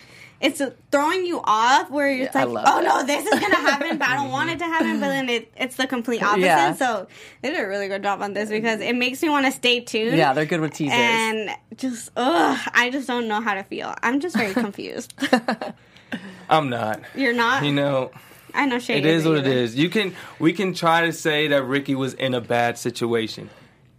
it's 0.44 0.60
throwing 0.92 1.24
you 1.26 1.40
off 1.42 1.90
where 1.90 2.08
it's 2.10 2.34
Yeah, 2.34 2.44
like, 2.44 2.64
oh 2.68 2.80
it. 2.80 2.84
no, 2.84 3.02
this 3.04 3.24
is 3.24 3.40
gonna 3.40 3.56
happen, 3.56 3.98
but 3.98 4.06
I 4.08 4.14
don't 4.16 4.30
want 4.30 4.50
it 4.50 4.58
to 4.58 4.64
happen. 4.66 5.00
But 5.00 5.08
then 5.08 5.28
it, 5.36 5.50
it's 5.56 5.76
the 5.76 5.86
complete 5.86 6.22
opposite. 6.22 6.44
Yeah. 6.44 6.74
So 6.74 7.08
they 7.42 7.50
did 7.50 7.60
a 7.60 7.66
really 7.66 7.88
good 7.88 8.02
job 8.02 8.20
on 8.22 8.34
this 8.34 8.50
because 8.50 8.80
it 8.80 8.94
makes 8.94 9.22
me 9.22 9.30
want 9.30 9.46
to 9.46 9.52
stay 9.52 9.80
tuned. 9.80 10.16
Yeah, 10.18 10.32
they're 10.34 10.44
good 10.44 10.60
with 10.60 10.74
teasers. 10.74 10.94
And 10.98 11.50
just, 11.76 12.10
ugh, 12.16 12.58
I 12.74 12.90
just 12.90 13.08
don't 13.08 13.26
know 13.26 13.40
how 13.40 13.54
to 13.54 13.62
feel. 13.64 13.94
I'm 14.02 14.20
just 14.20 14.36
very 14.36 14.52
confused. 14.64 15.14
I'm 16.48 16.68
not. 16.68 17.00
You're 17.14 17.32
not. 17.32 17.64
You 17.64 17.72
know, 17.72 18.10
I 18.52 18.66
know 18.66 18.78
Shay. 18.78 18.98
it 18.98 19.06
is 19.06 19.24
what 19.26 19.38
it 19.38 19.46
either. 19.46 19.50
is. 19.56 19.74
You 19.76 19.88
can 19.88 20.14
we 20.38 20.52
can 20.52 20.74
try 20.74 21.06
to 21.06 21.12
say 21.12 21.48
that 21.48 21.64
Ricky 21.64 21.94
was 21.94 22.14
in 22.14 22.34
a 22.34 22.40
bad 22.40 22.78
situation. 22.78 23.50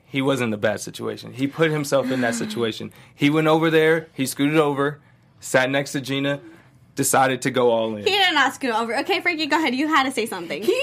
He 0.05 0.21
wasn't 0.21 0.49
in 0.49 0.53
a 0.53 0.57
bad 0.57 0.79
situation. 0.79 1.33
He 1.33 1.47
put 1.47 1.71
himself 1.71 2.09
in 2.11 2.21
that 2.21 2.35
situation. 2.43 2.93
He 3.13 3.29
went 3.29 3.47
over 3.47 3.69
there, 3.69 4.07
he 4.13 4.25
scooted 4.25 4.57
over, 4.57 5.01
sat 5.45 5.69
next 5.69 5.91
to 5.93 6.01
Gina, 6.01 6.41
decided 6.95 7.41
to 7.43 7.51
go 7.51 7.71
all 7.71 7.95
in. 7.95 8.03
He 8.03 8.09
did 8.09 8.33
not 8.33 8.53
scoot 8.55 8.73
over. 8.73 8.95
Okay, 8.99 9.19
Frankie, 9.21 9.47
go 9.47 9.57
ahead. 9.57 9.75
You 9.75 9.87
had 9.87 10.03
to 10.03 10.11
say 10.11 10.25
something. 10.25 10.63
He 10.63 10.81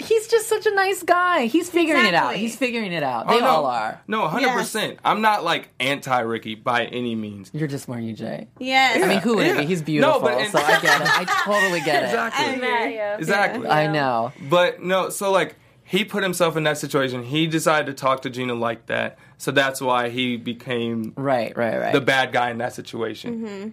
he's 0.00 0.28
just 0.28 0.48
such 0.48 0.66
a 0.66 0.74
nice 0.74 1.02
guy. 1.02 1.46
He's 1.46 1.68
figuring 1.68 2.06
it 2.06 2.14
out. 2.14 2.36
He's 2.36 2.54
figuring 2.56 2.92
it 2.92 3.02
out. 3.02 3.26
Oh, 3.28 3.34
They 3.34 3.40
no. 3.40 3.46
all 3.46 3.66
are. 3.66 4.00
No, 4.06 4.26
hundred 4.28 4.52
percent. 4.52 4.98
I'm 5.04 5.20
not 5.20 5.44
like 5.44 5.68
anti 5.80 6.20
Ricky 6.20 6.54
by 6.54 6.84
any 6.86 7.14
means. 7.14 7.50
You're 7.52 7.68
just 7.68 7.88
more 7.88 7.98
UJ. 7.98 8.46
Yes. 8.58 9.02
I 9.02 9.08
mean, 9.08 9.18
who 9.18 9.36
wouldn't 9.36 9.56
Yeah. 9.56 9.60
be? 9.62 9.66
He's 9.66 9.80
No, 9.80 9.84
beautiful, 9.86 10.20
but 10.20 10.40
in- 10.40 10.50
so 10.50 10.58
I 10.58 10.80
get 10.80 11.00
it. 11.02 11.08
I 11.18 11.24
totally 11.44 11.80
get 11.80 12.02
it. 12.04 12.06
Exactly. 12.06 12.44
I'm 12.46 12.60
mad, 12.60 12.92
yeah. 12.94 13.16
Exactly. 13.18 13.68
I 13.68 13.86
know. 13.88 14.32
But 14.48 14.80
no, 14.82 15.10
so 15.10 15.32
like 15.32 15.56
he 15.84 16.04
put 16.04 16.22
himself 16.22 16.56
in 16.56 16.62
that 16.64 16.78
situation. 16.78 17.24
He 17.24 17.46
decided 17.48 17.86
to 17.86 17.94
talk 18.00 18.22
to 18.22 18.30
Gina 18.30 18.54
like 18.54 18.86
that. 18.86 19.18
So 19.38 19.50
that's 19.50 19.80
why 19.80 20.08
he 20.10 20.36
became 20.36 21.14
Right, 21.16 21.56
right, 21.56 21.78
right. 21.80 21.92
the 21.92 22.00
bad 22.00 22.30
guy 22.32 22.50
in 22.50 22.58
that 22.58 22.74
situation. 22.74 23.40
Mm-hmm. 23.44 23.68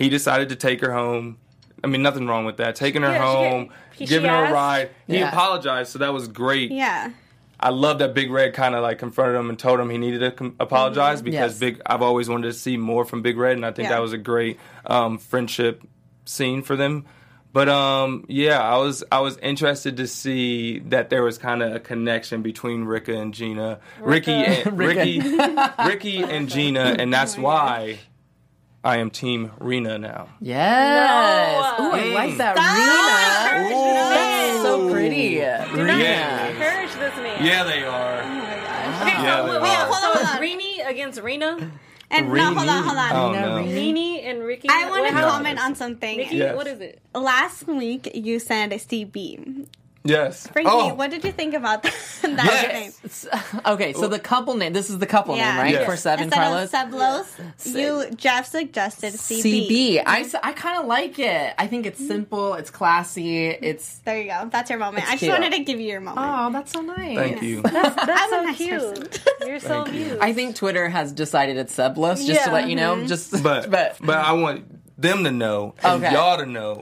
Mm-hmm. 0.00 0.04
He 0.04 0.10
decided 0.10 0.48
to 0.48 0.56
take 0.56 0.80
her 0.80 0.92
home. 0.92 1.36
I 1.84 1.86
mean, 1.86 2.02
nothing 2.02 2.26
wrong 2.26 2.44
with 2.44 2.56
that. 2.58 2.74
Taking 2.74 3.02
her 3.02 3.10
Yeah, 3.12 3.22
home, 3.22 3.64
get- 3.66 3.72
he- 3.98 4.06
giving 4.06 4.30
she 4.30 4.34
her 4.34 4.44
a 4.46 4.52
ride. 4.52 4.90
He 5.06 5.18
Yeah. 5.18 5.28
apologized, 5.28 5.92
so 5.92 5.98
that 6.00 6.12
was 6.12 6.28
great. 6.28 6.70
Yeah. 6.70 7.10
I 7.62 7.68
love 7.70 7.98
that 7.98 8.14
Big 8.14 8.30
Red 8.30 8.54
kind 8.54 8.74
of 8.74 8.82
like 8.82 8.98
confronted 8.98 9.36
him 9.36 9.50
and 9.50 9.58
told 9.58 9.80
him 9.80 9.90
he 9.90 9.98
needed 9.98 10.20
to 10.20 10.30
com- 10.30 10.56
apologize 10.58 11.20
because 11.20 11.52
Yes. 11.52 11.58
Big. 11.58 11.82
I've 11.84 12.00
always 12.02 12.28
wanted 12.28 12.46
to 12.48 12.52
see 12.54 12.78
more 12.78 13.04
from 13.04 13.20
Big 13.20 13.36
Red, 13.36 13.56
and 13.56 13.66
I 13.66 13.72
think 13.72 13.88
Yeah. 13.88 13.96
that 13.96 14.02
was 14.02 14.14
a 14.14 14.18
great 14.18 14.58
um, 14.86 15.18
friendship 15.18 15.82
scene 16.24 16.62
for 16.62 16.74
them. 16.76 17.04
But 17.52 17.68
um, 17.68 18.24
yeah, 18.28 18.60
I 18.62 18.78
was 18.78 19.02
I 19.12 19.20
was 19.20 19.36
interested 19.38 19.96
to 19.98 20.06
see 20.06 20.78
that 20.88 21.10
there 21.10 21.22
was 21.22 21.36
kind 21.36 21.62
of 21.62 21.74
a 21.74 21.80
connection 21.80 22.40
between 22.42 22.84
Rika 22.84 23.14
and 23.18 23.34
Gina, 23.34 23.80
Ricky 24.00 24.32
and 24.32 24.78
Ricky, 24.78 25.20
Ricky 25.84 26.22
and 26.22 26.48
Gina, 26.48 26.96
and 26.98 27.12
that's 27.12 27.36
why 27.46 27.98
I 28.82 28.96
am 28.98 29.10
Team 29.10 29.52
Rena 29.58 29.98
now. 29.98 30.28
Yes. 30.40 31.78
No. 31.78 31.86
Ooh, 31.86 31.92
I 31.92 32.04
like 32.14 32.36
that. 32.38 32.56
Stop. 32.56 33.52
Rena. 33.52 33.76
Ooh. 33.76 33.94
That's 34.14 34.62
so 34.62 34.90
pretty. 34.90 35.34
Do 35.34 35.84
not 35.86 35.98
Yeah. 35.98 36.46
encourage 36.48 36.92
this 36.94 37.16
man. 37.16 37.44
Yeah, 37.44 37.64
they 37.64 37.82
are. 37.84 38.22
Oh 38.22 39.02
okay, 39.02 39.22
Yeah, 39.22 39.36
so, 39.46 39.52
they 39.52 39.58
wait, 39.60 39.68
are. 39.70 39.86
hold 39.86 39.94
on, 39.94 40.00
hold 40.02 40.16
so 40.16 40.20
it's 40.22 40.40
Rini 40.40 40.88
against 40.88 41.20
Rena, 41.20 41.70
And 42.10 42.32
no, 42.32 42.44
hold 42.54 42.68
on, 42.68 42.82
hold 42.84 42.96
on. 42.98 43.12
Oh 43.12 43.32
no. 43.32 43.62
Nini 43.64 44.22
and 44.22 44.42
Ricky. 44.42 44.68
I 44.70 44.88
want 44.88 45.06
to 45.06 45.12
comment 45.12 45.62
on 45.62 45.74
something. 45.74 46.16
Nikki, 46.16 46.36
Yes. 46.36 46.56
what 46.56 46.66
is 46.66 46.80
it? 46.80 47.00
Last 47.14 47.66
week 47.68 48.10
you 48.14 48.38
said 48.38 48.78
Steve 48.80 49.12
B. 49.12 49.66
Yes. 50.02 50.46
Frankie, 50.46 50.70
oh. 50.72 50.94
what 50.94 51.10
did 51.10 51.24
you 51.24 51.32
think 51.32 51.52
about 51.52 51.82
that? 51.84 51.94
that 52.22 52.36
Yes. 52.46 53.26
name? 53.30 53.60
Okay, 53.66 53.92
so 53.92 54.08
the 54.08 54.18
couple 54.18 54.54
name. 54.54 54.72
This 54.72 54.88
is 54.88 54.98
the 54.98 55.06
couple 55.06 55.36
name, 55.36 55.44
right? 55.58 55.72
Yes. 55.72 55.84
For 55.84 55.94
seven, 55.96 56.24
Instead 56.24 56.40
Carlos. 56.42 56.72
of 56.72 56.80
Seblos, 57.70 58.08
you 58.10 58.16
Jeff 58.16 58.46
suggested 58.46 59.12
CB. 59.12 59.68
CB. 59.68 60.02
I, 60.06 60.20
s- 60.20 60.34
I 60.42 60.52
kind 60.52 60.78
of 60.80 60.86
like 60.86 61.18
it. 61.18 61.54
I 61.58 61.66
think 61.66 61.84
it's 61.84 61.98
simple. 62.04 62.54
It's 62.54 62.70
classy. 62.70 63.48
It's 63.48 63.98
There 63.98 64.18
you 64.22 64.30
go. 64.30 64.48
That's 64.50 64.70
your 64.70 64.78
moment. 64.78 65.04
I 65.06 65.10
just 65.12 65.18
cute. 65.24 65.32
wanted 65.32 65.52
to 65.52 65.64
give 65.64 65.78
you 65.78 65.88
your 65.88 66.00
moment. 66.00 66.26
oh, 66.30 66.50
that's 66.50 66.72
so 66.72 66.80
nice. 66.80 67.16
Thank 67.18 67.42
you. 67.42 67.60
That's, 67.60 67.94
that's 68.06 68.08
I'm 68.08 68.30
so 68.30 68.42
nice 68.42 68.56
cute. 68.56 69.22
You're 69.46 69.60
so 69.60 69.84
Thank 69.84 69.96
you. 69.98 70.04
cute. 70.06 70.18
I 70.22 70.32
think 70.32 70.56
Twitter 70.56 70.88
has 70.88 71.12
decided 71.12 71.58
it's 71.58 71.76
Seblos. 71.76 72.26
Just 72.26 72.44
to 72.46 72.52
let 72.52 72.68
you 72.70 72.76
know. 72.76 72.96
Mm-hmm. 72.96 73.06
Just 73.06 73.42
But, 73.42 73.70
but 73.70 73.96
but 74.00 74.16
I 74.16 74.32
want 74.32 74.64
them 74.98 75.24
to 75.24 75.30
know 75.30 75.74
and 75.82 76.02
Okay. 76.04 76.14
y'all 76.14 76.38
to 76.38 76.46
know 76.46 76.80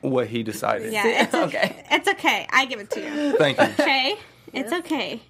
what 0.00 0.26
he 0.28 0.42
decided. 0.42 0.92
Yeah, 0.92 1.06
it's 1.06 1.34
okay. 1.46 1.58
Okay. 1.58 1.86
It's 1.90 2.08
okay. 2.08 2.46
I 2.50 2.66
give 2.66 2.80
it 2.80 2.90
to 2.90 3.00
you. 3.00 3.36
Thank 3.38 3.58
you. 3.58 3.64
Okay, 3.64 4.16
it's 4.52 4.72
okay. 4.72 5.20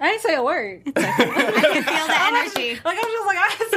I 0.00 0.08
didn't 0.10 0.22
say 0.22 0.34
a 0.34 0.42
word. 0.42 0.82
I 0.86 0.90
can 0.92 1.82
feel 1.84 2.06
the 2.06 2.22
energy. 2.66 2.80
Like 2.84 2.98
I'm 2.98 3.04
just 3.04 3.26
like 3.26 3.38
I 3.38 3.56
didn't 3.58 3.72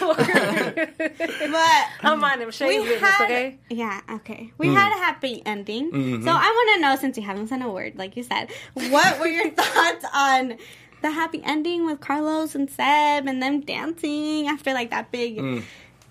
but 1.52 1.86
I'm 2.10 2.20
minding 2.20 2.50
Shay's 2.50 2.82
business, 2.82 3.00
had, 3.00 3.24
okay? 3.24 3.58
Yeah, 3.70 4.00
okay. 4.10 4.52
We 4.58 4.68
Mm. 4.68 4.74
had 4.74 4.92
a 4.94 4.98
happy 4.98 5.42
ending. 5.46 5.90
Mhm. 5.90 6.24
So 6.24 6.30
I 6.30 6.34
want 6.36 6.76
to 6.76 6.80
know, 6.82 6.96
since 6.96 7.16
you 7.16 7.22
haven't 7.22 7.48
said 7.48 7.62
a 7.62 7.68
word, 7.70 7.96
like 7.96 8.16
you 8.16 8.22
said, 8.22 8.50
what 8.74 9.18
were 9.20 9.26
your 9.26 9.50
thoughts 9.50 10.04
on 10.14 10.56
the 11.02 11.10
happy 11.10 11.40
ending 11.44 11.86
with 11.86 12.00
Carlos 12.00 12.54
and 12.54 12.68
Seb 12.70 13.26
and 13.26 13.42
them 13.42 13.60
dancing 13.60 14.48
after 14.48 14.72
like 14.74 14.90
that 14.90 15.10
big 15.10 15.38
Mm. 15.38 15.62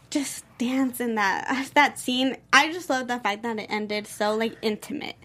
Just 0.10 0.46
dance 0.58 1.00
in 1.00 1.16
that 1.16 1.70
that 1.76 2.00
scene? 2.00 2.38
I 2.54 2.72
just 2.72 2.90
love 2.90 3.08
the 3.08 3.20
fact 3.20 3.44
that 3.44 3.60
it 3.60 3.68
ended 3.70 4.08
so 4.08 4.36
like 4.36 4.56
intimate. 4.62 5.16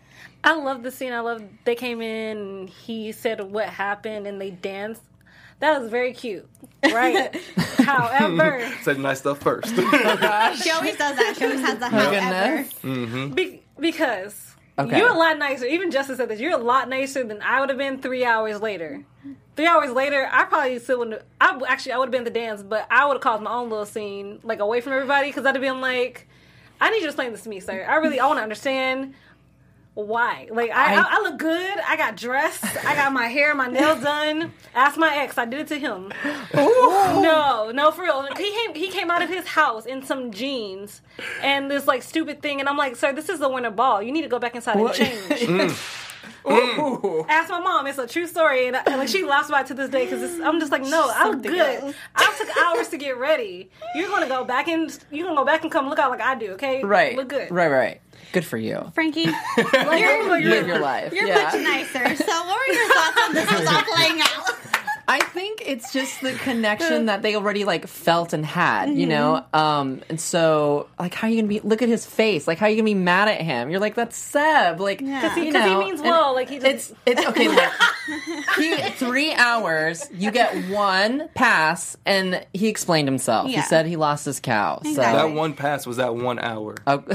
I 0.43 0.55
love 0.55 0.83
the 0.83 0.91
scene. 0.91 1.13
I 1.13 1.21
love 1.21 1.43
they 1.65 1.75
came 1.75 2.01
in 2.03 2.67
he 2.69 3.13
said 3.13 3.41
what 3.41 3.69
happened 3.69 4.27
and 4.27 4.41
they 4.41 4.51
danced. 4.51 5.03
That 5.61 5.81
was 5.81 5.89
very 5.91 6.13
cute, 6.13 6.47
right? 6.93 7.35
However, 7.79 8.71
Said 8.83 8.99
nice 8.99 9.21
stuff 9.21 9.39
first. 9.41 9.69
She 9.75 9.81
always 9.83 10.97
does 10.97 11.17
that. 11.17 11.35
She 11.39 11.45
always 11.45 11.61
has 11.61 11.79
the 11.79 11.89
however. 11.89 12.63
hmm 12.83 13.29
be- 13.31 13.63
because 13.79 14.51
Okay. 14.77 14.99
you're 14.99 15.09
a 15.11 15.15
lot 15.17 15.39
nicer. 15.39 15.65
Even 15.67 15.91
Justin 15.93 16.17
said 16.17 16.29
this. 16.29 16.41
You're 16.41 16.53
a 16.59 16.63
lot 16.63 16.89
nicer 16.89 17.23
than 17.25 17.41
I 17.41 17.61
would 17.61 17.69
have 17.69 17.79
been 17.79 17.99
three 18.01 18.25
hours 18.25 18.61
later. 18.61 19.05
Three 19.57 19.67
hours 19.67 19.93
later, 19.93 20.29
I 20.31 20.45
probably 20.45 20.79
still 20.81 20.99
wouldn't. 21.01 21.23
I 21.41 21.61
actually 21.69 21.93
I 21.93 21.99
would 21.99 22.07
have 22.07 22.13
been 22.13 22.23
at 22.27 22.33
the 22.33 22.39
dance, 22.41 22.63
but 22.63 22.87
I 22.91 23.07
would 23.07 23.15
have 23.15 23.23
caused 23.23 23.43
my 23.43 23.53
own 23.53 23.71
little 23.71 23.87
scene, 23.87 24.41
like 24.43 24.59
away 24.61 24.81
from 24.81 24.93
everybody, 24.95 25.29
because 25.29 25.47
I'd 25.47 25.55
have 25.55 25.63
been 25.63 25.81
like, 25.81 26.27
"I 26.81 26.91
need 26.91 26.97
you 26.97 27.03
to 27.03 27.07
explain 27.09 27.31
this 27.33 27.43
to 27.43 27.49
me, 27.49 27.61
sir. 27.61 27.85
I 27.89 27.97
really 27.97 28.19
I 28.19 28.27
want 28.27 28.39
to 28.39 28.43
understand." 28.43 29.15
Why? 29.97 30.49
Like 30.51 30.73
I, 30.73 30.97
I- 30.97 31.07
I, 31.09 31.21
look 31.23 31.39
good. 31.39 31.79
I 31.87 31.97
got 31.97 32.17
dressed. 32.17 32.65
I 32.85 32.97
got 32.97 33.13
my 33.13 33.29
hair, 33.29 33.55
my 33.55 33.69
nails 33.69 34.03
done. 34.03 34.53
Ask 34.75 34.99
my 34.99 35.19
ex. 35.19 35.39
I 35.39 35.45
did 35.45 35.61
it 35.61 35.69
to 35.69 35.79
him. 35.79 36.13
No, 36.53 37.71
no, 37.73 37.93
for 37.93 38.03
real. 38.03 38.27
He 38.37 38.51
came. 38.53 38.75
He 38.75 38.89
came 38.91 39.09
out 39.09 39.23
of 39.23 39.29
his 39.29 39.47
house 39.47 39.87
in 39.87 40.03
some 40.05 40.33
jeans 40.33 41.01
and 41.43 41.71
this 41.71 41.87
like 41.87 42.03
stupid 42.03 42.43
thing, 42.43 42.59
and 42.59 42.69
I'm 42.69 42.77
like, 42.77 42.97
sir, 42.97 43.13
this 43.13 43.29
is 43.29 43.39
the 43.39 43.49
winter 43.49 43.71
ball. 43.71 44.03
You 44.03 44.11
need 44.11 44.23
to 44.23 44.29
go 44.29 44.41
back 44.41 44.57
inside 44.57 44.81
What? 44.81 44.99
and 44.99 45.39
change. 45.39 45.71
Mm. 45.75 46.01
Mm. 46.45 47.27
Ask 47.29 47.49
my 47.51 47.61
mom. 47.61 47.87
It's 47.87 47.99
a 47.99 48.07
true 48.07 48.27
story, 48.27 48.67
and, 48.67 48.77
I, 48.77 48.83
and, 48.87 48.97
like 48.99 49.09
she 49.09 49.25
laughs 49.25 49.49
about 49.49 49.63
it 49.65 49.69
to 49.69 49.75
this 49.75 49.91
day 49.91 50.05
because 50.05 50.41
I'm 50.41 50.61
just 50.61 50.71
like, 50.71 50.83
no, 50.83 51.11
I 51.15 51.25
look 51.25 51.35
Something 51.35 51.53
good. 51.53 51.95
I 52.15 52.35
took 52.39 52.57
hours 52.59 52.89
to 52.89 52.99
get 52.99 53.19
ready. 53.19 53.71
You're 53.95 54.09
gonna 54.09 54.29
go 54.29 54.45
back 54.45 54.69
and 54.69 54.97
you're 55.11 55.27
gonna 55.27 55.41
go 55.41 55.45
back 55.45 55.63
and 55.63 55.73
come 55.73 55.89
look 55.89 55.99
out 55.99 56.11
like 56.11 56.21
I 56.21 56.35
do. 56.35 56.53
Okay, 56.53 56.83
Right. 56.85 57.17
Look 57.17 57.29
good. 57.29 57.51
Right, 57.51 57.71
right. 57.71 58.01
Good 58.33 58.45
for 58.45 58.59
you. 58.59 58.91
Frankie, 58.95 59.23
You're, 59.57 60.41
Live 60.41 60.67
your 60.67 60.81
life. 60.81 61.13
you're 61.13 61.27
yeah. 61.27 61.45
much 61.45 61.55
nicer. 61.55 62.17
So 62.17 62.33
what 62.47 62.59
were 62.59 62.75
your 62.75 62.89
thoughts 62.93 63.21
on 63.25 63.35
this 63.35 63.51
was 63.61 63.67
all 63.69 63.83
playing 63.83 64.21
out? 64.21 64.51
I 65.07 65.21
think 65.21 65.63
it's 65.67 65.93
just 65.93 66.21
the 66.23 66.33
connection 66.33 67.07
that 67.07 67.23
they 67.23 67.35
already 67.37 67.65
like 67.65 67.87
felt 67.87 68.33
and 68.33 68.45
had, 68.45 68.89
you 68.91 69.07
know. 69.07 69.45
Um, 69.53 70.01
and 70.09 70.21
so 70.21 70.89
like, 70.99 71.13
how 71.15 71.27
are 71.27 71.31
you 71.31 71.37
gonna 71.37 71.49
be? 71.49 71.61
Look 71.61 71.83
at 71.83 71.89
his 71.89 72.07
face. 72.07 72.47
Like, 72.49 72.59
how 72.59 72.67
are 72.67 72.69
you 72.71 72.77
gonna 72.77 72.85
be 72.87 72.95
mad 72.95 73.29
at 73.29 73.41
him? 73.41 73.71
You're 73.71 73.81
like, 73.81 73.95
that's 73.95 74.17
Seb. 74.17 74.81
Like, 74.81 75.01
Yeah. 75.01 75.21
Because 75.21 75.37
he, 75.37 75.47
you 75.47 75.53
'cause 75.53 75.65
he 75.65 75.71
know, 75.71 75.79
means 75.81 76.01
and 76.01 76.09
well. 76.09 76.35
Like 76.35 76.49
he 76.49 76.59
just, 76.59 76.93
It's 77.07 77.21
it's 77.21 77.27
okay. 77.29 77.49
Look, 77.49 77.73
he 78.57 78.77
three 78.93 79.33
hours. 79.35 80.05
You 80.13 80.31
get 80.31 80.71
one 80.71 81.29
pass, 81.35 81.97
and 82.07 82.45
he 82.55 82.69
explained 82.69 83.07
himself. 83.09 83.51
Yeah. 83.51 83.57
He 83.61 83.63
said 83.67 83.87
he 83.87 83.97
lost 83.97 84.25
his 84.25 84.41
cow. 84.41 84.81
So 84.85 84.95
That 84.95 85.31
one 85.33 85.53
pass 85.55 85.87
was 85.87 85.99
that 85.99 86.15
one 86.15 86.39
hour. 86.39 86.77
Oh, 86.87 87.03
Okay, 87.07 87.15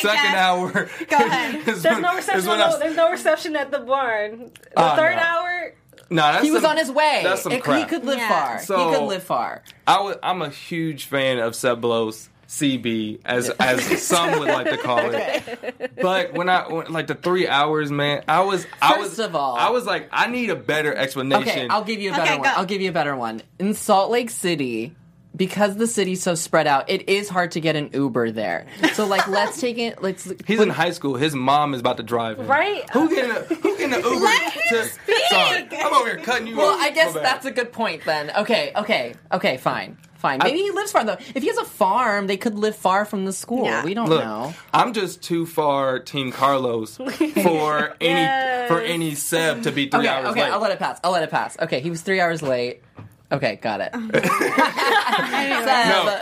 Second 0.00 0.02
Jeff. 0.02 0.34
hour. 0.36 0.70
Go 1.08 1.16
ahead. 1.16 1.62
there's 1.64 1.84
when- 1.84 2.02
no 2.02 2.14
reception. 2.14 2.46
when 2.48 2.60
on 2.60 2.72
the- 2.72 2.78
there's 2.78 2.96
no 2.96 3.10
reception 3.10 3.56
at 3.56 3.70
the 3.70 3.78
barn. 3.80 4.50
The 4.54 4.70
Oh, 4.76 4.96
third 4.96 5.16
no. 5.16 5.22
hour. 5.22 5.74
Nah, 6.08 6.32
that's 6.32 6.44
he 6.44 6.50
was 6.50 6.62
some- 6.62 6.70
on 6.72 6.76
his 6.76 6.90
way. 6.90 7.20
That's 7.24 7.42
some 7.42 7.52
It- 7.52 7.62
crap. 7.64 7.78
he 7.78 7.84
could 7.84 8.04
live 8.04 8.18
Yeah. 8.18 8.28
far. 8.28 8.62
So- 8.62 8.90
he 8.90 8.94
could 8.96 9.04
live 9.06 9.22
far. 9.22 9.62
I 9.86 10.00
was, 10.00 10.16
I'm 10.22 10.42
a 10.42 10.50
huge 10.50 11.06
fan 11.06 11.38
of 11.38 11.54
Seb 11.56 11.80
Blow's 11.80 12.28
CB, 12.48 13.18
as 13.24 13.50
as 13.58 14.02
some 14.06 14.38
would 14.38 14.46
like 14.48 14.68
to 14.70 14.76
call 14.76 15.00
it. 15.00 15.90
But 16.00 16.32
when 16.34 16.48
I 16.48 16.68
when, 16.72 16.92
like 16.92 17.08
the 17.08 17.16
three 17.16 17.48
hours, 17.48 17.90
man, 17.90 18.22
I 18.28 18.40
was 18.42 18.64
I 18.80 18.98
was 18.98 19.18
of 19.18 19.34
all- 19.34 19.56
I 19.56 19.70
was 19.70 19.84
like 19.84 20.08
I 20.12 20.28
need 20.28 20.50
a 20.50 20.54
better 20.56 20.94
explanation. 20.94 21.42
Okay, 21.48 21.66
I'll 21.68 21.82
give 21.82 22.00
you 22.00 22.10
a 22.10 22.12
better 22.12 22.22
Okay, 22.22 22.38
one. 22.38 22.48
go. 22.48 22.54
I'll 22.56 22.64
give 22.64 22.80
you 22.80 22.88
a 22.90 22.92
better 22.92 23.16
one. 23.16 23.42
In 23.58 23.74
Salt 23.74 24.12
Lake 24.12 24.30
City, 24.30 24.94
because 25.36 25.76
the 25.76 25.86
city's 25.86 26.22
so 26.22 26.34
spread 26.34 26.66
out, 26.66 26.88
it 26.88 27.08
is 27.08 27.28
hard 27.28 27.52
to 27.52 27.60
get 27.60 27.76
an 27.76 27.90
Uber 27.92 28.30
there. 28.32 28.66
So 28.94 29.06
like, 29.06 29.28
let's 29.28 29.60
take 29.60 29.78
it. 29.78 30.02
Let's. 30.02 30.32
He's 30.46 30.60
in 30.60 30.70
high 30.70 30.90
school. 30.92 31.14
His 31.16 31.34
mom 31.34 31.74
is 31.74 31.80
about 31.80 31.98
to 31.98 32.02
drive 32.02 32.38
him. 32.38 32.46
Right? 32.46 32.88
Who 32.90 33.08
getting 33.08 33.30
a 33.30 33.34
who 33.34 33.76
getting 33.76 33.94
an 33.94 34.02
Uber? 34.04 34.16
Let 34.24 34.52
him 34.52 34.62
to, 34.70 34.84
speak. 34.84 35.16
Sorry, 35.28 35.68
I'm 35.72 35.94
over 35.94 36.06
here 36.08 36.18
cutting 36.18 36.46
you 36.46 36.54
off. 36.54 36.58
Well, 36.58 36.74
off. 36.74 36.80
I 36.80 36.90
guess 36.90 37.14
My 37.14 37.20
that's 37.22 37.44
a 37.46 37.50
good 37.50 37.72
point 37.72 38.04
then. 38.04 38.30
Okay, 38.38 38.72
okay, 38.76 39.14
okay, 39.32 39.56
fine, 39.56 39.96
fine. 40.18 40.38
Maybe 40.42 40.58
he 40.60 40.70
lives 40.70 40.92
far 40.92 41.04
though. 41.04 41.16
If 41.34 41.42
he 41.42 41.48
has 41.48 41.58
a 41.58 41.64
farm, 41.64 42.26
they 42.26 42.36
could 42.36 42.54
live 42.54 42.76
far 42.76 43.04
from 43.04 43.24
the 43.24 43.32
school. 43.32 43.64
Yeah. 43.64 43.84
We 43.84 43.94
don't 43.94 44.08
Look, 44.08 44.22
know. 44.24 44.54
I'm 44.72 44.92
just 44.92 45.22
too 45.22 45.46
far 45.46 45.98
Team 45.98 46.32
Carlos 46.32 46.96
for 46.96 47.94
any 48.00 48.20
Yes. 48.20 48.68
for 48.68 48.80
any 48.80 49.14
Seb 49.14 49.62
to 49.64 49.72
be 49.72 49.88
three 49.88 50.00
Okay, 50.00 50.08
hours 50.08 50.26
okay, 50.28 50.40
late. 50.40 50.46
Okay, 50.46 50.52
I'll 50.52 50.60
let 50.60 50.70
it 50.72 50.78
pass. 50.78 51.00
I'll 51.04 51.12
let 51.12 51.22
it 51.22 51.30
pass. 51.30 51.56
Okay, 51.58 51.80
he 51.80 51.90
was 51.90 52.02
three 52.02 52.20
hours 52.20 52.42
late. 52.42 52.82
Okay, 53.32 53.56
got 53.56 53.80
it. 53.80 53.90
no, 53.92 54.08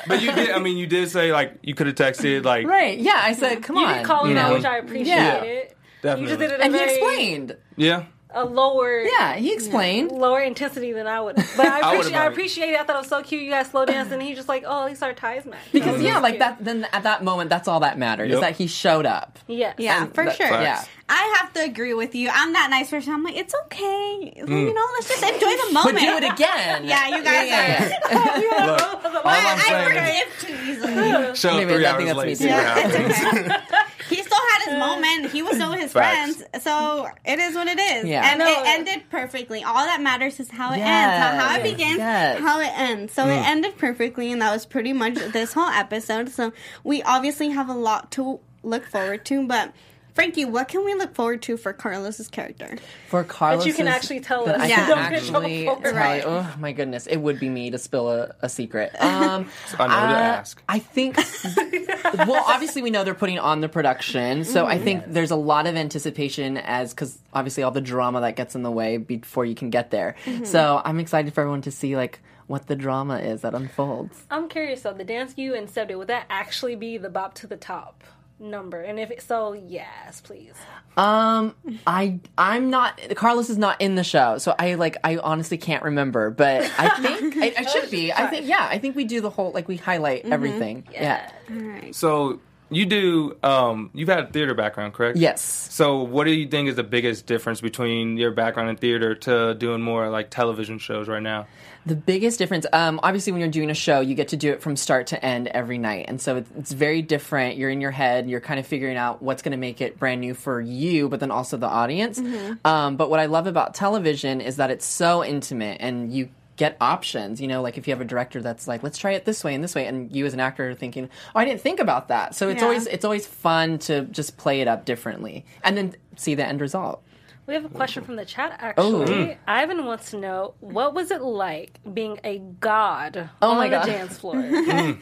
but 0.08 0.22
you 0.22 0.32
did. 0.32 0.50
I 0.50 0.58
mean, 0.58 0.78
you 0.78 0.86
did 0.86 1.10
say 1.10 1.32
like 1.32 1.58
you 1.62 1.74
could 1.74 1.86
have 1.86 1.96
texted 1.96 2.44
like 2.44 2.66
Right? 2.66 2.98
Yeah, 2.98 3.20
I 3.22 3.34
said, 3.34 3.62
come 3.62 3.76
You 3.76 3.84
on. 3.84 3.98
did 3.98 4.06
call 4.06 4.24
him 4.24 4.32
you 4.32 4.38
out, 4.38 4.54
which 4.54 4.64
I 4.64 4.78
appreciate 4.78 5.08
Yeah. 5.08 5.42
it. 5.42 5.76
definitely. 6.02 6.22
You 6.22 6.28
just 6.28 6.40
did 6.40 6.50
it 6.52 6.60
and 6.64 6.74
a 6.74 6.78
he 6.78 6.84
explained. 6.84 7.56
Yeah. 7.76 8.04
A 8.34 8.44
lower 8.44 9.00
Yeah, 9.00 9.34
he 9.36 9.52
explained. 9.52 10.10
lower 10.12 10.40
intensity 10.40 10.92
than 10.92 11.06
I 11.06 11.20
would. 11.20 11.36
But 11.36 11.66
I 11.66 11.80
I 11.92 11.96
would've 11.96 12.06
appreciate 12.12 12.14
I 12.14 12.18
done 12.18 12.26
it. 12.26 12.32
appreciate 12.32 12.70
it. 12.70 12.80
I 12.80 12.84
thought 12.84 12.96
it 12.96 12.98
was 13.00 13.08
so 13.08 13.22
cute. 13.22 13.42
You 13.42 13.50
guys 13.50 13.68
slow 13.68 13.84
dance, 13.84 14.10
and 14.12 14.22
he's 14.22 14.36
just 14.36 14.48
like, 14.48 14.64
oh, 14.66 14.88
these 14.88 15.02
are 15.02 15.12
ties 15.12 15.44
match. 15.44 15.58
Because 15.72 16.00
yeah, 16.02 16.18
like 16.20 16.38
that. 16.40 16.62
Then 16.64 16.86
at 16.92 17.02
that 17.04 17.22
moment, 17.24 17.50
that's 17.50 17.68
all 17.68 17.80
that 17.80 17.98
mattered 17.98 18.30
is 18.30 18.40
that 18.40 18.56
he 18.56 18.66
showed 18.66 19.06
up. 19.06 19.38
Yes. 19.46 19.76
Yeah, 19.78 20.06
for 20.06 20.24
That- 20.24 20.36
sure. 20.36 20.46
Yeah. 20.48 20.84
I 21.06 21.36
have 21.38 21.52
to 21.52 21.60
agree 21.62 21.92
with 21.92 22.14
you. 22.14 22.30
I'm 22.32 22.54
that 22.54 22.70
nice 22.70 22.88
person. 22.88 23.12
I'm 23.12 23.22
like, 23.22 23.36
it's 23.36 23.54
okay. 23.66 24.32
Mm. 24.38 24.48
You 24.48 24.72
know, 24.72 24.86
let's 24.94 25.06
just 25.08 25.22
enjoy 25.22 25.38
the 25.50 25.68
But 25.74 25.84
moment. 25.84 25.98
do 25.98 26.16
it 26.16 26.32
again. 26.32 26.84
Yeah, 26.88 27.08
you 27.08 27.22
guys 27.22 27.46
Yeah, 27.46 27.98
are. 28.06 28.40
yeah, 28.40 28.66
Look, 28.70 29.04
all 29.04 29.20
I'm 29.24 29.26
I, 29.26 29.54
I 29.54 29.58
saying 29.92 30.28
forgive 30.38 30.40
too 30.40 30.70
easily. 30.70 31.36
show 31.36 31.56
Maybe 31.58 31.74
three 31.74 31.84
I 31.86 31.96
think 31.98 32.08
hours 32.08 32.16
that's 32.16 32.16
late. 32.16 32.38
See 32.38 32.48
what 32.48 32.64
happens. 32.64 33.93
It's 34.10 34.12
okay. 34.12 34.16
he 34.16 34.22
still 34.22 34.38
had 34.52 34.64
his 34.64 34.74
uh, 34.74 34.78
moment. 34.78 35.32
He 35.32 35.42
was 35.42 35.54
still 35.56 35.70
with 35.70 35.80
his 35.80 35.92
Facts. 35.92 36.36
friends. 36.36 36.64
So 36.64 37.08
it 37.24 37.38
is 37.38 37.54
what 37.54 37.68
it 37.68 37.78
is. 37.78 38.04
Yeah. 38.04 38.30
And 38.30 38.38
No. 38.38 38.46
it 38.46 38.66
ended 38.66 39.04
perfectly. 39.10 39.62
All 39.64 39.84
that 39.84 40.00
matters 40.00 40.38
is 40.40 40.50
how 40.50 40.72
it 40.72 40.78
Yes. 40.78 40.88
ends. 40.88 41.42
How, 41.42 41.48
how 41.48 41.56
it 41.58 41.62
begins, 41.62 41.98
Yes. 41.98 42.40
how 42.40 42.60
it 42.60 42.72
ends. 42.76 43.12
So 43.12 43.26
it 43.26 43.36
mm. 43.36 43.46
ended 43.46 43.78
perfectly, 43.78 44.32
and 44.32 44.42
that 44.42 44.52
was 44.52 44.66
pretty 44.66 44.92
much 44.92 45.14
this 45.14 45.52
whole 45.52 45.68
episode. 45.68 46.28
So 46.30 46.52
we 46.82 47.02
obviously 47.02 47.50
have 47.50 47.68
a 47.68 47.74
lot 47.74 48.10
to 48.12 48.40
look 48.62 48.86
forward 48.86 49.24
to, 49.26 49.46
but. 49.46 49.72
Frankie, 50.14 50.44
what 50.44 50.68
can 50.68 50.84
we 50.84 50.94
look 50.94 51.12
forward 51.14 51.42
to 51.42 51.56
for 51.56 51.72
Carlos's 51.72 52.28
character? 52.28 52.76
For 53.08 53.24
Carlos, 53.24 53.66
you 53.66 53.74
can 53.74 53.88
actually 53.88 54.20
tell 54.20 54.46
that 54.46 54.56
us. 54.56 54.60
I 54.62 54.66
Yeah. 54.66 54.86
can 54.86 54.98
actually 54.98 55.30
trouble 55.30 55.48
tell 55.82 56.16
you. 56.16 56.22
Oh 56.24 56.54
my 56.60 56.70
goodness, 56.70 57.08
it 57.08 57.16
would 57.16 57.40
be 57.40 57.48
me 57.48 57.70
to 57.70 57.78
spill 57.78 58.08
a, 58.10 58.34
a 58.40 58.48
secret. 58.48 58.92
Um, 59.14 59.48
I 59.78 59.86
know 59.86 60.12
to 60.12 60.18
uh, 60.18 60.22
ask. 60.22 60.62
I 60.68 60.78
think. 60.78 61.16
well, 62.26 62.44
obviously, 62.46 62.82
we 62.82 62.90
know 62.90 63.04
they're 63.04 63.14
putting 63.14 63.38
on 63.38 63.60
the 63.60 63.68
production, 63.68 64.44
so 64.44 64.66
I 64.66 64.78
think 64.78 65.04
there's 65.06 65.30
a 65.30 65.36
lot 65.36 65.66
of 65.66 65.76
anticipation 65.76 66.56
as 66.58 66.92
because 66.92 67.18
obviously 67.32 67.62
all 67.62 67.70
the 67.70 67.80
drama 67.80 68.20
that 68.22 68.36
gets 68.36 68.54
in 68.54 68.62
the 68.62 68.70
way 68.70 68.96
before 68.98 69.44
you 69.44 69.54
can 69.54 69.70
get 69.70 69.90
there. 69.90 70.14
So 70.44 70.80
I'm 70.84 71.00
excited 71.00 71.32
for 71.34 71.42
everyone 71.42 71.62
to 71.62 71.70
see 71.70 71.96
like 71.96 72.20
what 72.46 72.66
the 72.66 72.76
drama 72.76 73.18
is 73.18 73.42
that 73.42 73.54
unfolds. 73.54 74.22
I'm 74.30 74.48
curious 74.48 74.82
though. 74.82 74.92
The 74.92 75.04
dance 75.04 75.34
you 75.36 75.54
and 75.54 75.68
Seb 75.68 75.88
did 75.88 75.96
would 75.96 76.08
that 76.08 76.26
actually 76.28 76.76
be 76.76 76.98
the 76.98 77.08
bop 77.10 77.34
to 77.36 77.46
the 77.46 77.56
top 77.56 78.04
number? 78.44 78.80
And 78.80 78.98
if 78.98 79.10
it, 79.10 79.22
so, 79.22 79.52
yes, 79.52 80.20
please. 80.20 80.54
Um, 80.96 81.54
I 81.86 82.20
I'm 82.38 82.70
not. 82.70 83.00
Carlos 83.16 83.50
is 83.50 83.58
not 83.58 83.80
in 83.80 83.96
the 83.96 84.04
show, 84.04 84.38
so 84.38 84.54
I 84.56 84.74
like 84.74 84.96
I 85.02 85.16
honestly 85.16 85.58
can't 85.58 85.82
remember. 85.82 86.30
But 86.30 86.70
I 86.78 86.88
think 87.02 87.36
I, 87.36 87.46
it 87.46 87.70
should 87.70 87.90
be. 87.90 88.12
I 88.12 88.26
think 88.28 88.46
yeah. 88.46 88.68
I 88.70 88.78
think 88.78 88.94
we 88.94 89.04
do 89.04 89.20
the 89.20 89.30
whole 89.30 89.50
like 89.50 89.66
we 89.66 89.76
highlight 89.76 90.24
everything. 90.24 90.86
Yeah. 90.92 91.30
All 91.50 91.56
right. 91.56 91.94
So 91.94 92.40
you 92.70 92.86
do. 92.86 93.36
Um, 93.42 93.90
you've 93.92 94.08
had 94.08 94.20
a 94.20 94.26
theater 94.28 94.54
background, 94.54 94.94
correct? 94.94 95.18
Yes. 95.18 95.42
So 95.42 96.02
what 96.02 96.24
do 96.24 96.32
you 96.32 96.46
think 96.48 96.68
is 96.68 96.76
the 96.76 96.84
biggest 96.84 97.26
difference 97.26 97.60
between 97.60 98.16
your 98.16 98.30
background 98.30 98.70
in 98.70 98.76
theater 98.76 99.14
to 99.16 99.54
doing 99.54 99.82
more 99.82 100.08
like 100.10 100.30
television 100.30 100.78
shows 100.78 101.08
right 101.08 101.22
now? 101.22 101.46
The 101.86 101.96
biggest 101.96 102.38
difference, 102.38 102.64
um, 102.72 102.98
obviously, 103.02 103.32
when 103.32 103.40
you're 103.40 103.50
doing 103.50 103.68
a 103.68 103.74
show, 103.74 104.00
you 104.00 104.14
get 104.14 104.28
to 104.28 104.38
do 104.38 104.50
it 104.52 104.62
from 104.62 104.74
start 104.74 105.08
to 105.08 105.22
end 105.22 105.48
every 105.48 105.76
night, 105.76 106.06
and 106.08 106.18
so 106.18 106.36
it's, 106.36 106.50
it's 106.58 106.72
very 106.72 107.02
different. 107.02 107.58
You're 107.58 107.68
in 107.68 107.82
your 107.82 107.90
head, 107.90 108.26
you're 108.28 108.40
kind 108.40 108.58
of 108.58 108.66
figuring 108.66 108.96
out 108.96 109.20
what's 109.20 109.42
going 109.42 109.52
to 109.52 109.58
make 109.58 109.82
it 109.82 109.98
brand 109.98 110.22
new 110.22 110.32
for 110.32 110.62
you, 110.62 111.10
but 111.10 111.20
then 111.20 111.30
also 111.30 111.58
the 111.58 111.68
audience. 111.68 112.22
Um, 112.64 112.96
but 112.96 113.10
what 113.10 113.20
I 113.20 113.26
love 113.26 113.46
about 113.46 113.74
television 113.74 114.40
is 114.40 114.56
that 114.56 114.70
it's 114.70 114.86
so 114.86 115.22
intimate, 115.22 115.76
and 115.80 116.10
you 116.10 116.30
get 116.56 116.76
options. 116.80 117.38
You 117.40 117.48
know, 117.48 117.60
like 117.60 117.76
if 117.76 117.86
you 117.86 117.92
have 117.92 118.00
a 118.00 118.04
director 118.06 118.40
that's 118.40 118.66
like, 118.66 118.82
"Let's 118.82 118.96
try 118.96 119.12
it 119.12 119.26
this 119.26 119.44
way 119.44 119.54
and 119.54 119.62
this 119.62 119.74
way," 119.74 119.86
and 119.86 120.10
you 120.14 120.24
as 120.24 120.32
an 120.32 120.40
actor 120.40 120.70
are 120.70 120.74
thinking, 120.74 121.10
"Oh, 121.34 121.38
I 121.40 121.44
didn't 121.44 121.60
think 121.60 121.80
about 121.80 122.08
that." 122.08 122.34
So 122.34 122.48
it's 122.48 122.60
Yeah. 122.62 122.68
always 122.68 122.86
it's 122.86 123.04
always 123.04 123.26
fun 123.26 123.78
to 123.80 124.02
just 124.06 124.38
play 124.38 124.62
it 124.62 124.68
up 124.68 124.86
differently, 124.86 125.44
and 125.62 125.76
then 125.76 125.96
see 126.16 126.34
the 126.34 126.46
end 126.46 126.62
result. 126.62 127.02
We 127.46 127.54
have 127.54 127.64
a 127.64 127.68
question 127.68 128.04
from 128.04 128.16
the 128.16 128.24
chat. 128.24 128.56
Actually, 128.60 129.04
Mm. 129.06 129.36
Ivan 129.46 129.84
wants 129.84 130.10
to 130.12 130.18
know 130.18 130.54
what 130.60 130.94
was 130.94 131.10
it 131.10 131.20
like 131.22 131.78
being 131.92 132.18
a 132.24 132.38
god 132.38 133.28
Oh 133.42 133.50
on 133.50 133.56
my 133.58 133.68
the 133.68 133.76
God. 133.76 133.86
dance 133.86 134.18
floor. 134.18 134.36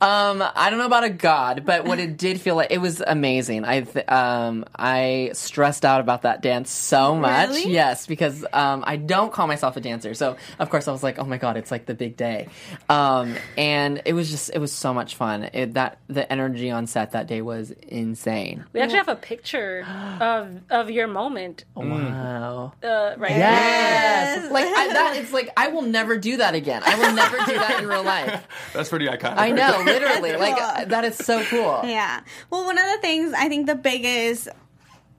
Um, 0.00 0.42
I 0.56 0.70
don't 0.70 0.78
know 0.78 0.86
about 0.86 1.04
a 1.04 1.10
god, 1.10 1.64
but 1.64 1.84
what 1.84 1.98
it 1.98 2.16
did 2.16 2.40
feel 2.40 2.56
like 2.56 2.70
it 2.70 2.78
was 2.78 3.00
amazing. 3.06 3.64
I 3.64 3.82
th- 3.82 4.08
um 4.08 4.64
I 4.74 5.30
stressed 5.34 5.84
out 5.84 6.00
about 6.00 6.22
that 6.22 6.40
dance 6.42 6.70
so 6.70 7.14
much. 7.14 7.48
Really? 7.50 7.70
Yes, 7.72 8.06
because 8.06 8.44
um 8.52 8.82
I 8.86 8.96
don't 8.96 9.32
call 9.32 9.46
myself 9.46 9.76
a 9.76 9.80
dancer, 9.80 10.14
so 10.14 10.36
of 10.58 10.70
course 10.70 10.88
I 10.88 10.92
was 10.92 11.02
like, 11.02 11.18
oh 11.18 11.24
my 11.24 11.36
god, 11.36 11.56
it's 11.56 11.70
like 11.70 11.86
the 11.86 11.94
big 11.94 12.16
day. 12.16 12.48
Um, 12.88 13.34
and 13.56 14.02
it 14.04 14.14
was 14.14 14.30
just 14.30 14.50
it 14.54 14.58
was 14.58 14.72
so 14.72 14.92
much 14.94 15.14
fun. 15.16 15.44
It, 15.52 15.74
that 15.74 15.98
the 16.08 16.30
energy 16.30 16.70
on 16.70 16.86
set 16.86 17.12
that 17.12 17.26
day 17.26 17.40
was 17.42 17.70
insane. 17.70 18.64
we 18.72 18.80
actually 18.80 18.98
have 18.98 19.08
a 19.08 19.16
picture 19.16 19.86
of 20.20 20.60
of 20.70 20.90
your 20.90 21.06
moment. 21.06 21.64
Wow. 21.76 22.72
Uh, 22.82 23.14
right. 23.18 23.30
Yes. 23.32 24.50
Like 24.50 24.66
I, 24.66 24.88
that, 24.92 25.16
it's 25.20 25.32
like 25.32 25.50
I 25.56 25.68
will 25.68 25.82
never 25.82 26.16
do 26.16 26.36
that 26.36 26.54
again. 26.54 26.82
I 26.84 26.94
will 26.96 27.12
never 27.12 27.36
do 27.38 27.54
that 27.58 27.80
in 27.82 27.88
real 27.88 28.04
life. 28.04 28.46
That's 28.72 28.88
pretty 28.88 29.06
iconic. 29.06 29.38
I 29.38 29.50
know, 29.50 29.82
literally. 29.84 30.30
That's 30.30 30.40
Like 30.40 30.56
cool. 30.78 30.86
that 30.86 31.04
is 31.04 31.16
so 31.16 31.42
cool. 31.44 31.80
Yeah. 31.84 32.20
Well, 32.50 32.64
one 32.64 32.78
of 32.78 32.84
the 32.84 32.98
things 33.00 33.32
I 33.36 33.48
think 33.48 33.66
the 33.66 33.74
biggest 33.74 34.48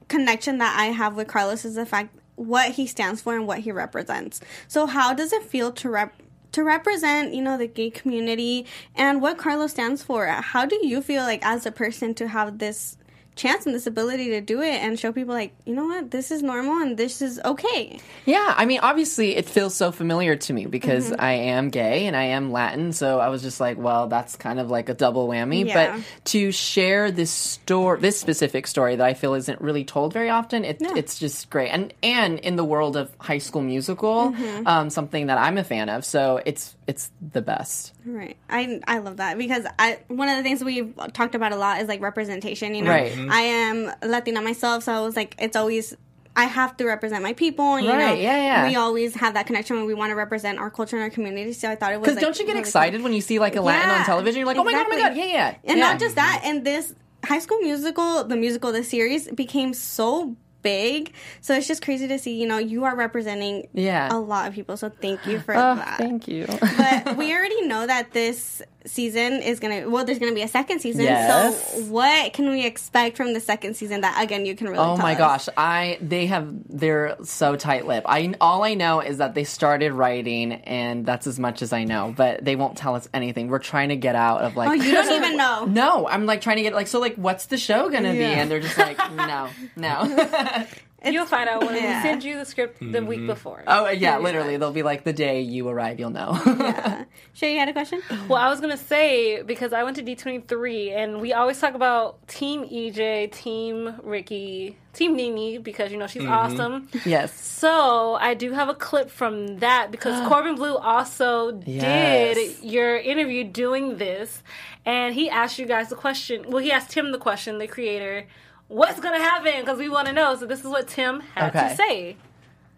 connection 0.08 0.58
that 0.58 0.78
I 0.78 0.86
have 0.86 1.14
with 1.16 1.28
Carlos 1.28 1.64
is 1.64 1.74
the 1.74 1.86
fact 1.86 2.16
what 2.36 2.70
he 2.72 2.86
stands 2.86 3.20
for 3.20 3.34
and 3.34 3.46
what 3.46 3.60
he 3.60 3.72
represents. 3.72 4.40
So, 4.68 4.86
how 4.86 5.14
does 5.14 5.32
it 5.32 5.42
feel 5.42 5.72
to 5.72 5.90
rep? 5.90 6.14
To 6.52 6.64
represent, 6.64 7.34
you 7.34 7.42
know, 7.42 7.58
the 7.58 7.66
gay 7.66 7.90
community 7.90 8.64
and 8.94 9.20
what 9.20 9.36
Carlos 9.36 9.72
stands 9.72 10.02
for. 10.02 10.26
How 10.26 10.64
do 10.64 10.78
you 10.86 11.02
feel 11.02 11.22
like 11.24 11.44
as 11.44 11.66
a 11.66 11.70
person 11.72 12.14
to 12.14 12.28
have 12.28 12.58
this 12.58 12.96
chance 13.36 13.66
and 13.66 13.74
this 13.74 13.86
ability 13.86 14.30
to 14.30 14.40
do 14.40 14.60
it 14.62 14.74
and 14.82 14.98
show 14.98 15.12
people 15.12 15.34
like, 15.34 15.54
you 15.64 15.74
know 15.74 15.84
what, 15.84 16.10
this 16.10 16.30
is 16.30 16.42
normal 16.42 16.78
and 16.82 16.96
this 16.96 17.20
is 17.22 17.38
okay. 17.44 18.00
Yeah, 18.24 18.54
I 18.56 18.64
mean, 18.64 18.80
obviously, 18.82 19.36
it 19.36 19.46
feels 19.48 19.74
so 19.74 19.92
familiar 19.92 20.34
to 20.36 20.52
me 20.52 20.66
because 20.66 21.10
Mm-hmm. 21.10 21.20
I 21.20 21.32
am 21.32 21.68
gay 21.68 22.06
and 22.06 22.16
I 22.16 22.24
am 22.24 22.50
Latin. 22.50 22.92
So 22.92 23.20
I 23.20 23.28
was 23.28 23.42
just 23.42 23.60
like, 23.60 23.76
well, 23.78 24.08
that's 24.08 24.34
kind 24.36 24.58
of 24.58 24.70
like 24.70 24.88
a 24.88 24.94
double 24.94 25.28
whammy. 25.28 25.66
Yeah. 25.66 25.96
But 25.98 26.04
to 26.32 26.50
share 26.50 27.10
this 27.10 27.30
story, 27.30 28.00
this 28.00 28.18
specific 28.18 28.66
story 28.66 28.96
that 28.96 29.06
I 29.06 29.14
feel 29.14 29.34
isn't 29.34 29.60
really 29.60 29.84
told 29.84 30.12
very 30.12 30.30
often, 30.30 30.64
it, 30.64 30.78
it's 30.80 31.18
just 31.18 31.50
great. 31.50 31.68
And 31.68 31.92
and 32.02 32.38
in 32.40 32.56
the 32.56 32.64
world 32.64 32.96
of 32.96 33.12
High 33.20 33.38
School 33.38 33.62
Musical, 33.62 34.32
Mm-hmm. 34.32 34.66
um, 34.66 34.90
something 34.90 35.26
that 35.26 35.38
I'm 35.38 35.58
a 35.58 35.64
fan 35.64 35.88
of. 35.90 36.04
So 36.04 36.40
it's 36.46 36.74
it's 36.86 37.10
the 37.20 37.42
best. 37.42 37.92
Right. 38.06 38.36
I 38.48 38.80
I 38.86 38.98
love 38.98 39.16
that 39.16 39.36
because 39.36 39.64
I 39.78 39.98
one 40.08 40.28
of 40.28 40.36
the 40.36 40.42
things 40.42 40.62
we've 40.62 40.94
talked 41.12 41.34
about 41.34 41.52
a 41.52 41.56
lot 41.56 41.80
is 41.80 41.88
like 41.88 42.00
representation, 42.00 42.74
you 42.74 42.82
know. 42.82 42.90
Right. 42.90 43.12
Mhm. 43.12 43.30
I 43.30 43.40
am 43.40 43.92
Latina 44.02 44.40
myself, 44.40 44.84
so 44.84 44.92
I 44.92 45.00
was 45.00 45.16
like 45.16 45.34
it's 45.38 45.56
always 45.56 45.96
I 46.36 46.44
have 46.44 46.76
to 46.76 46.84
represent 46.84 47.22
my 47.22 47.32
people, 47.32 47.80
you 47.80 47.88
know. 47.88 47.96
Right, 47.96 48.20
yeah, 48.20 48.36
yeah. 48.36 48.68
We 48.68 48.76
always 48.76 49.14
have 49.14 49.34
that 49.34 49.46
connection 49.46 49.76
when 49.76 49.86
we 49.86 49.94
want 49.94 50.10
to 50.10 50.14
represent 50.14 50.58
our 50.58 50.70
culture 50.70 50.96
and 50.96 51.02
our 51.02 51.10
community. 51.10 51.54
So 51.54 51.70
I 51.70 51.76
thought 51.76 51.92
it 51.92 51.96
was 52.00 52.04
Because 52.04 52.16
like, 52.16 52.24
don't 52.24 52.38
you 52.38 52.44
get 52.44 52.52
really 52.52 52.60
excited 52.60 52.98
cool. 52.98 53.04
when 53.04 53.14
you 53.14 53.22
see 53.22 53.38
like 53.38 53.56
a 53.56 53.62
Latin 53.62 53.90
on 53.90 54.04
television? 54.04 54.40
You're 54.40 54.46
like, 54.46 54.58
oh 54.58 54.64
my 54.64 54.72
god, 54.72 54.86
oh 54.86 54.90
my 54.90 54.98
god, 54.98 55.16
yeah, 55.16 55.24
yeah. 55.24 55.54
And 55.64 55.78
yeah. 55.78 55.84
not 55.84 55.98
just 55.98 56.14
that, 56.16 56.42
and 56.44 56.62
this 56.62 56.94
High 57.24 57.38
School 57.38 57.58
Musical, 57.60 58.24
the 58.24 58.36
musical, 58.36 58.70
the 58.70 58.84
series 58.84 59.28
became 59.30 59.72
so 59.72 60.36
big. 60.66 61.12
So 61.40 61.54
it's 61.54 61.68
just 61.68 61.80
crazy 61.82 62.08
to 62.08 62.18
see, 62.18 62.34
you 62.40 62.46
know, 62.46 62.58
you 62.58 62.82
are 62.84 62.96
representing 62.96 63.68
Yeah. 63.72 64.08
a 64.10 64.18
lot 64.18 64.48
of 64.48 64.54
people. 64.54 64.76
So 64.76 64.88
thank 64.88 65.24
you 65.26 65.38
for 65.38 65.54
Oh, 65.54 65.74
that. 65.76 65.98
thank 65.98 66.26
you. 66.26 66.46
but 66.76 67.16
we 67.20 67.32
already 67.34 67.62
know 67.66 67.86
that 67.86 68.12
this 68.12 68.62
season 68.86 69.42
is 69.42 69.60
gonna 69.60 69.88
well 69.88 70.04
there's 70.04 70.18
gonna 70.18 70.34
be 70.34 70.42
a 70.42 70.48
second 70.48 70.80
season 70.80 71.02
Yes. 71.04 71.74
so 71.74 71.80
what 71.84 72.32
can 72.32 72.48
we 72.50 72.64
expect 72.64 73.16
from 73.16 73.32
the 73.34 73.40
second 73.40 73.74
season 73.74 74.00
that 74.02 74.22
again 74.22 74.46
you 74.46 74.54
can 74.54 74.66
really 74.68 74.78
Oh 74.78 74.96
my 74.96 75.12
us? 75.12 75.18
gosh, 75.18 75.48
I 75.56 75.98
they 76.00 76.26
have 76.26 76.48
they're 76.68 77.16
so 77.24 77.56
tight-lipped 77.56 78.06
I 78.08 78.34
all 78.40 78.62
I 78.64 78.74
know 78.74 79.00
is 79.00 79.18
that 79.18 79.34
they 79.34 79.44
started 79.44 79.92
writing, 79.92 80.52
and 80.52 81.04
that's 81.04 81.26
as 81.26 81.38
much 81.38 81.62
as 81.62 81.72
I 81.72 81.84
know. 81.84 82.14
But 82.16 82.44
they 82.44 82.56
won't 82.56 82.76
tell 82.76 82.94
us 82.94 83.08
anything. 83.14 83.48
We're 83.48 83.58
trying 83.58 83.88
to 83.90 83.96
get 83.96 84.14
out 84.16 84.42
of 84.42 84.56
like. 84.56 84.68
oh 84.68 84.72
you 84.72 84.92
don't 84.92 85.12
even 85.12 85.36
know 85.44 85.64
No, 85.66 86.06
I'm 86.08 86.26
like 86.26 86.40
trying 86.40 86.56
to 86.56 86.62
get 86.62 86.74
like 86.74 86.86
so 86.86 87.00
like 87.00 87.16
what's 87.16 87.46
the 87.46 87.56
show 87.58 87.88
gonna 87.88 88.12
be? 88.12 88.22
And 88.24 88.50
they're 88.50 88.60
just 88.60 88.78
like 88.78 88.98
no, 89.12 89.48
no. 89.76 90.66
You'll 91.04 91.26
find 91.26 91.48
out 91.48 91.62
when 91.64 91.76
Yeah. 91.76 92.02
we 92.02 92.08
send 92.08 92.24
you 92.24 92.38
the 92.38 92.44
script 92.44 92.80
the 92.80 93.04
week 93.04 93.18
mm-hmm. 93.18 93.26
before. 93.28 93.62
oh 93.66 93.88
yeah, 93.90 94.18
literally 94.18 94.56
they'll 94.56 94.72
be 94.72 94.82
like 94.82 95.04
the 95.04 95.12
day 95.12 95.40
you 95.42 95.68
arrive, 95.68 96.00
you'll 96.00 96.10
know. 96.10 96.40
yeah. 96.46 97.04
sure 97.34 97.48
you 97.48 97.58
had 97.58 97.68
a 97.68 97.72
question 97.72 98.02
Well, 98.28 98.38
I 98.42 98.48
was 98.48 98.60
gonna 98.60 98.76
say 98.76 99.42
because 99.42 99.72
I 99.72 99.84
went 99.84 99.96
to 99.96 100.02
D 100.02 100.16
twenty 100.16 100.40
three, 100.40 100.90
and 100.90 101.20
we 101.20 101.32
always 101.32 101.60
talk 101.60 101.74
about 101.74 102.26
Team 102.28 102.64
EJ, 102.64 103.30
Team 103.32 104.00
Ricky, 104.02 104.76
Team 104.94 105.14
Nini 105.14 105.58
because 105.58 105.92
you 105.92 105.98
know 105.98 106.06
she's 106.06 106.22
mm-hmm. 106.22 106.32
awesome. 106.32 106.88
yes. 107.04 107.32
So 107.38 108.14
I 108.14 108.34
do 108.34 108.52
have 108.52 108.68
a 108.68 108.74
clip 108.74 109.10
from 109.10 109.58
that 109.58 109.90
because 109.90 110.26
Corbin 110.28 110.56
Bleu 110.56 110.76
also 110.76 111.60
Yes. 111.66 112.36
did 112.36 112.64
your 112.64 112.96
interview 112.96 113.44
doing 113.44 113.98
this, 113.98 114.42
and 114.84 115.14
he 115.14 115.30
asked 115.30 115.58
you 115.58 115.66
guys 115.66 115.88
the 115.88 115.96
question. 115.96 116.46
Well, 116.48 116.62
he 116.62 116.72
asked 116.72 116.94
him 116.94 117.12
the 117.12 117.18
question, 117.18 117.58
the 117.58 117.68
creator, 117.68 118.26
what's 118.68 119.00
gonna 119.00 119.18
happen 119.18 119.60
because 119.60 119.78
we 119.78 119.88
want 119.88 120.06
to 120.08 120.12
know. 120.12 120.36
So 120.36 120.46
this 120.46 120.60
is 120.60 120.66
what 120.66 120.88
Tim 120.88 121.20
had 121.34 121.48
Okay. 121.54 121.68
to 121.70 121.76
say. 121.76 122.16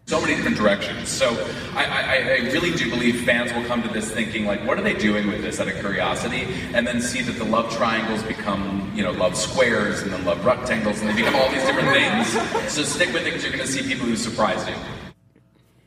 so 0.07 0.18
many 0.22 0.34
different 0.36 0.57
directions. 0.57 1.07
So 1.11 1.28
I, 1.74 1.84
I, 1.84 2.14
I 2.16 2.36
really 2.53 2.72
do 2.74 2.89
believe 2.89 3.24
fans 3.26 3.53
will 3.53 3.64
come 3.64 3.82
to 3.82 3.89
this 3.91 4.11
thinking 4.11 4.47
like, 4.47 4.66
what 4.66 4.78
are 4.78 4.82
they 4.82 4.95
doing 4.95 5.26
with 5.26 5.43
this 5.43 5.61
out 5.61 5.68
of 5.68 5.74
curiosity, 5.74 6.49
and 6.72 6.86
then 6.86 7.03
see 7.03 7.20
that 7.20 7.32
the 7.32 7.45
love 7.45 7.70
triangles 7.76 8.22
become, 8.22 8.91
you 8.95 9.03
know, 9.03 9.11
love 9.11 9.36
squares 9.36 10.01
and 10.01 10.11
then 10.11 10.24
love 10.24 10.43
rectangles, 10.47 11.01
and 11.03 11.11
they 11.11 11.14
become 11.14 11.36
all 11.36 11.51
these 11.51 11.62
different 11.64 11.91
things. 11.91 12.72
So 12.72 12.84
stick 12.84 13.12
with 13.12 13.22
it 13.22 13.24
because 13.26 13.43
you're 13.43 13.53
going 13.53 13.66
to 13.66 13.70
see 13.70 13.82
people 13.82 14.07
who 14.07 14.16
surprise 14.16 14.66
you. 14.66 14.74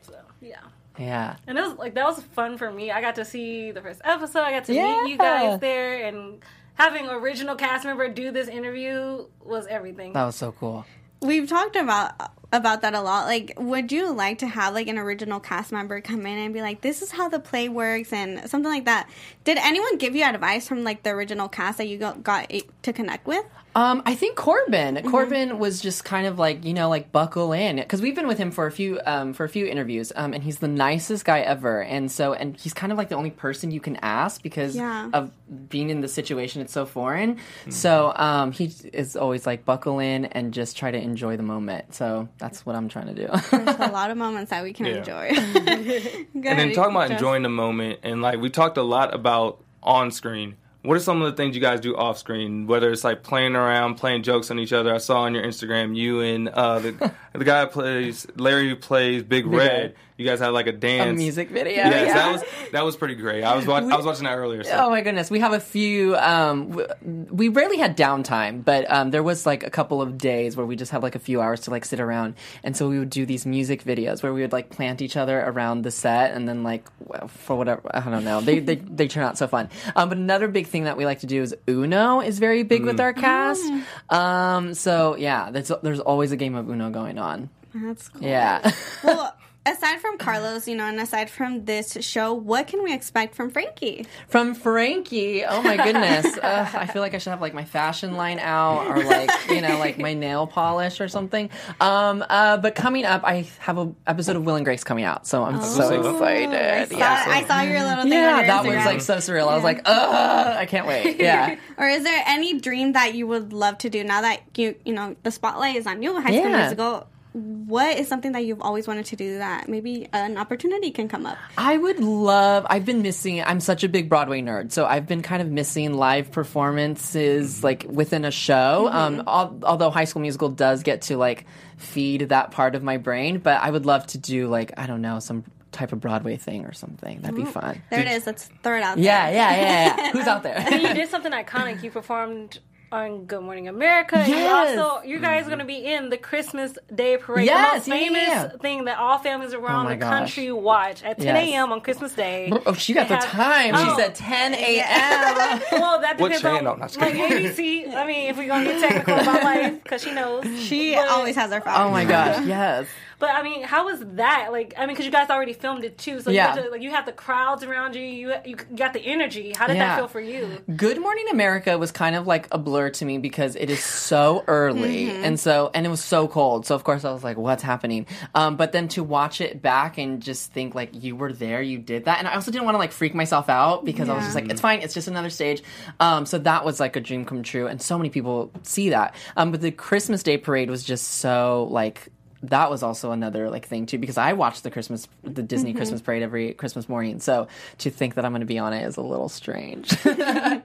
So 0.02 0.14
yeah. 0.40 0.60
Yeah. 0.98 1.36
And 1.48 1.58
it 1.58 1.62
was 1.62 1.76
like 1.78 1.94
that 1.94 2.04
was 2.06 2.22
fun 2.22 2.58
for 2.58 2.70
me. 2.70 2.92
I 2.92 3.00
got 3.00 3.16
to 3.16 3.24
see 3.24 3.72
the 3.72 3.80
first 3.82 4.00
episode. 4.04 4.42
I 4.42 4.52
got 4.52 4.64
to 4.66 4.72
Yeah. 4.74 5.02
meet 5.02 5.10
you 5.12 5.18
guys 5.18 5.58
there, 5.58 6.04
and 6.06 6.38
having 6.74 7.08
original 7.08 7.54
cast 7.56 7.84
member 7.84 8.08
do 8.08 8.30
this 8.30 8.48
interview 8.48 9.26
was 9.40 9.66
everything. 9.66 10.12
That 10.12 10.24
was 10.24 10.36
so 10.36 10.52
cool. 10.52 10.84
we've 11.20 11.48
talked 11.48 11.76
about 11.76 12.14
about 12.52 12.82
that 12.82 12.94
a 12.94 13.00
lot. 13.00 13.26
Like 13.26 13.54
would 13.58 13.90
you 13.90 14.12
like 14.12 14.38
to 14.38 14.46
have 14.46 14.74
like 14.74 14.88
an 14.88 14.98
original 14.98 15.40
cast 15.40 15.72
member 15.72 16.00
come 16.00 16.26
in 16.26 16.38
and 16.38 16.52
be 16.54 16.60
like 16.60 16.80
this 16.82 17.02
is 17.02 17.10
how 17.10 17.28
the 17.28 17.40
play 17.40 17.68
works 17.68 18.12
and 18.12 18.48
something 18.48 18.70
like 18.70 18.84
that? 18.84 19.08
Did 19.44 19.58
anyone 19.58 19.98
give 19.98 20.14
you 20.14 20.24
advice 20.24 20.68
from 20.68 20.84
like 20.84 21.02
the 21.02 21.10
original 21.10 21.48
cast 21.48 21.78
that 21.78 21.88
you 21.88 21.98
got, 21.98 22.22
got 22.22 22.52
to 22.82 22.92
connect 22.92 23.26
with? 23.26 23.44
Um, 23.74 24.02
I 24.04 24.14
think 24.14 24.36
Corbin. 24.36 24.96
Mm-hmm. 24.96 25.10
Corbin 25.10 25.58
was 25.58 25.80
just 25.80 26.04
kind 26.04 26.26
of 26.26 26.38
like 26.38 26.62
you 26.64 26.74
know 26.74 26.90
like 26.90 27.10
buckle 27.10 27.52
in. 27.54 27.76
Because 27.76 28.02
we've 28.02 28.14
been 28.14 28.26
with 28.26 28.36
him 28.36 28.50
for 28.50 28.66
a 28.66 28.70
few 28.70 29.00
um 29.06 29.32
for 29.32 29.44
a 29.44 29.48
few 29.48 29.64
interviews 29.66 30.12
um 30.14 30.34
and 30.34 30.42
he's 30.44 30.58
the 30.58 30.68
nicest 30.68 31.24
guy 31.24 31.40
ever. 31.40 31.82
And 31.82 32.12
so 32.12 32.34
and 32.34 32.54
he's 32.56 32.74
kind 32.74 32.92
of 32.92 32.98
like 32.98 33.08
the 33.08 33.14
only 33.14 33.30
person 33.30 33.70
you 33.70 33.80
can 33.80 33.96
ask 34.02 34.42
because 34.42 34.76
Yeah. 34.76 35.08
of 35.14 35.30
being 35.70 35.88
in 35.88 36.02
the 36.02 36.08
situation. 36.08 36.60
It's 36.60 36.72
so 36.72 36.84
foreign. 36.84 37.38
So 37.70 38.12
um 38.14 38.52
he 38.52 38.70
is 38.92 39.16
always 39.16 39.46
like 39.46 39.64
buckle 39.64 40.00
in 40.00 40.26
and 40.26 40.52
just 40.52 40.76
try 40.76 40.90
to 40.90 40.98
enjoy 40.98 41.38
the 41.38 41.42
moment. 41.42 41.94
So 41.94 42.28
that's 42.42 42.66
what 42.66 42.74
I'm 42.74 42.88
trying 42.88 43.06
to 43.06 43.14
do. 43.14 43.28
there's 43.50 43.78
a 43.78 43.92
lot 43.92 44.10
of 44.10 44.16
moments 44.26 44.50
that 44.50 44.62
we 44.64 44.72
can 44.72 44.86
Yeah. 44.86 44.96
enjoy 44.98 45.26
and 46.34 46.44
then 46.58 46.72
talking 46.72 46.94
about 46.96 47.10
enjoying 47.10 47.42
the 47.42 47.48
moment 47.48 48.00
and 48.02 48.20
like 48.22 48.40
we 48.40 48.50
talked 48.50 48.76
a 48.76 48.82
lot 48.82 49.14
about 49.14 49.62
on 49.82 50.10
screen 50.10 50.56
what 50.82 50.96
are 50.96 51.00
some 51.00 51.22
of 51.22 51.30
the 51.30 51.36
things 51.36 51.54
you 51.54 51.60
guys 51.62 51.80
do 51.80 51.96
off 51.96 52.18
screen 52.18 52.66
whether 52.66 52.90
it's 52.90 53.04
like 53.04 53.22
playing 53.22 53.54
around 53.54 53.94
playing 53.94 54.22
jokes 54.24 54.50
on 54.50 54.58
each 54.58 54.72
other 54.72 54.92
i 54.94 54.98
saw 54.98 55.20
on 55.22 55.34
your 55.34 55.44
instagram 55.44 55.94
you 55.96 56.20
and 56.20 56.48
uh, 56.48 56.78
the, 56.80 57.12
the 57.32 57.44
guy 57.44 57.60
who 57.64 57.66
plays 57.68 58.26
larry 58.36 58.68
who 58.68 58.76
plays 58.76 59.22
big, 59.22 59.46
red, 59.46 59.56
Red. 59.56 59.94
You 60.16 60.26
guys 60.26 60.40
had 60.40 60.48
like 60.48 60.66
a 60.66 60.72
dance 60.72 61.16
music 61.16 61.48
video, 61.50 61.72
yes 61.72 62.06
yeah. 62.06 62.14
that 62.14 62.32
was 62.32 62.42
that 62.72 62.84
was 62.84 62.96
pretty 62.96 63.14
great 63.14 63.42
i 63.42 63.54
was 63.56 63.66
watch, 63.66 63.84
i 63.84 63.96
was 63.96 64.04
watching 64.06 64.24
that 64.24 64.36
earlier 64.36 64.62
so. 64.62 64.70
Oh 64.72 64.90
my 64.90 65.00
goodness, 65.00 65.30
we 65.30 65.40
have 65.40 65.52
a 65.52 65.60
few. 65.60 66.16
Um, 66.16 66.70
w- 66.70 66.88
we 67.30 67.48
rarely 67.48 67.78
had 67.78 67.96
downtime, 67.96 68.64
but 68.64 68.90
um, 68.90 69.10
there 69.10 69.22
was 69.22 69.46
like 69.46 69.62
a 69.64 69.70
couple 69.70 70.00
of 70.02 70.18
days 70.18 70.56
where 70.56 70.66
we 70.66 70.76
just 70.76 70.90
had 70.92 71.02
like 71.02 71.14
a 71.14 71.18
few 71.18 71.40
hours 71.40 71.60
to 71.62 71.70
like 71.70 71.84
sit 71.84 72.00
around, 72.00 72.34
and 72.62 72.76
so 72.76 72.88
we 72.88 72.98
would 72.98 73.10
do 73.10 73.26
these 73.26 73.44
music 73.46 73.84
videos 73.84 74.22
where 74.22 74.32
we 74.32 74.40
would 74.42 74.52
like 74.52 74.70
plant 74.70 75.02
each 75.02 75.16
other 75.16 75.40
around 75.40 75.82
the 75.82 75.90
set, 75.90 76.32
and 76.34 76.48
then 76.48 76.62
like 76.62 76.88
for 77.28 77.56
whatever 77.56 77.82
I 77.92 78.00
don't 78.00 78.24
know, 78.24 78.40
they 78.40 78.58
they 78.60 78.76
they 78.76 79.08
turn 79.08 79.24
out 79.24 79.38
so 79.38 79.46
fun. 79.46 79.68
Um, 79.96 80.08
but 80.08 80.18
another 80.18 80.48
big 80.48 80.66
thing 80.66 80.84
that 80.84 80.96
we 80.96 81.04
like 81.04 81.20
to 81.20 81.26
do 81.26 81.42
is 81.42 81.54
Uno 81.68 82.20
is 82.20 82.38
very 82.38 82.62
big 82.62 82.84
with 82.84 83.00
our 83.00 83.12
cast. 83.12 83.64
Um, 84.10 84.74
so 84.74 85.16
yeah, 85.16 85.50
there's 85.50 85.70
there's 85.82 86.00
always 86.00 86.32
a 86.32 86.36
game 86.36 86.54
of 86.54 86.68
Uno 86.68 86.90
going 86.90 87.18
on. 87.18 87.50
that's 87.74 88.08
cool 88.08 88.22
Yeah. 88.22 88.72
well 89.04 89.34
aside 89.64 90.00
from 90.00 90.18
carlos 90.18 90.66
you 90.66 90.74
know 90.74 90.84
and 90.86 90.98
aside 90.98 91.30
from 91.30 91.64
this 91.66 91.96
show 92.00 92.32
what 92.34 92.66
can 92.66 92.82
we 92.82 92.92
expect 92.92 93.34
from 93.34 93.48
frankie 93.50 94.04
From 94.28 94.54
Frankie, 94.54 95.44
oh 95.44 95.62
my 95.62 95.76
goodness! 95.76 96.26
Ugh, 96.42 96.68
I 96.74 96.86
feel 96.86 97.02
like 97.02 97.14
I 97.14 97.18
should 97.18 97.30
have 97.30 97.40
like 97.40 97.54
my 97.54 97.64
fashion 97.64 98.16
line 98.16 98.38
out, 98.38 98.86
or 98.88 99.04
like 99.04 99.30
you 99.48 99.60
know, 99.60 99.78
like 99.78 99.98
my 99.98 100.14
nail 100.14 100.46
polish 100.46 101.00
or 101.00 101.08
something. 101.08 101.50
Um, 101.80 102.24
uh, 102.28 102.56
but 102.56 102.74
coming 102.74 103.04
up, 103.04 103.22
I 103.24 103.46
have 103.58 103.76
an 103.78 103.94
episode 104.06 104.36
of 104.36 104.44
Will 104.44 104.56
and 104.56 104.64
Grace 104.64 104.84
coming 104.84 105.04
out, 105.04 105.26
so 105.26 105.42
I'm 105.44 105.60
so 105.62 105.82
Oh. 105.92 106.14
excited. 106.14 106.54
I 106.54 106.84
saw, 106.86 106.96
yeah, 106.98 107.24
I 107.28 107.44
saw 107.44 107.60
your 107.62 107.82
little 107.82 108.02
thing 108.04 108.12
yeah, 108.12 108.46
that 108.46 108.64
was 108.64 108.74
like 108.86 109.00
so 109.00 109.16
surreal. 109.16 109.48
I 109.48 109.54
was 109.54 109.64
like, 109.64 109.82
ugh, 109.84 110.56
I 110.56 110.66
can't 110.66 110.86
wait. 110.86 111.18
Yeah. 111.20 111.56
or 111.78 111.86
is 111.88 112.02
there 112.04 112.22
any 112.26 112.58
dream 112.58 112.92
that 112.92 113.14
you 113.14 113.26
would 113.26 113.52
love 113.52 113.78
to 113.78 113.90
do 113.90 114.02
now 114.04 114.22
that 114.22 114.40
you 114.56 114.74
you 114.84 114.94
know 114.94 115.14
the 115.22 115.30
spotlight 115.30 115.76
is 115.76 115.86
on 115.86 116.02
you 116.02 116.14
high 116.20 116.30
school 116.32 116.50
Yeah. 116.50 116.58
musical 116.62 117.06
what 117.32 117.96
is 117.96 118.08
something 118.08 118.32
that 118.32 118.44
you've 118.44 118.60
always 118.60 118.86
wanted 118.86 119.06
to 119.06 119.16
do 119.16 119.38
that 119.38 119.68
maybe 119.68 120.08
an 120.12 120.36
opportunity 120.36 120.90
can 120.90 121.08
come 121.08 121.24
up? 121.24 121.38
I 121.56 121.76
would 121.78 121.98
love. 122.00 122.66
I've 122.68 122.84
been 122.84 123.02
missing. 123.02 123.42
I'm 123.42 123.60
such 123.60 123.84
a 123.84 123.88
big 123.88 124.08
Broadway 124.08 124.42
nerd, 124.42 124.72
so 124.72 124.84
I've 124.84 125.06
been 125.06 125.22
kind 125.22 125.40
of 125.40 125.48
missing 125.48 125.94
live 125.94 126.30
performances 126.30 127.56
mm-hmm. 127.56 127.64
like 127.64 127.86
within 127.88 128.24
a 128.24 128.30
show. 128.30 128.88
Mm-hmm. 128.88 128.96
Um, 128.96 129.22
al- 129.26 129.58
although 129.62 129.90
High 129.90 130.04
School 130.04 130.22
Musical 130.22 130.50
does 130.50 130.82
get 130.82 131.02
to 131.02 131.16
like 131.16 131.46
feed 131.78 132.28
that 132.28 132.50
part 132.50 132.74
of 132.74 132.82
my 132.82 132.98
brain, 132.98 133.38
but 133.38 133.60
I 133.62 133.70
would 133.70 133.86
love 133.86 134.06
to 134.08 134.18
do 134.18 134.48
like 134.48 134.72
I 134.76 134.86
don't 134.86 135.00
know 135.00 135.18
some 135.18 135.44
type 135.72 135.92
of 135.92 136.00
Broadway 136.00 136.36
thing 136.36 136.66
or 136.66 136.72
something. 136.72 137.20
That'd 137.22 137.34
be 137.34 137.42
mm-hmm. 137.42 137.50
fun. 137.50 137.82
There 137.90 138.00
it 138.00 138.08
is. 138.08 138.26
Let's 138.26 138.50
throw 138.62 138.76
it 138.76 138.82
out 138.82 138.98
Yeah, 138.98 139.30
there. 139.30 139.34
yeah, 139.34 139.56
yeah, 139.56 139.96
yeah. 139.96 140.10
Who's 140.12 140.26
out 140.26 140.42
there? 140.42 140.56
And 140.56 140.82
you 140.82 140.94
did 140.94 141.08
something 141.08 141.32
iconic. 141.32 141.82
You 141.82 141.90
performed 141.90 142.58
on 142.92 143.24
Good 143.24 143.42
Morning 143.42 143.68
America. 143.68 144.16
And 144.18 144.28
Yes. 144.28 144.74
You 144.76 144.82
also, 144.82 145.02
you 145.06 145.18
guys 145.18 145.44
are 145.46 145.48
going 145.48 145.58
to 145.60 145.64
be 145.64 145.84
in 145.84 146.10
the 146.10 146.16
Christmas 146.18 146.76
Day 146.94 147.16
Parade. 147.16 147.46
Yes, 147.46 147.84
the 147.86 147.90
yeah, 147.90 147.94
most 147.96 148.04
famous 148.04 148.22
yeah, 148.28 148.42
yeah. 148.52 148.58
thing 148.58 148.84
that 148.84 148.98
all 148.98 149.18
families 149.18 149.54
around 149.54 149.86
Oh 149.86 149.88
the 149.90 149.96
gosh. 149.96 150.10
country 150.18 150.52
watch 150.52 151.02
at 151.02 151.18
10 151.18 151.26
Yes. 151.34 151.48
a.m. 151.48 151.72
on 151.72 151.80
Christmas 151.80 152.12
Day. 152.14 152.52
Oh, 152.66 152.74
she 152.74 152.92
got 152.92 153.08
They 153.08 153.14
the 153.16 153.20
have- 153.22 153.30
time. 153.30 153.74
Oh. 153.74 153.84
She 153.96 154.02
said 154.02 154.14
10 154.14 154.54
a.m. 154.54 155.60
well, 155.72 156.00
that 156.00 156.18
depends 156.18 156.42
channel? 156.42 156.72
on 156.74 156.78
Not 156.80 156.88
just 156.88 157.00
like. 157.00 157.14
ABC. 157.14 157.94
I 157.94 158.06
mean, 158.06 158.28
if 158.30 158.36
we're 158.36 158.46
gonna 158.48 158.64
get 158.64 158.80
technical 158.80 159.14
about 159.14 159.42
life, 159.42 159.82
because 159.82 160.02
she 160.02 160.12
knows. 160.12 160.44
She 160.60 160.94
But- 160.94 161.08
always 161.08 161.34
has 161.36 161.50
her 161.52 161.60
phone. 161.60 161.74
Oh 161.76 161.90
my 161.90 162.04
gosh, 162.04 162.44
yes. 162.46 162.86
But 163.22 163.36
I 163.36 163.44
mean, 163.44 163.62
how 163.62 163.84
was 163.84 164.00
that? 164.16 164.48
Like, 164.50 164.74
I 164.76 164.80
mean, 164.80 164.88
because 164.88 165.04
you 165.06 165.12
guys 165.12 165.30
already 165.30 165.52
filmed 165.52 165.84
it 165.84 165.96
too, 165.96 166.20
so 166.20 166.32
Yeah. 166.32 166.56
you, 166.56 166.62
to, 166.64 166.70
like, 166.70 166.82
you 166.82 166.90
have 166.90 167.06
the 167.06 167.12
crowds 167.12 167.62
around 167.62 167.94
you. 167.94 168.02
You 168.02 168.34
you 168.44 168.56
got 168.56 168.94
the 168.94 168.98
energy. 168.98 169.52
How 169.56 169.68
did 169.68 169.76
Yeah. 169.76 169.90
that 169.90 169.96
feel 169.98 170.08
for 170.08 170.20
you? 170.20 170.58
Good 170.74 171.00
Morning 171.00 171.26
America 171.30 171.78
was 171.78 171.92
kind 171.92 172.16
of 172.16 172.26
like 172.26 172.48
a 172.50 172.58
blur 172.58 172.90
to 172.90 173.04
me 173.04 173.18
because 173.18 173.54
it 173.54 173.70
is 173.70 173.78
so 173.84 174.42
early 174.48 175.06
Mhm. 175.06 175.22
and 175.22 175.38
so 175.38 175.70
and 175.72 175.86
it 175.86 175.88
was 175.88 176.02
so 176.02 176.26
cold. 176.26 176.66
So 176.66 176.74
of 176.74 176.82
course 176.82 177.04
I 177.04 177.12
was 177.12 177.22
like, 177.22 177.36
what's 177.36 177.62
happening? 177.62 178.06
Um, 178.34 178.56
but 178.56 178.72
then 178.72 178.88
to 178.88 179.04
watch 179.04 179.40
it 179.40 179.62
back 179.62 179.98
and 179.98 180.20
just 180.20 180.52
think 180.52 180.74
like 180.74 180.90
you 180.92 181.14
were 181.14 181.32
there, 181.32 181.62
you 181.62 181.78
did 181.78 182.06
that, 182.06 182.18
and 182.18 182.26
I 182.26 182.34
also 182.34 182.50
didn't 182.50 182.64
want 182.64 182.74
to 182.74 182.80
like 182.80 182.90
freak 182.90 183.14
myself 183.14 183.48
out 183.48 183.84
because 183.84 184.08
I 184.08 184.14
was 184.16 184.24
just 184.24 184.34
like, 184.34 184.50
it's 184.50 184.60
fine, 184.60 184.80
it's 184.80 184.94
just 184.94 185.06
another 185.06 185.30
stage. 185.30 185.62
Um, 186.00 186.26
so 186.26 186.38
that 186.38 186.64
was 186.64 186.80
like 186.80 186.96
a 186.96 187.00
dream 187.00 187.24
come 187.24 187.44
true, 187.44 187.68
and 187.68 187.80
so 187.80 187.96
many 187.98 188.10
people 188.10 188.50
see 188.64 188.88
that. 188.90 189.14
Um, 189.36 189.52
but 189.52 189.60
the 189.60 189.70
Christmas 189.70 190.24
Day 190.24 190.38
parade 190.38 190.70
was 190.70 190.82
just 190.82 191.06
so 191.20 191.68
like. 191.70 192.08
That 192.44 192.70
was 192.70 192.82
also 192.82 193.12
another 193.12 193.48
like 193.50 193.66
thing 193.66 193.86
too 193.86 193.98
because 193.98 194.18
I 194.18 194.32
watch 194.32 194.62
the 194.62 194.70
Christmas 194.70 195.06
the 195.22 195.42
Disney 195.42 195.72
Mhm. 195.72 195.76
Christmas 195.76 196.00
parade 196.00 196.22
every 196.22 196.52
Christmas 196.54 196.88
morning. 196.88 197.20
So 197.20 197.46
to 197.78 197.90
think 197.90 198.14
that 198.14 198.24
I'm 198.24 198.32
going 198.32 198.40
to 198.40 198.46
be 198.46 198.58
on 198.58 198.72
it 198.72 198.84
is 198.84 198.96
a 198.96 199.02
little 199.02 199.28
strange. 199.28 199.90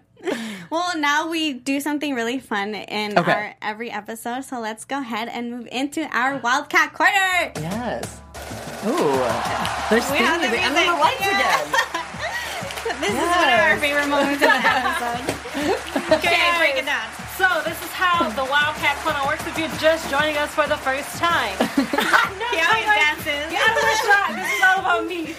Well, 0.69 0.97
now 0.97 1.29
we 1.29 1.53
do 1.53 1.79
something 1.79 2.13
really 2.13 2.39
fun 2.39 2.75
in 2.75 3.17
Okay. 3.17 3.31
our 3.31 3.55
every 3.61 3.89
episode. 3.89 4.43
So 4.43 4.59
let's 4.59 4.83
go 4.83 4.99
ahead 4.99 5.29
and 5.29 5.49
move 5.49 5.67
into 5.71 6.01
our 6.11 6.37
Wildcat 6.39 6.91
Corner. 6.91 7.53
Yes. 7.55 8.19
Ooh. 8.85 8.91
There's 9.89 10.11
We 10.11 10.17
have 10.17 10.41
the 10.41 10.59
and 10.59 10.75
then 10.75 10.87
the 10.87 10.99
lights 10.99 11.21
Yeah. 11.21 11.39
again. 11.39 11.73
This 12.99 13.11
is 13.11 13.15
one 13.15 13.47
of 13.53 13.59
our 13.59 13.77
favorite 13.77 14.07
moments 14.07 14.41
in 14.41 14.49
the 14.49 14.55
episode. 14.55 16.13
Okay, 16.15 16.57
break 16.57 16.75
it 16.77 16.85
down. 16.85 17.05
So 17.37 17.61
this 17.63 17.79
is 17.83 17.91
how 17.91 18.29
the 18.31 18.43
Wildcat 18.45 18.97
Corner 19.03 19.19
works. 19.27 19.45
If 19.45 19.57
you're 19.59 19.67
just 19.79 20.09
joining 20.09 20.37
us 20.37 20.49
for 20.55 20.67
the 20.67 20.77
first 20.77 21.17
time, 21.17 21.53
He 21.77 22.59
always 22.59 22.85
dances. 22.85 23.51
get 23.51 23.61
out 23.61 23.77
of 23.77 23.83
the 23.83 23.97
shot. 24.07 24.35
This 24.35 24.53
is 24.53 24.63
all 24.63 24.79
about 24.79 25.05
me. 25.07 25.35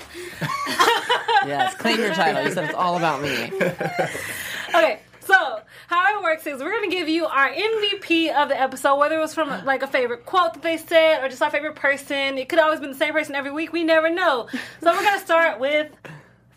Yes, 1.48 1.74
claim 1.76 1.98
your 1.98 2.14
title. 2.14 2.42
You 2.44 2.52
said 2.52 2.64
it's 2.66 2.74
all 2.74 2.96
about 2.96 3.22
me. 3.22 3.50
Okay, 4.74 5.00
so 5.20 5.60
how 5.86 6.18
it 6.18 6.22
works 6.22 6.46
is 6.46 6.60
we're 6.62 6.70
gonna 6.70 6.90
give 6.90 7.08
you 7.08 7.24
our 7.24 7.48
MVP 7.48 8.30
of 8.34 8.50
the 8.50 8.60
episode, 8.60 8.96
whether 8.96 9.16
it 9.16 9.20
was 9.20 9.32
from 9.32 9.64
like 9.64 9.82
a 9.82 9.86
favorite 9.86 10.26
quote 10.26 10.52
that 10.52 10.62
they 10.62 10.76
said 10.76 11.24
or 11.24 11.28
just 11.30 11.40
our 11.40 11.50
favorite 11.50 11.74
person. 11.74 12.36
It 12.36 12.50
could 12.50 12.58
always 12.58 12.78
been 12.78 12.90
the 12.90 12.96
same 12.96 13.14
person 13.14 13.34
every 13.34 13.50
week. 13.50 13.72
We 13.72 13.82
never 13.82 14.10
know. 14.10 14.46
So 14.82 14.92
we're 14.92 15.02
gonna 15.02 15.20
start 15.20 15.58
with 15.58 15.90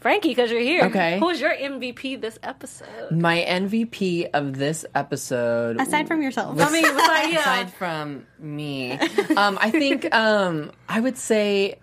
Frankie 0.02 0.30
because 0.30 0.52
you're 0.52 0.60
here. 0.60 0.86
Okay. 0.86 1.20
Who's 1.20 1.40
your 1.40 1.56
MVP 1.56 2.20
this 2.20 2.40
episode? 2.42 3.12
My 3.12 3.46
MVP 3.48 4.32
of 4.34 4.58
this 4.58 4.84
episode, 4.96 5.80
Aside 5.80 6.08
from 6.08 6.24
yourself. 6.24 6.60
I 6.60 6.72
mean, 6.72 6.82
besides, 6.82 7.34
yeah. 7.34 7.40
aside 7.40 7.74
from 7.74 8.26
me, 8.40 8.94
um, 9.38 9.60
I 9.62 9.70
think 9.70 10.14
um, 10.14 10.72
I 10.90 11.00
would 11.00 11.18
say 11.18 11.80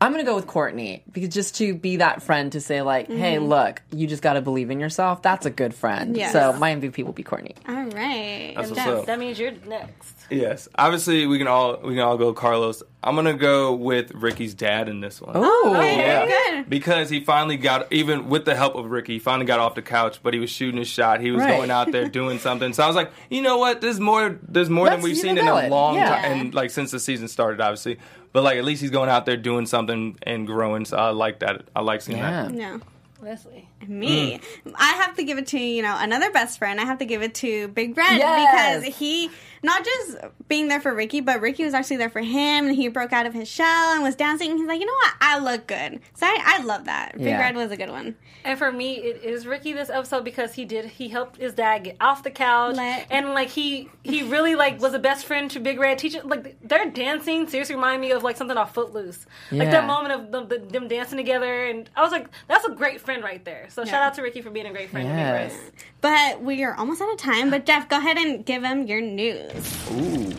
I'm 0.00 0.12
gonna 0.12 0.22
go 0.24 0.36
with 0.36 0.46
Courtney 0.46 1.02
because 1.10 1.30
just 1.34 1.56
to 1.56 1.74
be 1.74 1.96
that 1.96 2.22
friend 2.22 2.52
to 2.52 2.60
say 2.60 2.82
like, 2.82 3.08
hey, 3.08 3.36
Mhm. 3.36 3.48
look, 3.48 3.82
you 3.90 4.06
just 4.06 4.22
got 4.22 4.34
to 4.34 4.40
believe 4.40 4.70
in 4.70 4.78
yourself. 4.78 5.22
That's 5.22 5.44
a 5.44 5.50
good 5.50 5.74
friend. 5.74 6.16
Yes. 6.16 6.32
So 6.32 6.52
my 6.52 6.70
MVP 6.70 7.02
will 7.02 7.12
be 7.12 7.24
Courtney. 7.24 7.56
All 7.68 7.74
right. 7.74 8.52
That's 8.56 8.70
what's 8.70 8.84
That, 8.84 8.94
up. 8.94 9.06
that 9.06 9.18
means 9.18 9.40
you're 9.40 9.52
next. 9.66 10.14
Yes, 10.30 10.68
obviously 10.78 11.26
we 11.26 11.38
can 11.38 11.48
all 11.48 11.78
we 11.82 11.94
can 11.94 12.00
all 12.00 12.18
go 12.18 12.32
Carlos. 12.34 12.82
I'm 13.02 13.14
gonna 13.16 13.32
go 13.34 13.74
with 13.74 14.12
Ricky's 14.14 14.54
dad 14.54 14.88
in 14.88 15.00
this 15.00 15.20
one. 15.22 15.32
Oh, 15.34 15.72
Okay, 15.74 15.96
Yeah. 15.98 16.26
very 16.26 16.56
good. 16.60 16.68
Because 16.70 17.08
he 17.08 17.20
finally 17.24 17.56
got, 17.56 17.90
even 17.92 18.28
with 18.28 18.44
the 18.44 18.54
help 18.54 18.74
of 18.76 18.90
Ricky, 18.90 19.14
he 19.14 19.18
finally 19.18 19.46
got 19.46 19.58
off 19.58 19.74
the 19.74 19.82
couch, 19.82 20.20
but 20.22 20.34
he 20.34 20.40
was 20.40 20.50
shooting 20.50 20.78
his 20.78 20.88
shot. 20.88 21.20
He 21.20 21.30
was 21.30 21.42
Right. 21.42 21.56
going 21.56 21.70
out 21.70 21.90
there 21.92 22.08
doing 22.20 22.38
something. 22.38 22.72
So 22.74 22.82
I 22.84 22.86
was 22.86 22.96
like, 22.96 23.10
you 23.30 23.40
know 23.40 23.56
what? 23.58 23.80
There's 23.80 23.98
more. 24.00 24.38
There's 24.46 24.68
more 24.68 24.86
That's 24.86 24.96
than 24.96 25.04
we've 25.04 25.16
seen 25.16 25.38
in 25.38 25.48
a 25.48 25.50
valid. 25.50 25.70
long 25.70 25.94
Yeah. 25.96 26.08
time, 26.22 26.40
and 26.40 26.54
like 26.54 26.70
since 26.70 26.90
the 26.90 27.00
season 27.00 27.26
started, 27.28 27.60
obviously. 27.60 27.98
But 28.32 28.44
like 28.44 28.58
at 28.58 28.64
least 28.64 28.82
he's 28.82 28.90
going 28.90 29.08
out 29.08 29.26
there 29.26 29.36
doing 29.36 29.66
something 29.66 30.18
and 30.22 30.46
growing. 30.46 30.84
So 30.84 30.96
I 30.96 31.10
like 31.10 31.40
that. 31.40 31.68
I 31.74 31.80
like 31.80 32.02
seeing 32.02 32.20
that. 32.20 32.52
Yeah. 32.54 32.78
Leslie. 33.20 33.67
Me. 33.86 34.38
Mm. 34.66 34.72
I 34.76 34.92
have 34.94 35.16
to 35.16 35.24
give 35.24 35.38
it 35.38 35.46
to, 35.48 35.58
you 35.58 35.82
know, 35.82 35.96
another 35.98 36.30
best 36.30 36.58
friend. 36.58 36.80
I 36.80 36.84
have 36.84 36.98
to 36.98 37.04
give 37.04 37.22
it 37.22 37.34
to 37.36 37.68
Big 37.68 37.96
Red 37.96 38.18
Yes. 38.18 38.80
because 38.82 38.96
he, 38.98 39.30
not 39.62 39.84
just 39.84 40.16
being 40.48 40.68
there 40.68 40.80
for 40.80 40.94
Ricky, 40.94 41.20
but 41.20 41.40
Ricky 41.40 41.64
was 41.64 41.74
actually 41.74 41.96
there 41.98 42.10
for 42.10 42.20
him 42.20 42.66
and 42.66 42.74
he 42.74 42.88
broke 42.88 43.12
out 43.12 43.26
of 43.26 43.34
his 43.34 43.48
shell 43.48 43.92
and 43.94 44.02
was 44.02 44.16
dancing. 44.16 44.56
He's 44.58 44.66
like, 44.66 44.80
you 44.80 44.86
know 44.86 44.92
what? 44.92 45.12
I 45.20 45.38
look 45.38 45.66
good. 45.66 46.00
So 46.14 46.26
I, 46.26 46.58
I 46.58 46.62
love 46.64 46.84
that. 46.86 47.16
Big 47.16 47.26
Yeah. 47.26 47.40
Red 47.40 47.54
was 47.56 47.70
a 47.70 47.76
good 47.76 47.90
one. 47.90 48.16
And 48.44 48.58
for 48.58 48.70
me, 48.72 48.96
it 48.96 49.22
is 49.24 49.46
Ricky 49.46 49.72
this 49.72 49.90
episode 49.90 50.24
because 50.24 50.54
he 50.54 50.64
did 50.64 50.86
he 50.86 51.08
helped 51.08 51.36
his 51.38 51.52
dad 51.52 51.84
get 51.84 51.96
off 52.00 52.22
the 52.22 52.30
couch, 52.30 52.76
Let- 52.76 53.06
and 53.10 53.30
like 53.34 53.48
he 53.48 53.90
he 54.04 54.22
really 54.22 54.54
like 54.54 54.80
was 54.80 54.94
a 54.94 54.98
best 54.98 55.26
friend 55.26 55.50
to 55.50 55.60
Big 55.60 55.78
Red. 55.78 55.98
Teacher 55.98 56.20
like 56.24 56.56
their 56.66 56.88
dancing 56.88 57.46
seriously 57.48 57.74
reminded 57.74 58.00
me 58.00 58.12
of 58.12 58.22
like 58.22 58.36
something 58.38 58.56
off 58.56 58.72
Footloose, 58.72 59.26
like 59.50 59.70
that 59.70 59.86
moment 59.86 60.14
of 60.14 60.30
them, 60.32 60.48
the, 60.48 60.58
them 60.66 60.88
dancing 60.88 61.18
together, 61.18 61.64
and 61.66 61.90
I 61.94 62.02
was 62.02 62.12
like, 62.12 62.28
that's 62.46 62.64
a 62.64 62.70
great 62.70 63.00
friend 63.02 63.22
right 63.22 63.44
there. 63.44 63.67
So 63.68 63.84
shout 63.84 64.02
out 64.02 64.14
to 64.14 64.22
Ricky 64.22 64.40
for 64.40 64.50
being 64.50 64.66
a 64.66 64.72
great 64.72 64.90
friend. 64.90 65.08
Yes. 65.08 65.52
To 65.52 65.58
Big 65.58 65.64
Red. 65.64 65.82
But 66.00 66.42
we 66.42 66.64
are 66.64 66.74
almost 66.74 67.00
out 67.00 67.12
of 67.12 67.18
time. 67.18 67.50
But 67.50 67.66
Jeff, 67.66 67.88
go 67.88 67.98
ahead 67.98 68.16
and 68.16 68.44
give 68.44 68.62
him 68.62 68.86
your 68.86 69.00
news. 69.00 69.90
Ooh. 69.92 70.32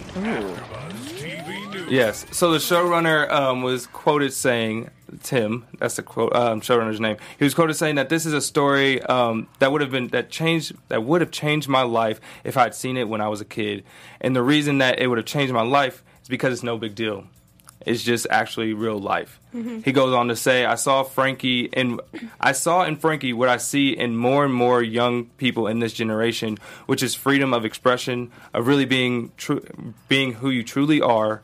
Yes. 1.90 2.26
So 2.32 2.52
the 2.52 2.60
showrunner 2.60 3.30
um, 3.32 3.64
was 3.64 3.88
quoted 3.88 4.32
saying, 4.32 4.90
Tim, 5.24 5.66
that's 5.80 5.96
the 5.96 6.04
quote, 6.04 6.36
um, 6.36 6.62
showrunner's 6.62 7.00
name. 7.00 7.18
He 7.38 7.44
was 7.44 7.54
quoted 7.54 7.74
saying 7.74 7.96
that 7.96 8.10
this 8.10 8.26
is 8.26 8.34
a 8.34 8.42
story 8.42 9.02
um, 9.04 9.48
that 9.58 9.72
would 9.72 9.82
have 9.82 9.90
been 9.92 10.08
that 10.10 10.30
changed 10.30 10.74
that 10.90 11.04
would 11.04 11.22
have 11.22 11.32
changed 11.32 11.68
my 11.68 11.82
life 11.82 12.22
if 12.44 12.58
I'd 12.58 12.76
seen 12.76 12.96
it 12.96 13.10
when 13.10 13.22
I 13.22 13.28
was 13.28 13.42
a 13.42 13.46
kid. 13.46 13.84
And 14.22 14.36
the 14.36 14.44
reason 14.44 14.78
that 14.80 15.00
it 15.00 15.08
would 15.08 15.18
have 15.18 15.26
changed 15.26 15.54
my 15.54 15.64
life 15.64 16.04
is 16.22 16.30
because 16.30 16.54
it's 16.54 16.64
no 16.64 16.78
big 16.78 16.94
deal. 16.96 17.26
It's 17.86 18.04
just 18.04 18.28
actually 18.30 18.74
real 18.74 19.00
life. 19.00 19.40
Mm-hmm. 19.54 19.80
He 19.82 19.92
goes 19.92 20.14
on 20.14 20.28
to 20.28 20.36
say, 20.36 20.66
"I 20.66 20.76
saw 20.76 21.04
Frankie 21.04 21.70
and 21.74 22.02
I 22.40 22.52
saw 22.52 22.84
in 22.84 22.98
Frankie 22.98 23.34
what 23.34 23.50
I 23.50 23.58
see 23.58 23.98
in 23.98 24.18
more 24.18 24.46
and 24.46 24.54
more 24.54 24.84
young 24.84 25.26
people 25.38 25.68
in 25.68 25.80
this 25.80 25.94
generation, 25.94 26.58
which 26.88 27.02
is 27.02 27.16
freedom 27.16 27.54
of 27.54 27.66
expression, 27.66 28.32
of 28.54 28.68
really 28.68 28.86
being 28.86 29.32
true, 29.38 29.66
being 30.08 30.34
who 30.34 30.50
you 30.50 30.64
truly 30.64 31.02
are, 31.02 31.42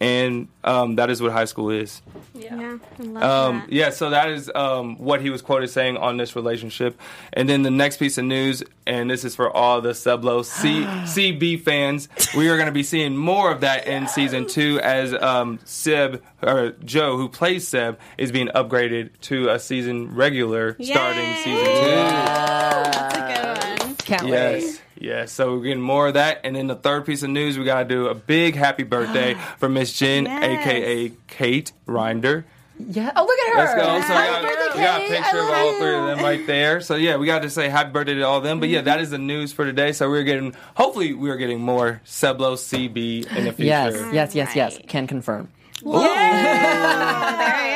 and 0.00 0.48
um, 0.64 0.96
that 0.96 1.10
is 1.10 1.22
what 1.22 1.32
high 1.32 1.44
school 1.46 1.70
is." 1.70 2.02
Yeah, 2.36 2.78
I 2.98 3.02
love 3.02 3.22
Um, 3.22 3.58
that. 3.60 3.72
yeah, 3.72 3.90
so 3.90 4.10
that 4.10 4.28
is 4.30 4.50
um, 4.54 4.96
what 4.98 5.20
he 5.20 5.30
was 5.30 5.40
quoted 5.40 5.68
saying 5.68 5.96
on 5.96 6.16
this 6.16 6.34
relationship. 6.34 7.00
And 7.32 7.48
then 7.48 7.62
the 7.62 7.70
next 7.70 7.98
piece 7.98 8.18
of 8.18 8.24
news, 8.24 8.62
and 8.88 9.08
this 9.08 9.24
is 9.24 9.36
for 9.36 9.48
all 9.56 9.80
the 9.80 9.90
Sublo 9.90 10.44
C- 10.44 10.84
CB 11.38 11.62
fans, 11.62 12.08
we 12.36 12.48
are 12.48 12.56
going 12.56 12.66
to 12.66 12.72
be 12.72 12.82
seeing 12.82 13.16
more 13.16 13.52
of 13.52 13.60
that 13.60 13.86
in 13.86 14.08
season 14.08 14.48
two 14.48 14.80
as 14.82 15.14
um, 15.14 15.60
Seb, 15.64 16.22
or 16.42 16.70
Joe, 16.84 17.16
who 17.16 17.28
plays 17.28 17.68
Seb, 17.68 17.98
is 18.18 18.32
being 18.32 18.48
upgraded 18.48 19.10
to 19.22 19.48
a 19.50 19.58
season 19.60 20.14
regular 20.16 20.76
starting 20.82 21.34
season 21.36 21.64
two. 21.66 22.34
That's 22.34 23.14
a 23.16 23.78
good 23.78 23.86
one. 23.86 23.96
Can't 23.96 24.26
Yes. 24.28 24.62
wait. 24.62 24.80
Yes, 24.98 25.32
so 25.32 25.56
we're 25.56 25.64
getting 25.64 25.82
more 25.82 26.06
of 26.08 26.14
that. 26.14 26.40
And 26.44 26.56
then 26.56 26.66
the 26.68 26.74
third 26.76 27.04
piece 27.04 27.22
of 27.22 27.28
news, 27.30 27.58
we 27.58 27.64
got 27.64 27.80
to 27.80 27.84
do 27.88 28.06
a 28.08 28.14
big 28.14 28.54
happy 28.54 28.84
birthday 28.84 29.34
for 29.58 29.68
Miss 29.68 29.92
Jenn, 29.92 30.24
Yes. 30.24 30.66
aka 30.66 31.12
Kate 31.28 31.72
Reinders. 31.86 32.44
Yeah. 32.78 33.12
Oh, 33.14 33.24
look 33.24 33.38
at 33.38 33.52
her. 33.52 33.58
Let's 33.58 33.74
go. 33.74 33.84
So 33.84 33.92
we 34.14 34.20
got, 34.26 34.42
birthday, 34.42 34.78
we 34.78 34.84
got 34.84 35.00
a 35.00 35.02
picture 35.08 35.38
of 35.38 35.48
all 35.48 35.72
you. 35.72 35.78
three 35.78 35.94
of 35.94 36.06
them 36.06 36.18
right 36.24 36.44
there. 36.46 36.80
So 36.80 36.96
yeah, 36.96 37.16
we 37.16 37.26
got 37.26 37.42
to 37.42 37.50
say 37.50 37.68
happy 37.68 37.90
birthday 37.92 38.14
to 38.14 38.22
all 38.22 38.38
of 38.38 38.42
them. 38.44 38.58
But 38.58 38.68
yeah, 38.68 38.80
that 38.82 39.00
is 39.00 39.10
the 39.10 39.18
news 39.18 39.52
for 39.52 39.64
today. 39.64 39.92
So 39.92 40.10
we're 40.10 40.24
getting, 40.24 40.54
hopefully, 40.76 41.12
we 41.12 41.30
are 41.30 41.36
getting 41.36 41.60
more 41.60 42.00
Seblo 42.04 42.56
CB 42.56 43.26
in 43.36 43.44
the 43.44 43.52
future. 43.52 43.64
Yes, 43.64 43.94
yes, 44.12 44.34
yes, 44.34 44.56
yes. 44.56 44.76
Can 44.88 45.06
confirm. 45.06 45.48
Whoa. 45.82 46.00
there 46.02 46.16
he 46.16 46.22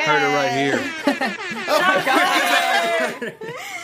Heard 0.05 0.21
it 0.21 0.33
right 0.35 0.51
here. 0.51 0.79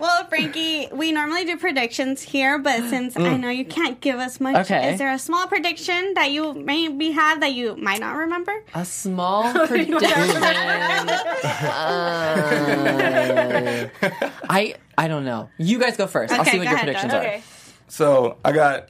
Well, 0.00 0.24
Frankie, 0.26 0.88
we 0.90 1.10
we 1.10 1.12
normally 1.12 1.44
do 1.44 1.56
predictions 1.58 2.22
here, 2.22 2.58
but 2.58 2.88
since 2.88 3.16
I 3.16 3.36
know 3.36 3.50
you 3.50 3.64
can't 3.66 4.00
give 4.00 4.18
us 4.18 4.40
much, 4.40 4.56
Okay. 4.70 4.92
is 4.92 4.98
there 4.98 5.12
a 5.12 5.18
small 5.18 5.46
prediction 5.46 6.14
that 6.14 6.30
you 6.30 6.54
maybe 6.54 7.10
have 7.12 7.40
that 7.40 7.52
you 7.52 7.76
might 7.76 8.00
not 8.00 8.16
remember? 8.16 8.54
A 8.74 8.84
small 8.84 9.52
prediction. 9.66 10.42
Uh, 12.00 13.88
I 14.48 14.74
I 14.96 15.08
don't 15.08 15.24
know. 15.24 15.48
You 15.58 15.78
guys 15.78 15.96
go 15.96 16.06
first. 16.06 16.32
I'll 16.32 16.40
Okay, 16.42 16.52
see 16.52 16.58
what 16.58 16.64
go 16.64 16.70
your 16.70 16.76
ahead, 16.76 16.86
predictions 16.86 17.12
Doug. 17.12 17.24
are. 17.24 17.28
Okay. 17.28 17.42
So 17.88 18.36
I 18.44 18.52
got 18.52 18.88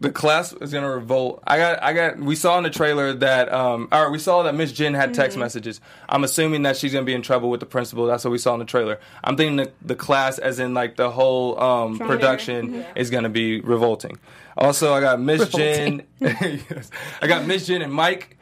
the 0.00 0.10
class 0.10 0.52
is 0.52 0.72
gonna 0.72 0.88
revolt. 0.90 1.42
I 1.46 1.58
got 1.58 1.82
I 1.82 1.92
got 1.92 2.18
we 2.18 2.36
saw 2.36 2.56
in 2.58 2.62
the 2.64 2.70
trailer 2.70 3.12
that 3.14 3.52
um 3.52 3.88
or 3.90 4.10
we 4.12 4.18
saw 4.20 4.44
that 4.44 4.54
Miss 4.54 4.70
Jenn 4.72 4.94
had 4.94 5.12
text 5.14 5.34
Mm-hmm. 5.34 5.40
messages. 5.40 5.80
I'm 6.08 6.22
assuming 6.22 6.62
that 6.62 6.76
she's 6.76 6.92
gonna 6.92 7.04
be 7.04 7.14
in 7.14 7.22
trouble 7.22 7.50
with 7.50 7.60
the 7.60 7.66
principal. 7.66 8.06
That's 8.06 8.24
what 8.24 8.30
we 8.30 8.38
saw 8.38 8.52
in 8.54 8.60
the 8.60 8.64
trailer. 8.64 9.00
I'm 9.24 9.36
thinking 9.36 9.56
the, 9.56 9.72
the 9.82 9.96
class 9.96 10.38
as 10.38 10.58
in 10.60 10.72
like 10.72 10.96
the 10.96 11.10
whole 11.10 11.60
um 11.60 11.98
production 11.98 12.70
Mhm. 12.74 12.84
is 12.96 13.10
gonna 13.10 13.28
be 13.28 13.60
revolting. 13.60 14.18
Also 14.56 14.94
I 14.94 15.00
got 15.00 15.20
Miss 15.20 15.48
Jenn 15.48 16.02
yes. 16.20 16.90
I 17.20 17.26
got 17.26 17.46
Miss 17.46 17.66
Jenn 17.66 17.82
and 17.82 17.92
Mike. 17.92 18.36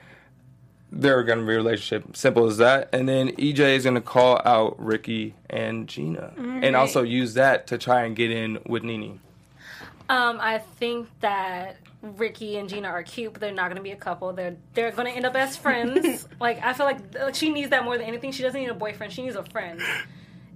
They're 0.92 1.24
gonna 1.24 1.44
be 1.44 1.52
a 1.52 1.56
relationship. 1.56 2.16
Simple 2.16 2.46
as 2.46 2.58
that. 2.58 2.88
And 2.92 3.08
then 3.08 3.28
EJ 3.36 3.76
is 3.76 3.84
gonna 3.84 4.00
call 4.00 4.40
out 4.44 4.76
Ricky 4.78 5.34
and 5.50 5.88
Gina. 5.88 6.32
And 6.38 6.76
also 6.76 7.02
use 7.02 7.34
that 7.34 7.66
to 7.68 7.78
try 7.78 8.02
and 8.04 8.14
get 8.14 8.30
in 8.30 8.58
with 8.66 8.82
Nini. 8.82 9.20
Um, 10.08 10.38
I 10.40 10.58
think 10.58 11.08
that 11.20 11.76
Ricky 12.02 12.58
and 12.58 12.68
Gina 12.68 12.88
are 12.88 13.02
cute, 13.02 13.32
but 13.32 13.40
they're 13.40 13.52
not 13.52 13.64
going 13.64 13.76
to 13.76 13.82
be 13.82 13.90
a 13.90 13.96
couple. 13.96 14.32
They're 14.32 14.56
they're 14.74 14.92
going 14.92 15.08
to 15.08 15.12
end 15.12 15.26
up 15.26 15.34
as 15.34 15.56
friends. 15.56 16.28
like 16.40 16.62
I 16.62 16.72
feel 16.72 16.86
like 16.86 17.14
like, 17.14 17.34
she 17.34 17.50
needs 17.50 17.70
that 17.70 17.84
more 17.84 17.98
than 17.98 18.06
anything. 18.06 18.32
She 18.32 18.42
doesn't 18.42 18.60
need 18.60 18.70
a 18.70 18.74
boyfriend. 18.74 19.12
She 19.12 19.22
needs 19.22 19.36
a 19.36 19.44
friend 19.44 19.80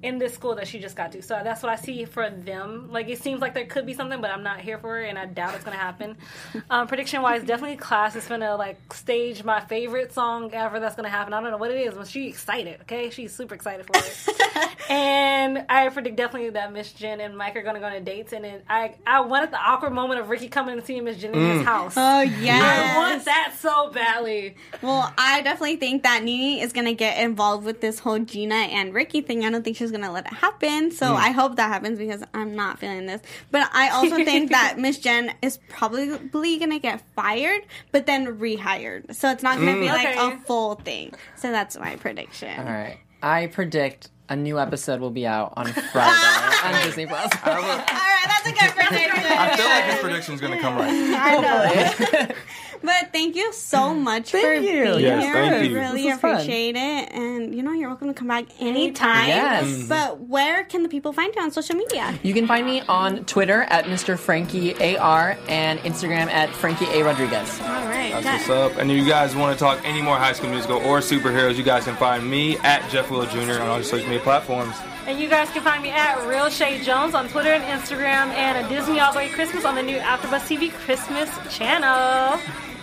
in 0.02 0.18
this 0.18 0.32
school 0.34 0.54
that 0.54 0.66
she 0.66 0.78
just 0.78 0.96
got 0.96 1.12
to. 1.12 1.22
So 1.22 1.40
that's 1.44 1.62
what 1.62 1.70
I 1.70 1.76
see 1.76 2.04
for 2.06 2.30
them. 2.30 2.88
Like 2.90 3.08
it 3.08 3.22
seems 3.22 3.40
like 3.40 3.54
there 3.54 3.66
could 3.66 3.84
be 3.86 3.94
something, 3.94 4.20
but 4.20 4.30
I'm 4.30 4.42
not 4.42 4.60
here 4.60 4.78
for 4.78 5.00
it, 5.00 5.08
and 5.08 5.18
I 5.18 5.26
doubt 5.26 5.54
it's 5.54 5.64
going 5.64 5.76
to 5.76 5.82
happen. 5.82 6.16
Um, 6.70 6.86
prediction 6.86 7.20
wise, 7.22 7.42
definitely 7.42 7.76
class 7.76 8.14
is 8.14 8.26
going 8.26 8.40
to 8.42 8.54
like 8.54 8.92
stage 8.94 9.42
my 9.42 9.60
favorite 9.60 10.12
song 10.12 10.52
ever. 10.54 10.78
That's 10.78 10.94
going 10.94 11.04
to 11.04 11.10
happen. 11.10 11.32
I 11.34 11.40
don't 11.40 11.50
know 11.50 11.56
what 11.56 11.70
it 11.72 11.78
is, 11.80 11.94
but 11.94 12.06
she's 12.06 12.32
excited. 12.34 12.80
Okay, 12.82 13.10
she's 13.10 13.32
super 13.34 13.54
excited 13.56 13.86
for 13.86 13.92
it. 13.96 14.70
and 14.90 15.64
I 15.68 15.88
predict 15.88 16.16
definitely 16.16 16.50
that 16.50 16.72
Miss 16.72 16.92
Jenn 16.92 17.20
and 17.20 17.36
Mike 17.36 17.56
are 17.56 17.62
going 17.62 17.74
to 17.74 17.80
go 17.80 17.86
on 17.86 18.04
dates. 18.04 18.32
And 18.32 18.44
then 18.44 18.62
I 18.68 18.94
I 19.06 19.20
wanted 19.22 19.50
the 19.50 19.58
awkward 19.58 19.92
moment 19.92 20.20
of 20.20 20.28
Ricky 20.28 20.48
coming 20.48 20.76
and 20.76 20.86
seeing 20.86 21.04
Miss 21.04 21.16
Jenn 21.18 21.34
in 21.34 21.40
his 21.58 21.60
Mm. 21.62 21.64
house. 21.64 21.94
Oh, 21.96 22.20
yeah, 22.20 22.94
I 22.94 22.98
want 22.98 23.24
that 23.24 23.54
so 23.58 23.90
badly. 23.90 24.54
Well, 24.82 25.12
I 25.18 25.42
definitely 25.42 25.76
think 25.76 26.04
that 26.04 26.22
Nini 26.22 26.60
is 26.60 26.72
gonna 26.72 26.94
get 26.94 27.18
involved 27.18 27.64
with 27.64 27.80
this 27.80 27.98
whole 27.98 28.18
Gina 28.18 28.54
and 28.54 28.94
Ricky 28.94 29.20
thing. 29.20 29.44
I 29.44 29.50
don't 29.50 29.62
think 29.64 29.76
she's 29.76 29.89
gonna 29.90 30.10
let 30.12 30.26
it 30.26 30.32
happen. 30.32 30.90
So 30.90 31.06
Mm. 31.06 31.16
I 31.16 31.30
hope 31.30 31.56
that 31.56 31.68
happens 31.68 31.98
because 31.98 32.22
I'm 32.34 32.54
not 32.54 32.78
feeling 32.78 33.06
this. 33.06 33.20
But 33.50 33.68
I 33.72 33.88
also 33.90 34.16
think 34.24 34.50
that 34.56 34.78
Miss 34.78 34.98
Jenn 34.98 35.32
is 35.42 35.58
probably 35.68 36.58
gonna 36.58 36.78
get 36.78 37.02
fired, 37.16 37.62
but 37.92 38.06
then 38.06 38.38
rehired. 38.38 39.14
So 39.14 39.30
it's 39.30 39.42
not 39.42 39.58
gonna 39.58 39.74
be 39.74 39.86
Mm. 39.86 39.92
like 39.92 40.16
Okay. 40.16 40.34
a 40.34 40.38
full 40.46 40.74
thing. 40.76 41.12
So 41.36 41.50
that's 41.50 41.78
my 41.78 41.96
prediction. 41.96 42.58
All 42.58 42.64
right. 42.64 42.98
I 43.22 43.46
predict 43.48 44.08
a 44.28 44.36
new 44.36 44.58
episode 44.60 45.00
will 45.00 45.10
be 45.10 45.26
out 45.26 45.52
on 45.56 45.66
Friday 45.92 46.64
on 46.64 46.82
Disney 46.84 47.04
Plus. 47.06 47.30
All 47.44 47.52
right, 47.52 47.84
that's 48.26 48.46
a 48.46 48.52
good 48.52 48.70
prediction. 48.76 49.10
I 49.26 49.56
feel 49.56 49.66
like 49.66 49.86
this 49.86 50.00
prediction's 50.00 50.40
gonna 50.40 50.60
come 50.60 50.76
right. 50.76 50.88
I 50.92 52.26
know. 52.28 52.34
But 52.82 53.12
thank 53.12 53.36
you 53.36 53.52
so 53.52 53.94
much 53.94 54.30
for 54.30 54.38
you. 54.38 54.60
being 54.84 55.00
Yes, 55.00 55.22
here. 55.24 55.32
thank 55.32 55.54
I 55.54 55.60
you. 55.62 55.74
really 55.74 56.02
This 56.02 56.12
was 56.12 56.20
fun. 56.20 56.34
appreciate 56.34 56.76
it. 56.76 57.12
And 57.12 57.54
you 57.54 57.62
know, 57.62 57.72
you're 57.72 57.88
welcome 57.88 58.08
to 58.08 58.14
come 58.14 58.28
back 58.28 58.46
anytime. 58.60 59.28
Yes. 59.28 59.84
But 59.88 60.20
where 60.20 60.64
can 60.64 60.82
the 60.82 60.88
people 60.88 61.12
find 61.12 61.34
you 61.34 61.42
on 61.42 61.50
social 61.50 61.76
media? 61.76 62.18
You 62.22 62.32
can 62.34 62.46
find 62.46 62.66
me 62.66 62.80
on 62.82 63.24
Twitter 63.24 63.62
at 63.64 63.84
Mr. 63.86 64.18
Frankie 64.18 64.74
AR 64.96 65.36
and 65.48 65.78
Instagram 65.80 66.26
at 66.28 66.50
Frankie 66.50 66.86
A. 66.86 67.02
Rodriguez. 67.04 67.60
All 67.60 67.66
right. 67.86 68.12
That's 68.22 68.48
what's 68.48 68.72
up. 68.74 68.78
And 68.78 68.90
if 68.90 68.96
you 68.96 69.06
guys 69.08 69.34
want 69.36 69.56
to 69.56 69.58
talk 69.62 69.80
any 69.84 70.02
more 70.02 70.16
High 70.16 70.32
School 70.32 70.50
Musical 70.50 70.76
or 70.78 70.98
superheroes, 70.98 71.56
you 71.56 71.62
guys 71.64 71.84
can 71.84 71.96
find 71.96 72.28
me 72.28 72.56
at 72.58 72.88
Jeff 72.90 73.10
Will 73.10 73.26
Jr. 73.26 73.60
on 73.60 73.68
all 73.68 73.76
your 73.76 73.84
social 73.84 74.06
media 74.08 74.22
platforms. 74.22 74.74
And 75.06 75.18
you 75.18 75.28
guys 75.28 75.50
can 75.50 75.62
find 75.62 75.82
me 75.82 75.90
at 75.90 76.24
Real 76.28 76.48
Shay 76.50 76.80
Jones 76.84 77.14
on 77.14 77.28
Twitter 77.28 77.50
and 77.50 77.64
Instagram, 77.64 78.28
and 78.34 78.64
a 78.64 78.68
Disney 78.68 79.00
All 79.00 79.12
the 79.12 79.16
Way 79.18 79.28
Christmas 79.30 79.64
on 79.64 79.74
the 79.74 79.82
new 79.82 79.96
AfterBuzz 79.98 80.46
TV 80.46 80.70
Christmas 80.72 81.28
channel. 81.50 82.38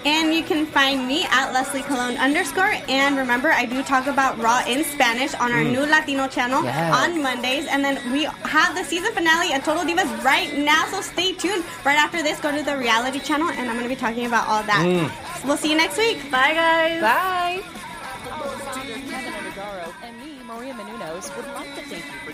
And 0.08 0.34
you 0.34 0.41
can 0.41 0.66
find 0.66 1.05
me 1.05 1.26
at 1.26 1.51
Leslie 1.51 1.82
Cologne 1.84 2.16
underscore. 2.18 2.74
And 2.88 3.18
remember, 3.18 3.49
I 3.51 3.66
do 3.66 3.84
talk 3.84 4.08
about 4.08 4.39
Raw 4.39 4.64
in 4.66 4.86
Spanish 4.86 5.34
on 5.36 5.51
our 5.51 5.60
Mm. 5.68 5.72
new 5.76 5.86
Latino 5.86 6.28
channel 6.30 6.64
Yes. 6.64 6.93
on 6.95 7.22
Mondays. 7.22 7.66
And 7.68 7.84
then 7.84 7.99
we 8.14 8.24
have 8.55 8.72
the 8.74 8.86
season 8.86 9.12
finale 9.14 9.51
of 9.53 9.64
Total 9.66 9.84
Divas 9.84 10.08
right 10.24 10.49
now, 10.58 10.86
so 10.91 11.01
stay 11.01 11.34
tuned. 11.34 11.64
Right 11.84 11.99
after 11.99 12.24
this, 12.24 12.39
go 12.39 12.51
to 12.55 12.64
the 12.64 12.78
reality 12.78 13.20
channel, 13.20 13.49
and 13.49 13.68
I'm 13.70 13.76
going 13.78 13.84
to 13.89 13.93
be 13.97 13.99
talking 13.99 14.26
about 14.26 14.47
all 14.47 14.64
that. 14.64 14.86
Mm. 14.86 15.12
We'll 15.45 15.58
see 15.58 15.72
you 15.72 15.78
next 15.78 15.97
week. 15.97 16.32
Bye, 16.32 16.53
guys. 16.53 17.01
Bye. 17.01 17.62
Kevin 19.12 19.34
Undergaro 19.34 19.88
and 20.03 20.14
me, 20.24 20.32
Maria 20.47 20.74
Menounos, 20.74 21.36
would 21.36 21.47
like 21.53 21.76